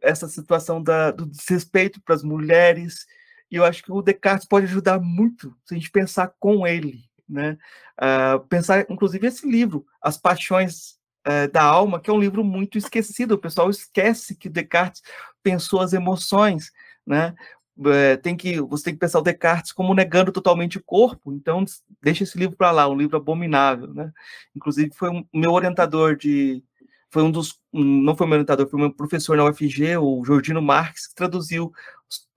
[0.00, 3.06] essa situação da, do desrespeito para as mulheres,
[3.50, 7.04] e eu acho que o Descartes pode ajudar muito se a gente pensar com ele,
[7.28, 7.56] né?
[7.98, 12.78] Uh, pensar, inclusive, esse livro, As Paixões uh, da Alma, que é um livro muito
[12.78, 13.32] esquecido.
[13.32, 15.02] O pessoal esquece que Descartes
[15.42, 16.70] pensou as emoções,
[17.06, 17.34] né?
[17.76, 21.32] Uh, tem que você tem que pensar o Descartes como negando totalmente o corpo.
[21.32, 21.64] Então,
[22.02, 24.12] deixa esse livro para lá, um livro abominável, né?
[24.54, 26.62] Inclusive, foi um meu orientador de
[27.10, 31.06] foi um dos, não foi meu orientador, foi meu professor na UFG, o Jordino Marques,
[31.06, 31.72] que traduziu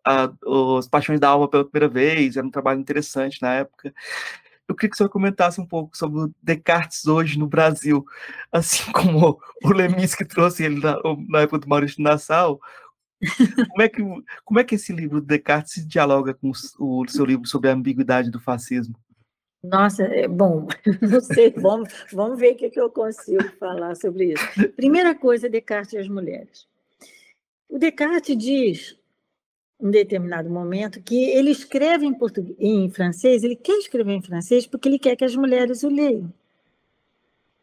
[0.03, 0.29] as,
[0.77, 3.91] as Paixões da Alma pela primeira vez, era um trabalho interessante na época.
[4.67, 8.05] Eu queria que o senhor comentasse um pouco sobre o Descartes hoje no Brasil,
[8.51, 10.97] assim como o Lemis que trouxe ele na,
[11.29, 12.59] na época do Maurício Nassau.
[13.69, 14.01] Como é, que,
[14.45, 17.73] como é que esse livro Descartes se dialoga com o, o seu livro sobre a
[17.73, 18.95] ambiguidade do fascismo?
[19.63, 20.67] Nossa, é bom,
[21.01, 24.73] não sei, vamos, vamos ver o que, que eu consigo falar sobre isso.
[24.75, 26.67] Primeira coisa, Descartes e as mulheres.
[27.67, 28.97] O Descartes diz
[29.79, 34.65] um determinado momento que ele escreve em português, em francês, ele quer escrever em francês
[34.65, 36.33] porque ele quer que as mulheres o leiam.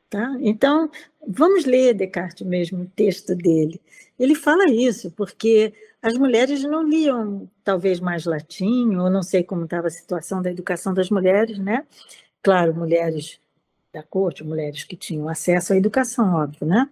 [0.09, 0.37] Tá?
[0.41, 0.89] Então,
[1.27, 3.81] vamos ler Descartes mesmo, o texto dele.
[4.19, 9.65] Ele fala isso porque as mulheres não liam talvez mais latim, ou não sei como
[9.65, 11.85] estava a situação da educação das mulheres, né?
[12.43, 13.41] Claro, mulheres
[13.93, 16.89] da corte, mulheres que tinham acesso à educação, óbvio, né?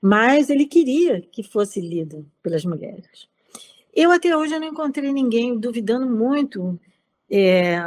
[0.00, 3.28] Mas ele queria que fosse lido pelas mulheres.
[3.94, 6.78] Eu até hoje não encontrei ninguém duvidando muito
[7.30, 7.80] é,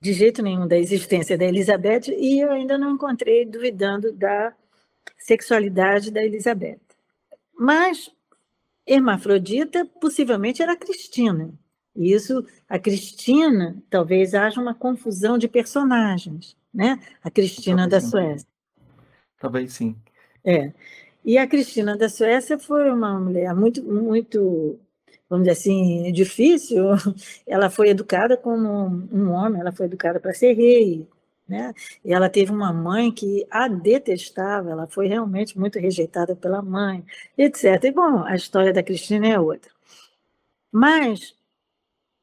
[0.00, 4.54] de jeito nenhum da existência da Elizabeth e eu ainda não encontrei duvidando da
[5.16, 6.80] sexualidade da Elizabeth.
[7.58, 8.10] Mas
[8.86, 11.52] hermafrodita possivelmente era a Cristina.
[11.94, 17.00] Isso, a Cristina, talvez haja uma confusão de personagens, né?
[17.22, 18.48] A Cristina talvez da Suécia.
[19.38, 19.96] Talvez sim.
[20.44, 20.72] É.
[21.28, 24.80] E a Cristina da Suécia foi uma mulher muito, muito
[25.28, 26.84] vamos dizer assim, difícil,
[27.46, 31.06] ela foi educada como um homem, ela foi educada para ser rei,
[31.46, 31.74] né?
[32.02, 37.04] E ela teve uma mãe que a detestava, ela foi realmente muito rejeitada pela mãe,
[37.36, 37.84] etc.
[37.84, 39.70] E, bom, a história da Cristina é outra.
[40.72, 41.36] Mas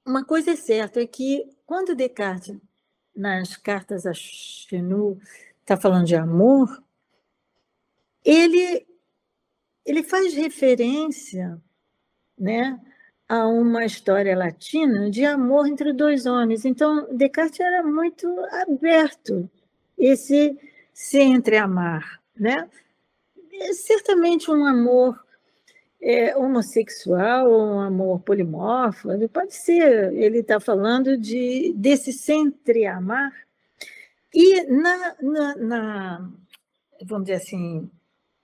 [0.04, 2.58] uma coisa é certa, é que quando Descartes,
[3.16, 5.20] nas cartas a Chenu,
[5.62, 6.84] está falando de amor,
[8.26, 8.84] ele,
[9.86, 11.62] ele faz referência
[12.38, 12.80] né,
[13.28, 16.66] a uma história latina de amor entre dois homens.
[16.66, 18.28] Então, Descartes era muito
[18.68, 19.50] aberto
[19.98, 20.58] esse
[20.94, 22.70] se entreamar, né?
[23.54, 25.26] É certamente um amor
[26.02, 33.32] é, homossexual um amor polimorfo, pode ser, ele está falando de, desse se entreamar.
[34.34, 36.32] E na, na, na,
[37.04, 37.90] vamos dizer assim,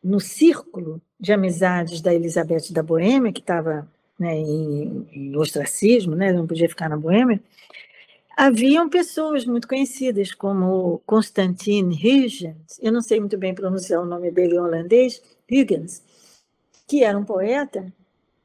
[0.04, 3.88] no círculo de amizades da Elizabeth da Boêmia, que estava
[4.18, 7.42] né, em, em ostracismo, né, não podia ficar na Boêmia,
[8.36, 14.32] haviam pessoas muito conhecidas, como Constantine Huygens, eu não sei muito bem pronunciar o nome
[14.32, 15.22] dele em holandês,
[15.52, 16.04] Huygens,
[16.88, 17.92] que era um poeta,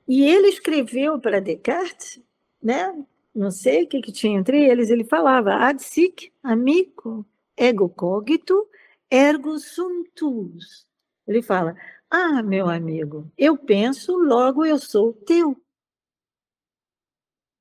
[0.06, 2.20] e ele escreveu para Descartes,
[2.62, 2.94] né,
[3.34, 7.24] não sei o que, que tinha entre eles, ele falava ad sic amico
[7.56, 8.66] ego cogito
[9.10, 10.86] ergo sum tuus.
[11.26, 11.76] Ele fala,
[12.10, 15.56] ah, meu amigo, eu penso, logo eu sou teu.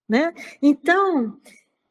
[0.07, 0.33] Né?
[0.61, 1.39] Então,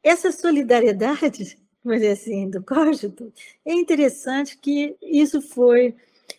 [0.03, 3.33] essa solidariedade, vamos dizer assim, do cógito,
[3.65, 5.97] é interessante que isso foi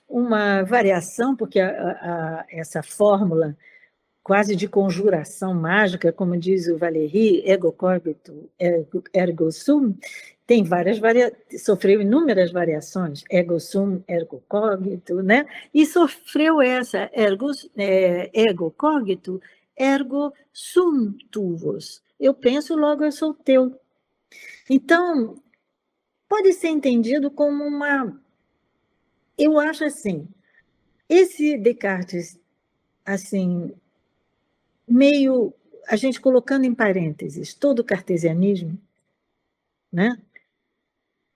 [0.07, 3.57] uma variação, porque a, a, essa fórmula
[4.25, 8.49] quase de conjuração mágica, como diz o Valéry, ego cogito,
[9.13, 9.95] ergo sum,
[10.47, 15.45] tem várias variações, sofreu inúmeras variações, ego sum, ergo cogito, né?
[15.71, 19.39] E sofreu essa ergo, é, ego cogito,
[19.77, 22.01] ergo sum tuvos.
[22.19, 23.79] Eu penso, logo eu sou teu.
[24.67, 25.35] Então,
[26.27, 28.19] pode ser entendido como uma.
[29.37, 30.27] Eu acho assim,
[31.07, 32.39] esse Descartes,
[33.05, 33.71] assim,
[34.87, 35.53] meio.
[35.87, 38.77] A gente colocando em parênteses todo o cartesianismo,
[39.91, 40.17] né?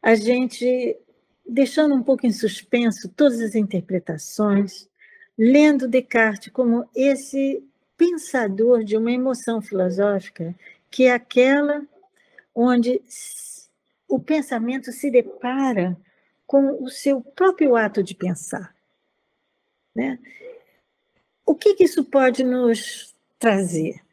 [0.02, 0.98] A gente
[1.46, 4.88] deixando um pouco em suspenso todas as interpretações,
[5.38, 7.64] lendo Descartes como esse
[7.98, 10.56] pensador de uma emoção filosófica
[10.90, 11.86] que é aquela
[12.54, 13.02] onde
[14.08, 15.98] o pensamento se depara
[16.48, 18.76] com o seu próprio ato de pensar.
[19.94, 20.18] Né?
[21.46, 24.04] O que, que isso pode nos trazer?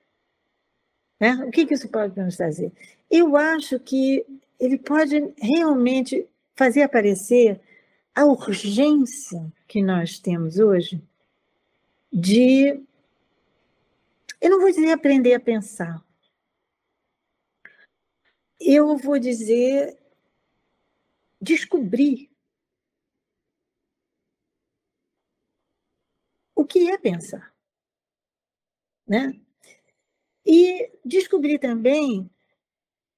[1.20, 1.34] Né?
[1.44, 2.72] O que, que isso pode nos trazer?
[3.10, 4.24] Eu acho que
[4.58, 7.60] ele pode realmente fazer aparecer
[8.14, 11.02] a urgência que nós temos hoje
[12.10, 12.80] de
[14.40, 16.04] eu não vou dizer aprender a pensar.
[18.60, 19.98] Eu vou dizer
[21.40, 22.30] descobrir
[26.54, 27.55] o que é pensar.
[29.06, 29.38] Né?
[30.44, 32.28] E descobrir também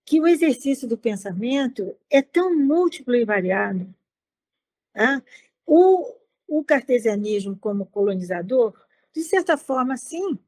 [0.05, 3.93] que o exercício do pensamento é tão múltiplo e variado.
[4.93, 5.23] Tá?
[5.67, 6.15] O,
[6.47, 8.75] o cartesianismo como colonizador,
[9.15, 10.39] de certa forma, sim,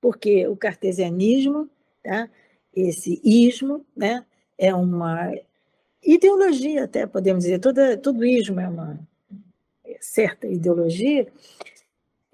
[0.00, 1.70] porque o cartesianismo,
[2.02, 2.28] tá?
[2.74, 4.24] esse ismo, né?
[4.58, 5.32] é uma
[6.02, 8.98] ideologia, até podemos dizer, toda, todo ismo é uma
[10.00, 11.32] certa ideologia.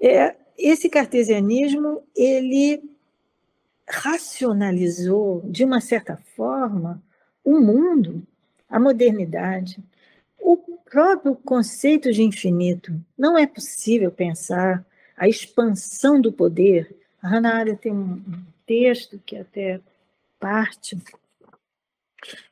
[0.00, 2.82] É, esse cartesianismo, ele
[3.88, 7.02] racionalizou, de uma certa forma,
[7.44, 8.22] o mundo,
[8.68, 9.78] a modernidade,
[10.38, 12.94] o próprio conceito de infinito.
[13.16, 14.84] Não é possível pensar
[15.16, 16.94] a expansão do poder
[17.24, 18.22] a Hannah Arendt tem um
[18.66, 19.80] texto que até
[20.38, 20.94] parte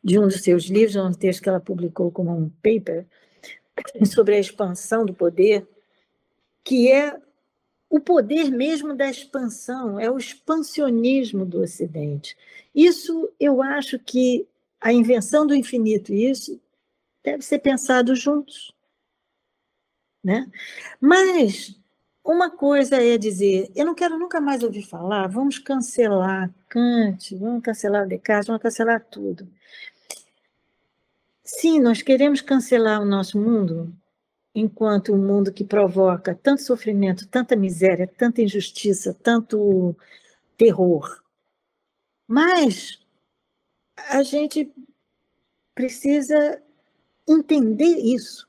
[0.02, 3.04] de um dos seus livros, um texto que ela publicou como um paper,
[4.06, 5.68] sobre a expansão do poder,
[6.64, 7.14] que é
[7.92, 12.34] o poder mesmo da expansão, é o expansionismo do Ocidente.
[12.74, 14.48] Isso eu acho que
[14.80, 16.58] a invenção do infinito e isso
[17.22, 18.74] deve ser pensado juntos.
[20.24, 20.50] Né?
[20.98, 21.78] Mas
[22.24, 27.62] uma coisa é dizer, eu não quero nunca mais ouvir falar, vamos cancelar Kant, vamos
[27.62, 29.46] cancelar Descartes, vamos cancelar tudo.
[31.44, 33.94] Sim, nós queremos cancelar o nosso mundo
[34.54, 39.96] enquanto um mundo que provoca tanto sofrimento, tanta miséria, tanta injustiça, tanto
[40.56, 41.22] terror.
[42.26, 43.00] Mas
[43.96, 44.70] a gente
[45.74, 46.62] precisa
[47.28, 48.48] entender isso.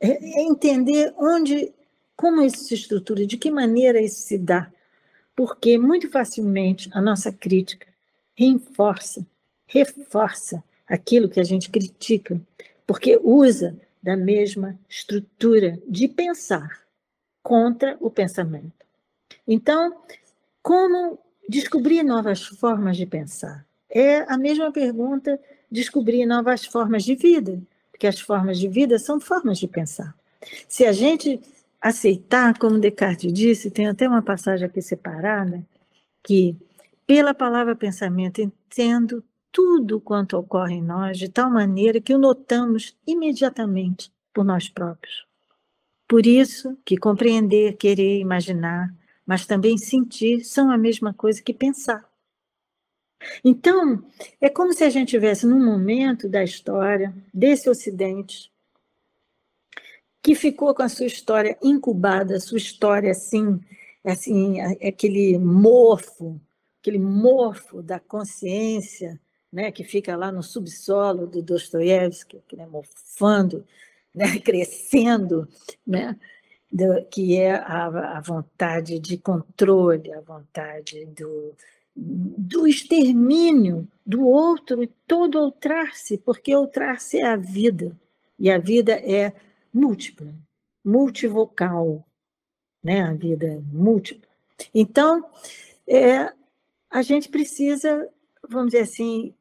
[0.00, 1.72] É, é entender onde
[2.16, 4.70] como isso se estrutura, de que maneira isso se dá.
[5.34, 7.86] porque muito facilmente a nossa crítica
[8.34, 9.26] reforça,
[9.66, 12.40] reforça aquilo que a gente critica,
[12.86, 16.82] porque usa da mesma estrutura de pensar
[17.42, 18.86] contra o pensamento.
[19.46, 20.02] Então,
[20.62, 21.18] como
[21.48, 23.66] descobrir novas formas de pensar?
[23.88, 25.38] É a mesma pergunta
[25.70, 27.60] descobrir novas formas de vida,
[27.90, 30.14] porque as formas de vida são formas de pensar.
[30.68, 31.40] Se a gente
[31.80, 35.64] aceitar, como Descartes disse, tem até uma passagem aqui separada,
[36.22, 36.56] que
[37.06, 39.22] pela palavra pensamento entendo
[39.52, 45.26] tudo quanto ocorre em nós de tal maneira que o notamos imediatamente por nós próprios.
[46.08, 48.92] Por isso que compreender, querer, imaginar,
[49.24, 52.10] mas também sentir são a mesma coisa que pensar.
[53.44, 54.04] Então,
[54.40, 58.50] é como se a gente estivesse num momento da história desse Ocidente
[60.22, 63.60] que ficou com a sua história incubada, a sua história assim,
[64.04, 66.40] assim, aquele morfo,
[66.80, 69.20] aquele morfo da consciência,
[69.52, 73.64] né, que fica lá no subsolo do Dostoiévski, que é morfando,
[74.14, 75.48] né, crescendo,
[75.86, 76.18] né,
[76.70, 81.54] do, que é a, a vontade de controle, a vontade do,
[81.94, 87.96] do extermínio do outro e todo outrar-se, porque outrar-se é a vida,
[88.38, 89.32] e a vida é
[89.72, 90.34] múltipla,
[90.84, 92.04] multivocal,
[92.82, 93.02] né?
[93.02, 94.28] A vida é múltipla.
[94.74, 95.24] Então,
[95.86, 96.32] é,
[96.90, 98.08] a gente precisa,
[98.48, 99.34] vamos dizer assim,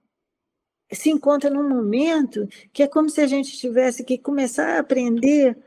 [0.92, 5.58] se encontra num momento que é como se a gente tivesse que começar a aprender.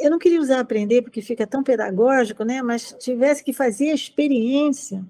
[0.00, 2.62] Eu não queria usar aprender porque fica tão pedagógico, né?
[2.62, 5.04] Mas tivesse que fazer a experiência,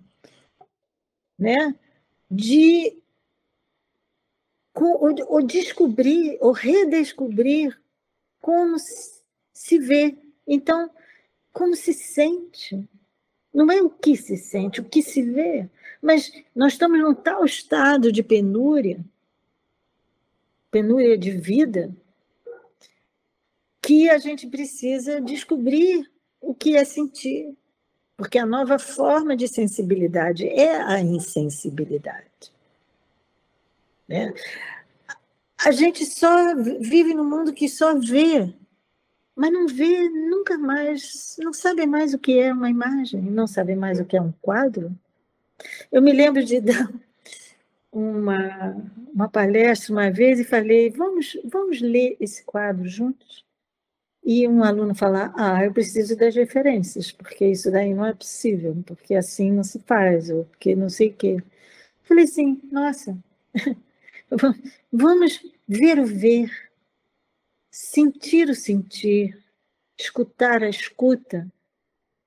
[1.39, 1.75] né?
[2.31, 2.99] De
[4.75, 7.79] ou descobrir ou redescobrir
[8.41, 8.77] como
[9.53, 10.17] se vê.
[10.47, 10.91] Então,
[11.53, 12.89] como se sente.
[13.53, 15.69] Não é o que se sente, o que se vê.
[16.01, 19.05] Mas nós estamos num tal estado de penúria,
[20.73, 21.95] penúria de vida,
[23.81, 27.55] que a gente precisa descobrir o que é sentir.
[28.17, 32.53] Porque a nova forma de sensibilidade é a insensibilidade.
[34.09, 34.33] Né?
[35.65, 38.53] A gente só vive num mundo que só vê,
[39.37, 43.75] mas não vê nunca mais, não sabe mais o que é uma imagem, não sabe
[43.75, 44.91] mais o que é um quadro.
[45.91, 46.89] Eu me lembro de dar
[47.93, 48.75] uma,
[49.15, 53.45] uma palestra uma vez e falei: vamos, vamos ler esse quadro juntos?
[54.25, 58.83] E um aluno falar: Ah, eu preciso das referências, porque isso daí não é possível,
[58.87, 61.37] porque assim não se faz, ou porque não sei o quê.
[62.05, 63.17] Falei assim: Nossa,
[64.91, 66.51] Vamos ver o ver,
[67.71, 69.39] sentir o sentir,
[69.99, 71.51] escutar a escuta.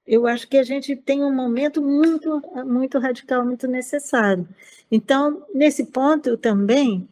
[0.06, 4.48] Eu acho que a gente tem um momento muito, muito radical, muito necessário.
[4.91, 7.10] Então, nesse ponto também,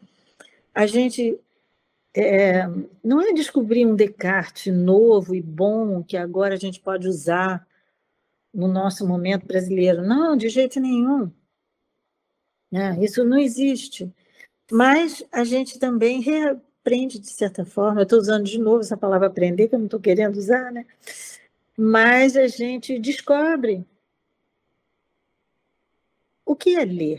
[0.72, 1.38] a gente
[2.14, 2.66] é,
[3.02, 7.66] não é descobrir um Descartes novo e bom que agora a gente pode usar
[8.52, 10.02] no nosso momento brasileiro.
[10.02, 11.30] Não, de jeito nenhum.
[12.72, 14.12] É, isso não existe.
[14.70, 19.26] Mas a gente também reaprende, de certa forma, eu estou usando de novo essa palavra
[19.26, 20.86] aprender, que eu não estou querendo usar, né?
[21.76, 23.86] Mas a gente descobre
[26.44, 27.18] o que é ler.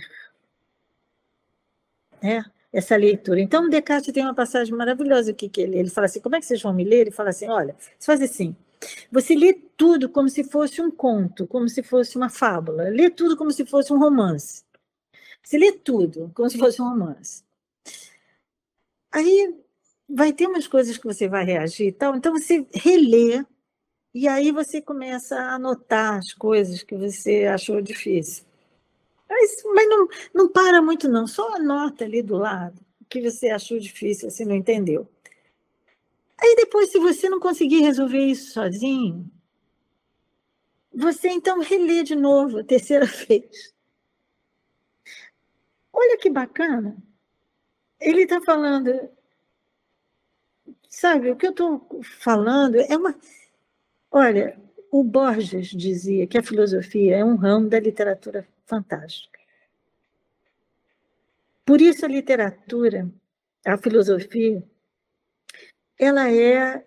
[2.22, 3.40] É, essa leitura.
[3.40, 6.46] Então, Descartes tem uma passagem maravilhosa aqui que ele, ele fala assim: como é que
[6.46, 7.02] vocês vão me ler?
[7.02, 8.56] Ele fala assim: olha, você faz assim.
[9.12, 12.84] Você lê tudo como se fosse um conto, como se fosse uma fábula.
[12.90, 14.64] Lê tudo como se fosse um romance.
[15.44, 17.44] Você lê tudo, como se fosse um romance.
[19.12, 19.56] Aí
[20.10, 23.46] vai ter umas coisas que você vai reagir e tal, então você relê,
[24.16, 28.46] e aí você começa a anotar as coisas que você achou difícil.
[29.30, 33.50] Mas, mas não, não para muito, não, só anota ali do lado o que você
[33.50, 35.08] achou difícil, você não entendeu.
[36.38, 39.30] Aí depois, se você não conseguir resolver isso sozinho,
[40.94, 43.74] você então relê de novo a terceira vez.
[45.94, 46.98] Olha que bacana.
[48.00, 49.10] Ele está falando.
[50.90, 53.16] Sabe, o que eu estou falando é uma.
[54.18, 54.58] Olha,
[54.90, 59.38] o Borges dizia que a filosofia é um ramo da literatura fantástica.
[61.66, 63.12] Por isso a literatura,
[63.66, 64.64] a filosofia,
[66.00, 66.82] ela é.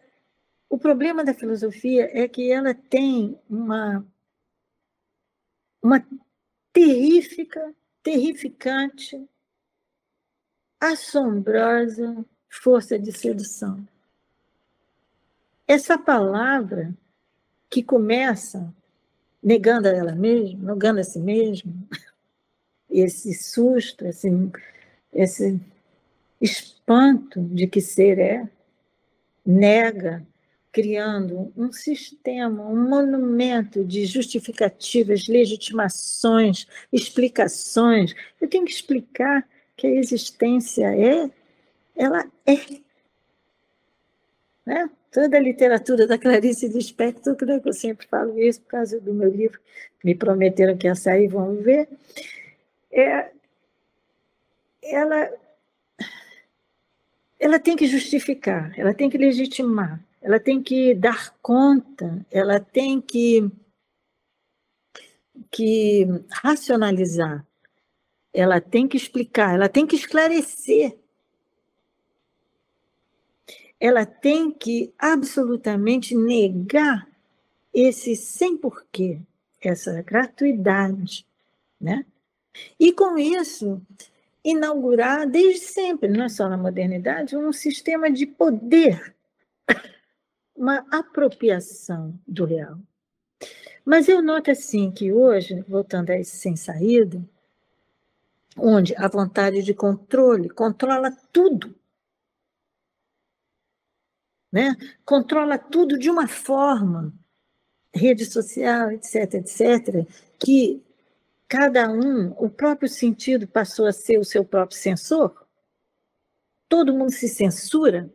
[0.70, 4.02] O problema da filosofia é que ela tem uma,
[5.82, 6.02] uma
[6.72, 9.22] terrífica terrificante,
[10.80, 13.86] assombrosa força de sedução.
[15.66, 16.96] Essa palavra
[17.70, 18.72] que começa
[19.42, 21.72] negando a ela mesma, negando a si mesmo.
[22.90, 24.30] Esse susto, esse,
[25.12, 25.60] esse
[26.40, 28.48] espanto de que ser é,
[29.44, 30.26] nega,
[30.72, 38.14] criando um sistema, um monumento de justificativas, legitimações, explicações.
[38.40, 41.30] Eu tenho que explicar que a existência é,
[41.96, 42.56] ela é.
[44.66, 44.90] Né?
[45.10, 49.58] Toda a literatura da Clarice Lispector, eu sempre falo isso por causa do meu livro,
[50.04, 51.88] me prometeram que ia sair, vamos ver,
[52.92, 53.30] é,
[54.82, 55.30] ela,
[57.40, 63.00] ela tem que justificar, ela tem que legitimar, ela tem que dar conta, ela tem
[63.00, 63.50] que,
[65.50, 67.46] que racionalizar,
[68.32, 70.97] ela tem que explicar, ela tem que esclarecer
[73.80, 77.08] ela tem que absolutamente negar
[77.72, 79.20] esse sem porquê,
[79.60, 81.26] essa gratuidade,
[81.80, 82.04] né?
[82.78, 83.80] E com isso,
[84.42, 89.14] inaugurar desde sempre, não é só na modernidade, um sistema de poder,
[90.56, 92.78] uma apropriação do real.
[93.84, 97.22] Mas eu noto assim que hoje, voltando a esse sem saída,
[98.56, 101.77] onde a vontade de controle controla tudo,
[104.50, 104.76] né?
[105.04, 107.12] controla tudo de uma forma,
[107.94, 110.06] rede social, etc., etc.,
[110.38, 110.82] que
[111.48, 115.46] cada um, o próprio sentido passou a ser o seu próprio sensor.
[116.68, 118.10] Todo mundo se censura.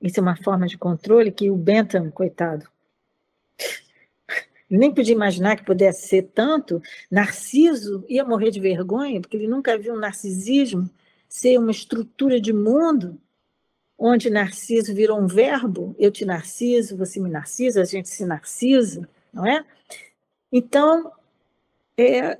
[0.00, 2.68] Isso é uma forma de controle que o Bentham, coitado,
[4.68, 6.82] nem podia imaginar que pudesse ser tanto.
[7.10, 10.90] Narciso ia morrer de vergonha, porque ele nunca viu o narcisismo
[11.28, 13.18] ser uma estrutura de mundo
[14.04, 19.08] onde Narciso virou um verbo, eu te narciso, você me narcisa, a gente se narcisa,
[19.32, 19.64] não é?
[20.50, 21.12] Então,
[21.96, 22.36] é,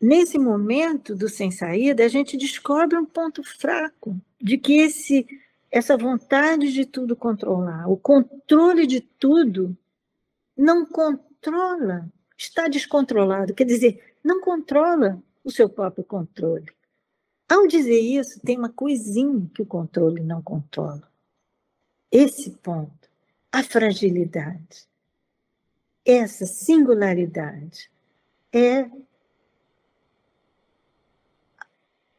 [0.00, 5.26] nesse momento do sem saída, a gente descobre um ponto fraco de que esse,
[5.70, 9.76] essa vontade de tudo controlar, o controle de tudo,
[10.56, 12.08] não controla,
[12.38, 16.72] está descontrolado, quer dizer, não controla o seu próprio controle.
[17.52, 21.06] Ao dizer isso, tem uma coisinha que o controle não controla.
[22.10, 23.10] Esse ponto,
[23.52, 24.88] a fragilidade,
[26.02, 27.90] essa singularidade
[28.50, 28.90] é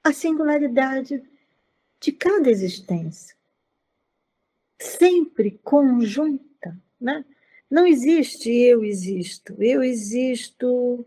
[0.04, 1.24] a singularidade
[2.00, 3.36] de cada existência,
[4.80, 7.26] sempre conjunta, né?
[7.72, 11.04] Não existe eu existo, eu existo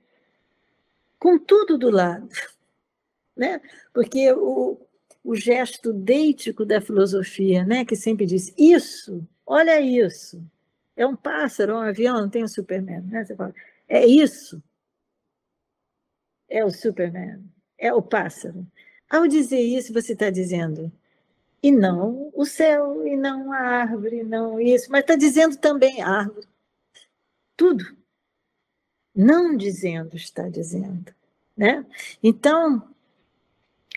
[1.16, 2.28] com tudo do lado
[3.36, 3.60] né?
[3.92, 4.78] Porque o,
[5.22, 10.42] o gesto deítico da filosofia, né, que sempre diz isso, olha isso,
[10.96, 13.24] é um pássaro, um avião, não tem um Superman, né?
[13.24, 13.54] Você fala,
[13.88, 14.62] é isso,
[16.48, 17.44] é o Superman,
[17.78, 18.66] é o pássaro.
[19.10, 20.90] Ao dizer isso, você está dizendo
[21.62, 26.46] e não o céu, e não a árvore, não isso, mas está dizendo também árvore,
[27.56, 27.84] tudo.
[29.14, 31.12] Não dizendo, está dizendo,
[31.56, 31.84] né?
[32.22, 32.95] Então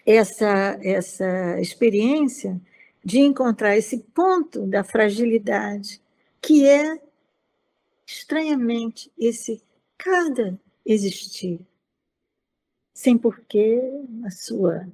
[0.10, 2.60] essa, essa experiência
[3.06, 6.02] de encontrar esse ponto da fragilidade,
[6.42, 7.00] que é
[8.08, 9.62] estranhamente esse
[9.96, 11.60] cada existir,
[12.92, 13.80] sem porquê
[14.10, 14.88] na sua.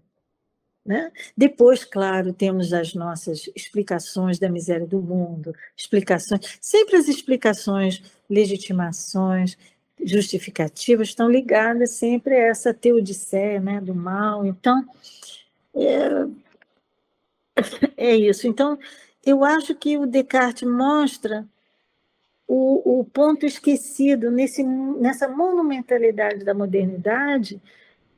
[0.86, 1.12] Né?
[1.36, 9.58] Depois, claro, temos as nossas explicações da miséria do mundo, explicações, sempre as explicações, legitimações,
[10.03, 14.45] justificativas estão ligadas sempre a essa teodiceia né, do mal.
[14.45, 14.84] Então,
[15.76, 16.27] é,
[17.97, 18.47] é isso.
[18.47, 18.77] Então,
[19.26, 21.47] eu acho que o Descartes mostra
[22.47, 27.61] o, o ponto esquecido nesse, nessa monumentalidade da modernidade,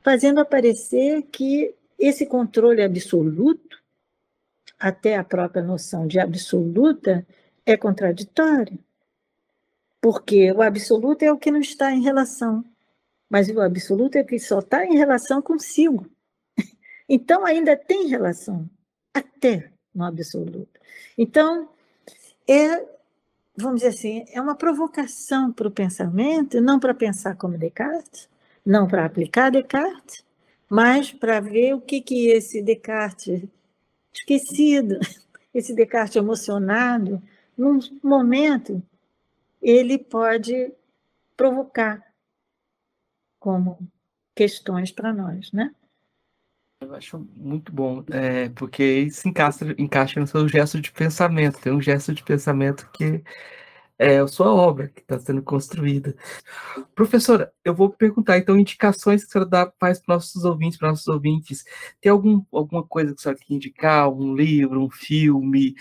[0.02, 3.78] fazendo aparecer que esse controle absoluto,
[4.78, 7.26] até a própria noção de absoluta,
[7.66, 8.78] é contraditório.
[10.00, 12.64] Porque o absoluto é o que não está em relação,
[13.28, 16.06] mas o absoluto é o que só está em relação consigo.
[17.10, 18.68] Então ainda tem relação,
[19.14, 20.78] até no absoluto.
[21.16, 21.70] Então,
[22.46, 22.86] é,
[23.56, 28.28] vamos dizer assim, é uma provocação para o pensamento, não para pensar como Descartes,
[28.64, 30.22] não para aplicar Descartes,
[30.68, 33.42] mas para ver o que, que esse Descartes
[34.12, 34.98] esquecido,
[35.54, 37.22] esse Descartes emocionado,
[37.56, 38.82] num momento
[39.60, 40.72] ele pode
[41.36, 42.02] provocar
[43.38, 43.78] como
[44.34, 45.74] questões para nós, né?
[46.80, 51.60] Eu acho muito bom, é, porque isso encaixa, encaixa no seu gesto de pensamento.
[51.60, 53.22] Tem um gesto de pensamento que
[53.98, 56.14] é a sua obra que está sendo construída.
[56.94, 60.90] Professora, eu vou perguntar, então, indicações que a senhora dá, faz para nossos ouvintes, para
[60.90, 61.64] nossos ouvintes.
[62.00, 64.08] Tem algum, alguma coisa que a senhora quer indicar?
[64.08, 65.74] Um livro, um filme?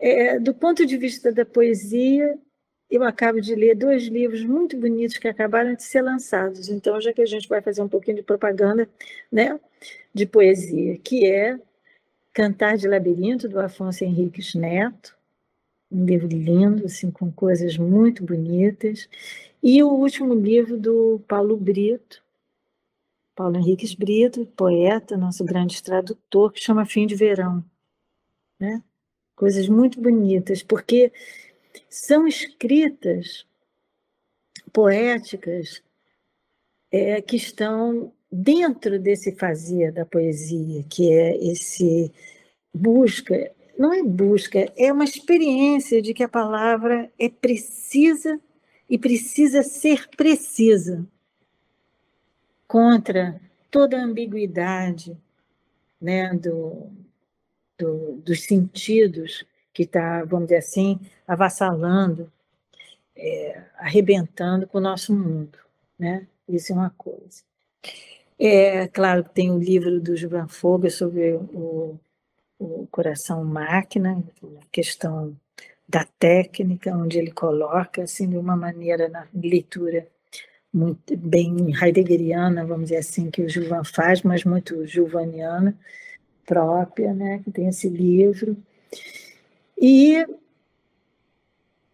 [0.00, 2.36] É, do ponto de vista da poesia,
[2.90, 6.68] eu acabo de ler dois livros muito bonitos que acabaram de ser lançados.
[6.68, 8.88] Então, já que a gente vai fazer um pouquinho de propaganda,
[9.30, 9.58] né,
[10.14, 11.58] de poesia, que é
[12.32, 15.16] Cantar de Labirinto, do Afonso Henriques Neto,
[15.90, 19.08] um livro lindo, assim, com coisas muito bonitas,
[19.62, 22.22] e o último livro do Paulo Brito,
[23.34, 27.64] Paulo Henriques Brito, poeta, nosso grande tradutor, que chama Fim de Verão.
[28.58, 28.82] Né?
[29.36, 31.12] Coisas muito bonitas, porque
[31.88, 33.46] são escritas
[34.72, 35.82] poéticas
[36.90, 42.12] é, que estão dentro desse fazer da poesia, que é esse
[42.72, 48.40] busca, não é busca, é uma experiência de que a palavra é precisa
[48.88, 51.06] e precisa ser precisa
[52.66, 53.40] contra
[53.70, 55.16] toda a ambiguidade
[56.00, 56.90] né, do,
[57.78, 59.44] do, dos sentidos
[59.78, 62.32] que está, vamos dizer assim, avassalando,
[63.14, 65.56] é, arrebentando com o nosso mundo.
[65.96, 66.26] Né?
[66.48, 67.44] Isso é uma coisa.
[68.36, 71.96] É claro que tem o livro do Gilvan Foga sobre o,
[72.58, 75.36] o coração máquina, a questão
[75.88, 80.08] da técnica, onde ele coloca, assim, de uma maneira na leitura
[80.74, 85.78] muito bem heideggeriana, vamos dizer assim, que o Gilvan faz, mas muito gilvaniana
[86.44, 88.56] própria, né, que tem esse livro.
[89.80, 90.26] E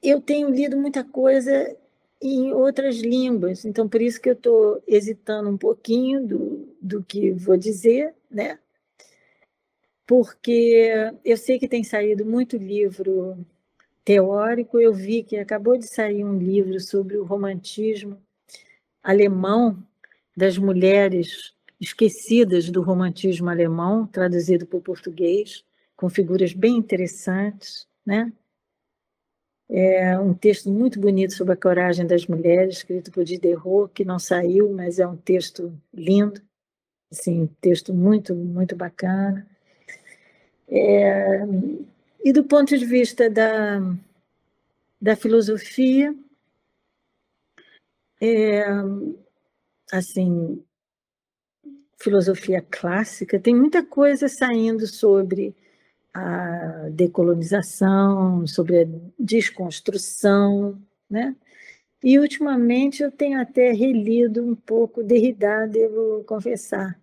[0.02, 1.77] eu tenho lido muita coisa
[2.20, 7.32] em outras línguas, então por isso que eu estou hesitando um pouquinho do, do que
[7.32, 8.59] vou dizer, né?
[10.06, 10.93] Porque
[11.24, 13.44] eu sei que tem saído muito livro
[14.05, 18.19] teórico, eu vi que acabou de sair um livro sobre o romantismo
[19.02, 19.82] alemão
[20.36, 25.65] das mulheres esquecidas do romantismo alemão, traduzido para o português
[25.97, 28.33] com figuras bem interessantes, né?
[29.69, 34.19] É um texto muito bonito sobre a coragem das mulheres, escrito por Diderot, que não
[34.19, 36.41] saiu, mas é um texto lindo,
[37.11, 39.47] assim, texto muito, muito bacana.
[40.69, 41.41] É,
[42.23, 43.81] e do ponto de vista da,
[45.01, 46.15] da filosofia,
[48.21, 48.65] é,
[49.93, 50.62] assim,
[51.99, 55.55] filosofia clássica, tem muita coisa saindo sobre
[56.15, 58.86] a decolonização, sobre a
[59.19, 60.81] desconstrução,
[61.11, 61.36] né?
[62.03, 66.99] E ultimamente eu tenho até relido um pouco Derrida, devo confessar,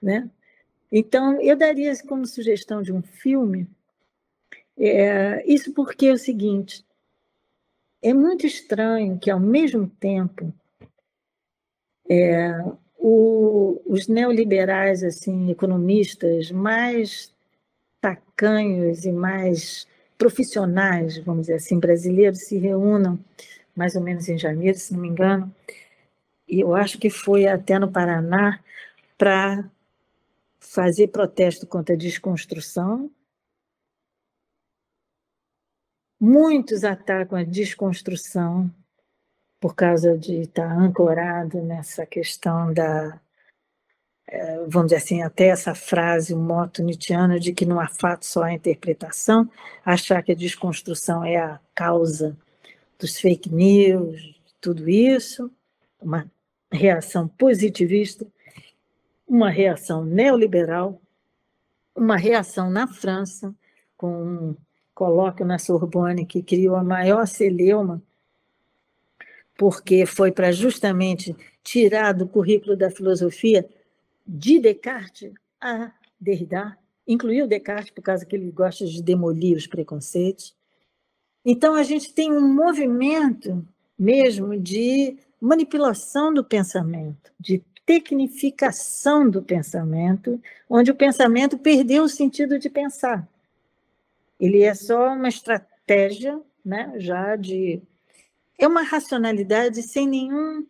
[0.00, 0.30] né?
[0.90, 3.68] Então eu daria como sugestão de um filme
[4.76, 6.84] é, isso porque é o seguinte:
[8.02, 10.52] é muito estranho que ao mesmo tempo
[12.08, 12.52] é,
[12.98, 17.33] o, os neoliberais, assim, economistas mais
[18.36, 19.86] tacanhos e mais
[20.18, 23.18] profissionais, vamos dizer assim, brasileiros se reúnam
[23.74, 25.52] mais ou menos em janeiro, se não me engano,
[26.46, 28.60] e eu acho que foi até no Paraná
[29.18, 29.68] para
[30.60, 33.10] fazer protesto contra a desconstrução.
[36.20, 38.70] Muitos atacam a desconstrução
[39.60, 43.20] por causa de estar ancorado nessa questão da
[44.68, 48.42] vamos dizer assim, até essa frase, o moto nietzschiano de que não há fato, só
[48.42, 49.48] há interpretação,
[49.84, 52.36] achar que a desconstrução é a causa
[52.98, 55.50] dos fake news, tudo isso,
[56.00, 56.26] uma
[56.72, 58.26] reação positivista,
[59.28, 61.00] uma reação neoliberal,
[61.94, 63.54] uma reação na França,
[63.96, 64.56] com um
[64.94, 68.02] colóquio na Sorbonne que criou a maior celeuma,
[69.56, 73.68] porque foi para justamente tirar do currículo da filosofia
[74.26, 80.54] de Descartes a Derrida, incluiu Descartes por causa que ele gosta de demolir os preconceitos.
[81.44, 83.66] Então, a gente tem um movimento
[83.98, 92.58] mesmo de manipulação do pensamento, de tecnificação do pensamento, onde o pensamento perdeu o sentido
[92.58, 93.28] de pensar.
[94.40, 97.82] Ele é só uma estratégia, né, já de
[98.58, 100.66] é uma racionalidade sem nenhum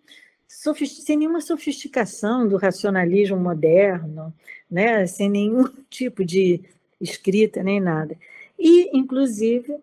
[1.05, 4.33] sem nenhuma sofisticação do racionalismo moderno,
[4.71, 5.07] né?
[5.07, 6.63] sem nenhum tipo de
[7.01, 8.17] escrita nem nada.
[8.59, 9.77] E, inclusive,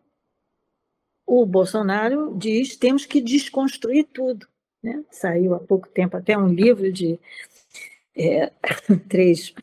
[1.26, 4.48] o Bolsonaro diz temos que desconstruir tudo.
[4.82, 5.04] Né?
[5.12, 7.20] Saiu há pouco tempo até um livro de
[8.16, 8.52] é,
[9.08, 9.54] três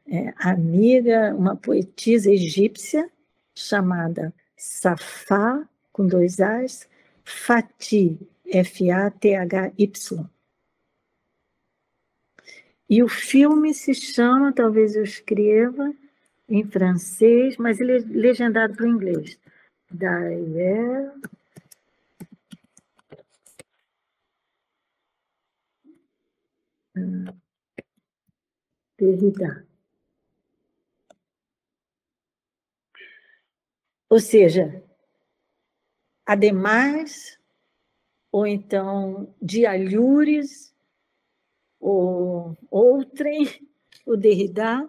[0.07, 3.07] é, amiga, uma poetisa egípcia,
[3.55, 6.87] chamada Safá, com dois As,
[7.23, 10.29] Fati, F-A-T-H-Y.
[12.89, 15.93] E o filme se chama, talvez eu escreva
[16.47, 19.39] em francês, mas ele é legendado para o inglês.
[19.91, 21.11] Daer.
[28.97, 29.65] Derrida.
[34.13, 34.79] Ou seja,
[36.23, 37.39] ademais,
[38.31, 40.71] ou então de alhures,
[41.79, 43.49] ou outrem,
[44.05, 44.87] o Derrida,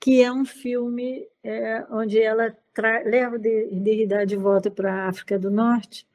[0.00, 2.56] que é um filme é, onde ela
[3.04, 6.08] leva o Derrida de volta para a África do Norte,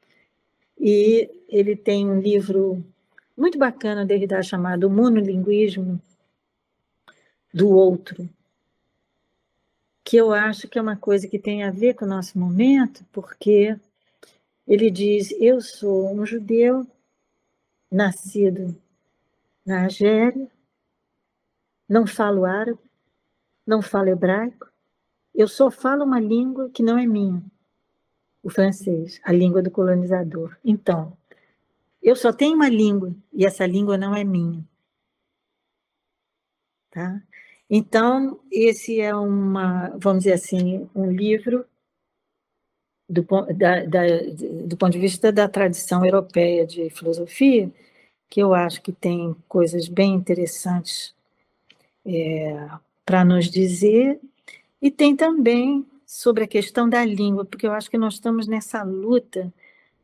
[0.76, 2.84] e ele tem um livro
[3.36, 6.02] muito bacana, Derrida, chamado Monolinguismo
[7.54, 8.28] do Outro,
[10.10, 13.04] que eu acho que é uma coisa que tem a ver com o nosso momento,
[13.12, 13.78] porque
[14.66, 16.84] ele diz: Eu sou um judeu
[17.88, 18.76] nascido
[19.64, 20.50] na Argélia,
[21.88, 22.80] não falo árabe,
[23.64, 24.68] não falo hebraico,
[25.32, 27.40] eu só falo uma língua que não é minha,
[28.42, 30.56] o francês, a língua do colonizador.
[30.64, 31.16] Então,
[32.02, 34.66] eu só tenho uma língua e essa língua não é minha.
[36.90, 37.22] Tá?
[37.72, 41.64] Então, esse é uma, vamos dizer assim, um livro
[43.08, 43.24] do,
[43.54, 44.00] da, da,
[44.66, 47.70] do ponto de vista da tradição europeia de filosofia,
[48.28, 51.14] que eu acho que tem coisas bem interessantes
[52.04, 52.68] é,
[53.04, 54.20] para nos dizer,
[54.82, 58.82] e tem também sobre a questão da língua, porque eu acho que nós estamos nessa
[58.82, 59.52] luta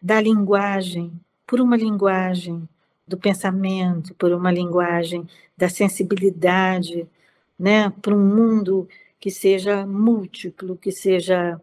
[0.01, 1.13] da linguagem,
[1.45, 2.69] por uma linguagem
[3.09, 5.27] do pensamento, por uma linguagem
[5.57, 7.09] da sensibilidade,
[7.59, 8.89] né, para um mundo
[9.19, 11.61] que seja múltiplo, que seja,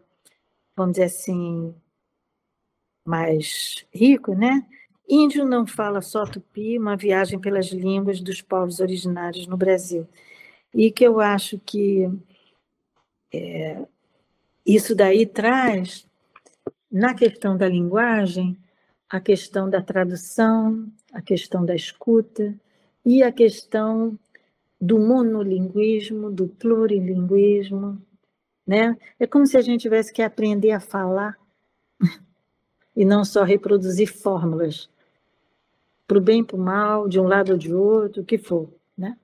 [0.76, 1.74] vamos dizer assim,
[3.06, 4.66] mais rico, né?
[5.08, 10.08] Índio não fala só tupi, uma viagem pelas línguas dos povos originários no Brasil.
[10.74, 12.08] E que eu acho que
[13.32, 13.86] é,
[14.64, 16.08] isso daí traz,
[16.90, 18.56] na questão da linguagem,
[19.08, 22.54] a questão da tradução, a questão da escuta
[23.04, 24.18] e a questão
[24.84, 27.98] do monolinguismo, do plurilinguismo,
[28.66, 28.94] né?
[29.18, 31.38] É como se a gente tivesse que aprender a falar
[32.94, 34.90] e não só reproduzir fórmulas
[36.06, 38.36] para o bem e para o mal, de um lado ou de outro, o que
[38.36, 39.16] for, né?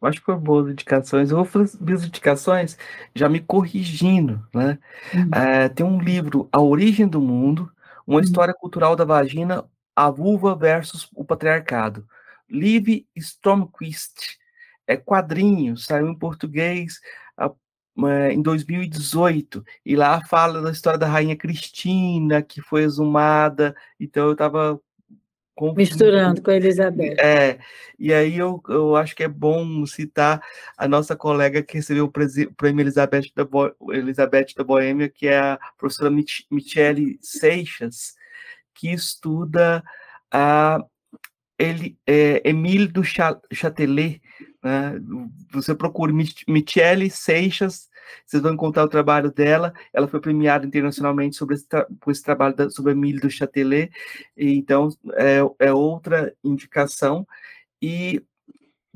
[0.00, 1.30] Eu acho que foi boas indicações.
[1.30, 2.76] Eu vou fazer minhas indicações
[3.14, 4.80] já me corrigindo, né?
[5.14, 5.30] Hum.
[5.32, 7.70] É, tem um livro, A Origem do Mundo,
[8.04, 8.22] uma hum.
[8.22, 9.64] história cultural da vagina,
[9.94, 12.04] a vulva versus o patriarcado.
[12.50, 14.41] Liv Stromquist,
[14.86, 17.00] é quadrinho, saiu em português
[18.32, 24.32] em 2018, e lá fala da história da rainha Cristina, que foi exumada, então eu
[24.32, 24.80] estava
[25.76, 27.16] misturando com a Elizabeth.
[27.20, 27.58] É,
[27.98, 30.42] e aí eu, eu acho que é bom citar
[30.76, 35.38] a nossa colega que recebeu o prêmio Elizabeth da, Bo, Elizabeth da Boêmia, que é
[35.38, 38.14] a professora Mich Michele Seixas,
[38.74, 39.84] que estuda
[40.30, 40.82] a
[41.58, 44.20] ele, é, Emile du Châtelet,
[44.62, 45.00] né?
[45.52, 47.90] Você procura Michele Seixas,
[48.24, 49.72] vocês vão encontrar o trabalho dela.
[49.92, 51.66] Ela foi premiada internacionalmente sobre esse,
[52.00, 53.90] por esse trabalho da, sobre Emile do Châtelet,
[54.36, 57.26] então é, é outra indicação.
[57.80, 58.22] E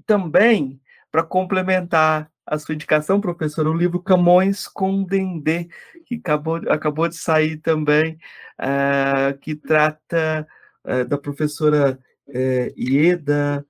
[0.07, 0.81] também,
[1.11, 5.69] para complementar a sua indicação, professor, o livro Camões com Dendê,
[6.05, 8.17] que acabou, acabou de sair também,
[8.61, 10.47] uh, que trata
[10.85, 11.99] uh, da professora
[12.29, 13.67] uh, Ieda,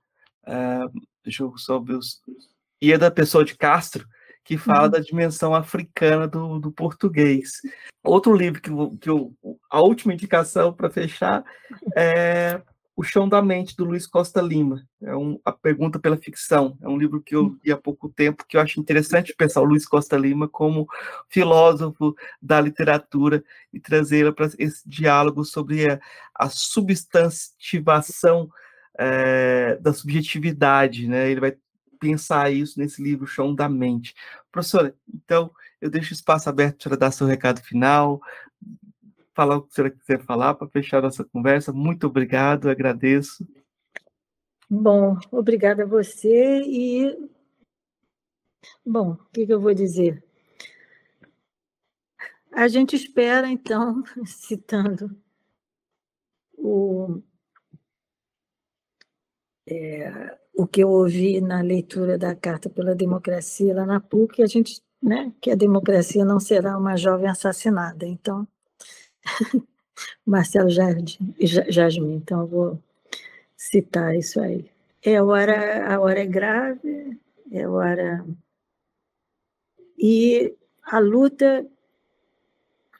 [0.47, 2.21] uh, deixa eu só ver os.
[2.81, 4.07] Ieda Pessoa de Castro,
[4.45, 4.91] que fala uhum.
[4.91, 7.59] da dimensão africana do, do português.
[8.03, 8.69] Outro livro que,
[9.01, 9.33] que eu,
[9.69, 11.43] a última indicação para fechar
[11.95, 12.61] é
[12.95, 14.87] O Chão da Mente, do Luiz Costa Lima.
[15.01, 16.77] É um, a pergunta pela ficção.
[16.81, 19.65] É um livro que eu li há pouco tempo, que eu acho interessante pensar o
[19.65, 20.87] Luiz Costa Lima como
[21.27, 23.43] filósofo da literatura
[23.73, 25.99] e trazê-la para esse diálogo sobre a,
[26.35, 28.47] a substantivação
[28.97, 31.29] é, da subjetividade, né?
[31.29, 31.57] Ele vai
[31.99, 34.13] pensar isso nesse livro Chão da Mente.
[34.51, 35.51] Professora, então
[35.81, 38.21] eu deixo o espaço aberto para dar seu recado final,
[39.33, 41.71] falar o que a senhora quiser falar para fechar nossa conversa.
[41.71, 43.47] Muito obrigado, agradeço.
[44.69, 47.29] Bom, obrigada a você e
[48.85, 50.23] bom, o que, que eu vou dizer?
[52.51, 55.15] A gente espera, então, citando
[56.57, 57.21] o
[59.67, 64.47] é, o que eu ouvi na leitura da Carta pela Democracia lá na PUC, a
[64.47, 68.05] gente, né, que a democracia não será uma jovem assassinada.
[68.07, 68.47] Então,
[70.25, 72.83] Marcelo Jardim, Jasmin, então eu vou
[73.55, 74.69] citar isso aí.
[75.03, 77.19] É a hora, a hora é grave,
[77.51, 78.25] é a hora
[79.97, 81.65] e a luta,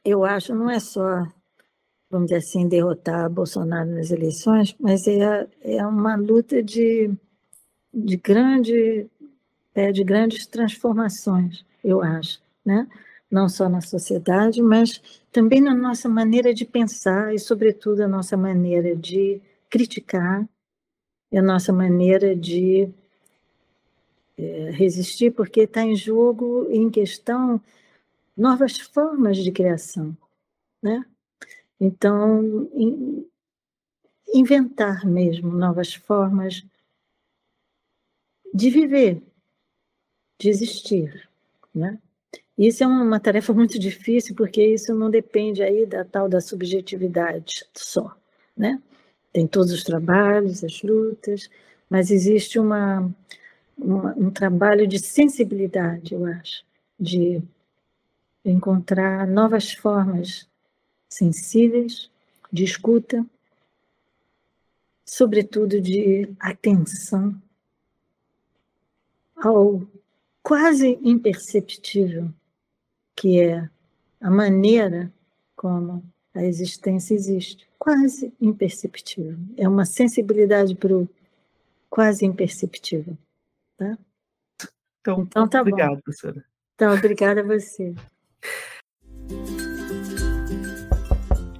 [0.03, 1.27] eu acho, não é só
[2.09, 7.11] vamos dizer assim, derrotar Bolsonaro nas eleições, mas é, é uma luta de,
[7.93, 9.07] de, grande,
[9.75, 12.87] é, de grandes transformações, eu acho, né?
[13.29, 15.01] não só na sociedade, mas
[15.31, 20.47] também na nossa maneira de pensar e, sobretudo, a nossa maneira de criticar,
[21.33, 22.89] a nossa maneira de
[24.37, 27.61] é, resistir, porque está em jogo, em questão,
[28.35, 30.15] novas formas de criação,
[30.81, 31.05] né?
[31.79, 32.69] Então,
[34.33, 36.65] inventar mesmo novas formas
[38.53, 39.21] de viver,
[40.39, 41.29] de existir,
[41.73, 41.99] né?
[42.57, 47.65] Isso é uma tarefa muito difícil, porque isso não depende aí da tal da subjetividade
[47.75, 48.15] só,
[48.55, 48.81] né?
[49.31, 51.49] Tem todos os trabalhos, as lutas,
[51.87, 53.13] mas existe uma,
[53.77, 56.65] uma um trabalho de sensibilidade, eu acho,
[56.99, 57.41] de
[58.43, 60.47] encontrar novas formas
[61.09, 62.09] sensíveis,
[62.51, 63.25] de escuta,
[65.05, 67.39] sobretudo de atenção
[69.35, 69.81] ao
[70.41, 72.33] quase imperceptível
[73.15, 73.69] que é
[74.21, 75.11] a maneira
[75.55, 76.03] como
[76.33, 77.67] a existência existe.
[77.79, 79.37] Quase imperceptível.
[79.57, 81.09] É uma sensibilidade para o
[81.89, 83.17] quase imperceptível.
[83.75, 83.97] Tá?
[85.01, 86.01] Então, então tá obrigado, bom.
[86.01, 86.45] professora.
[86.75, 87.95] Então, obrigada a você.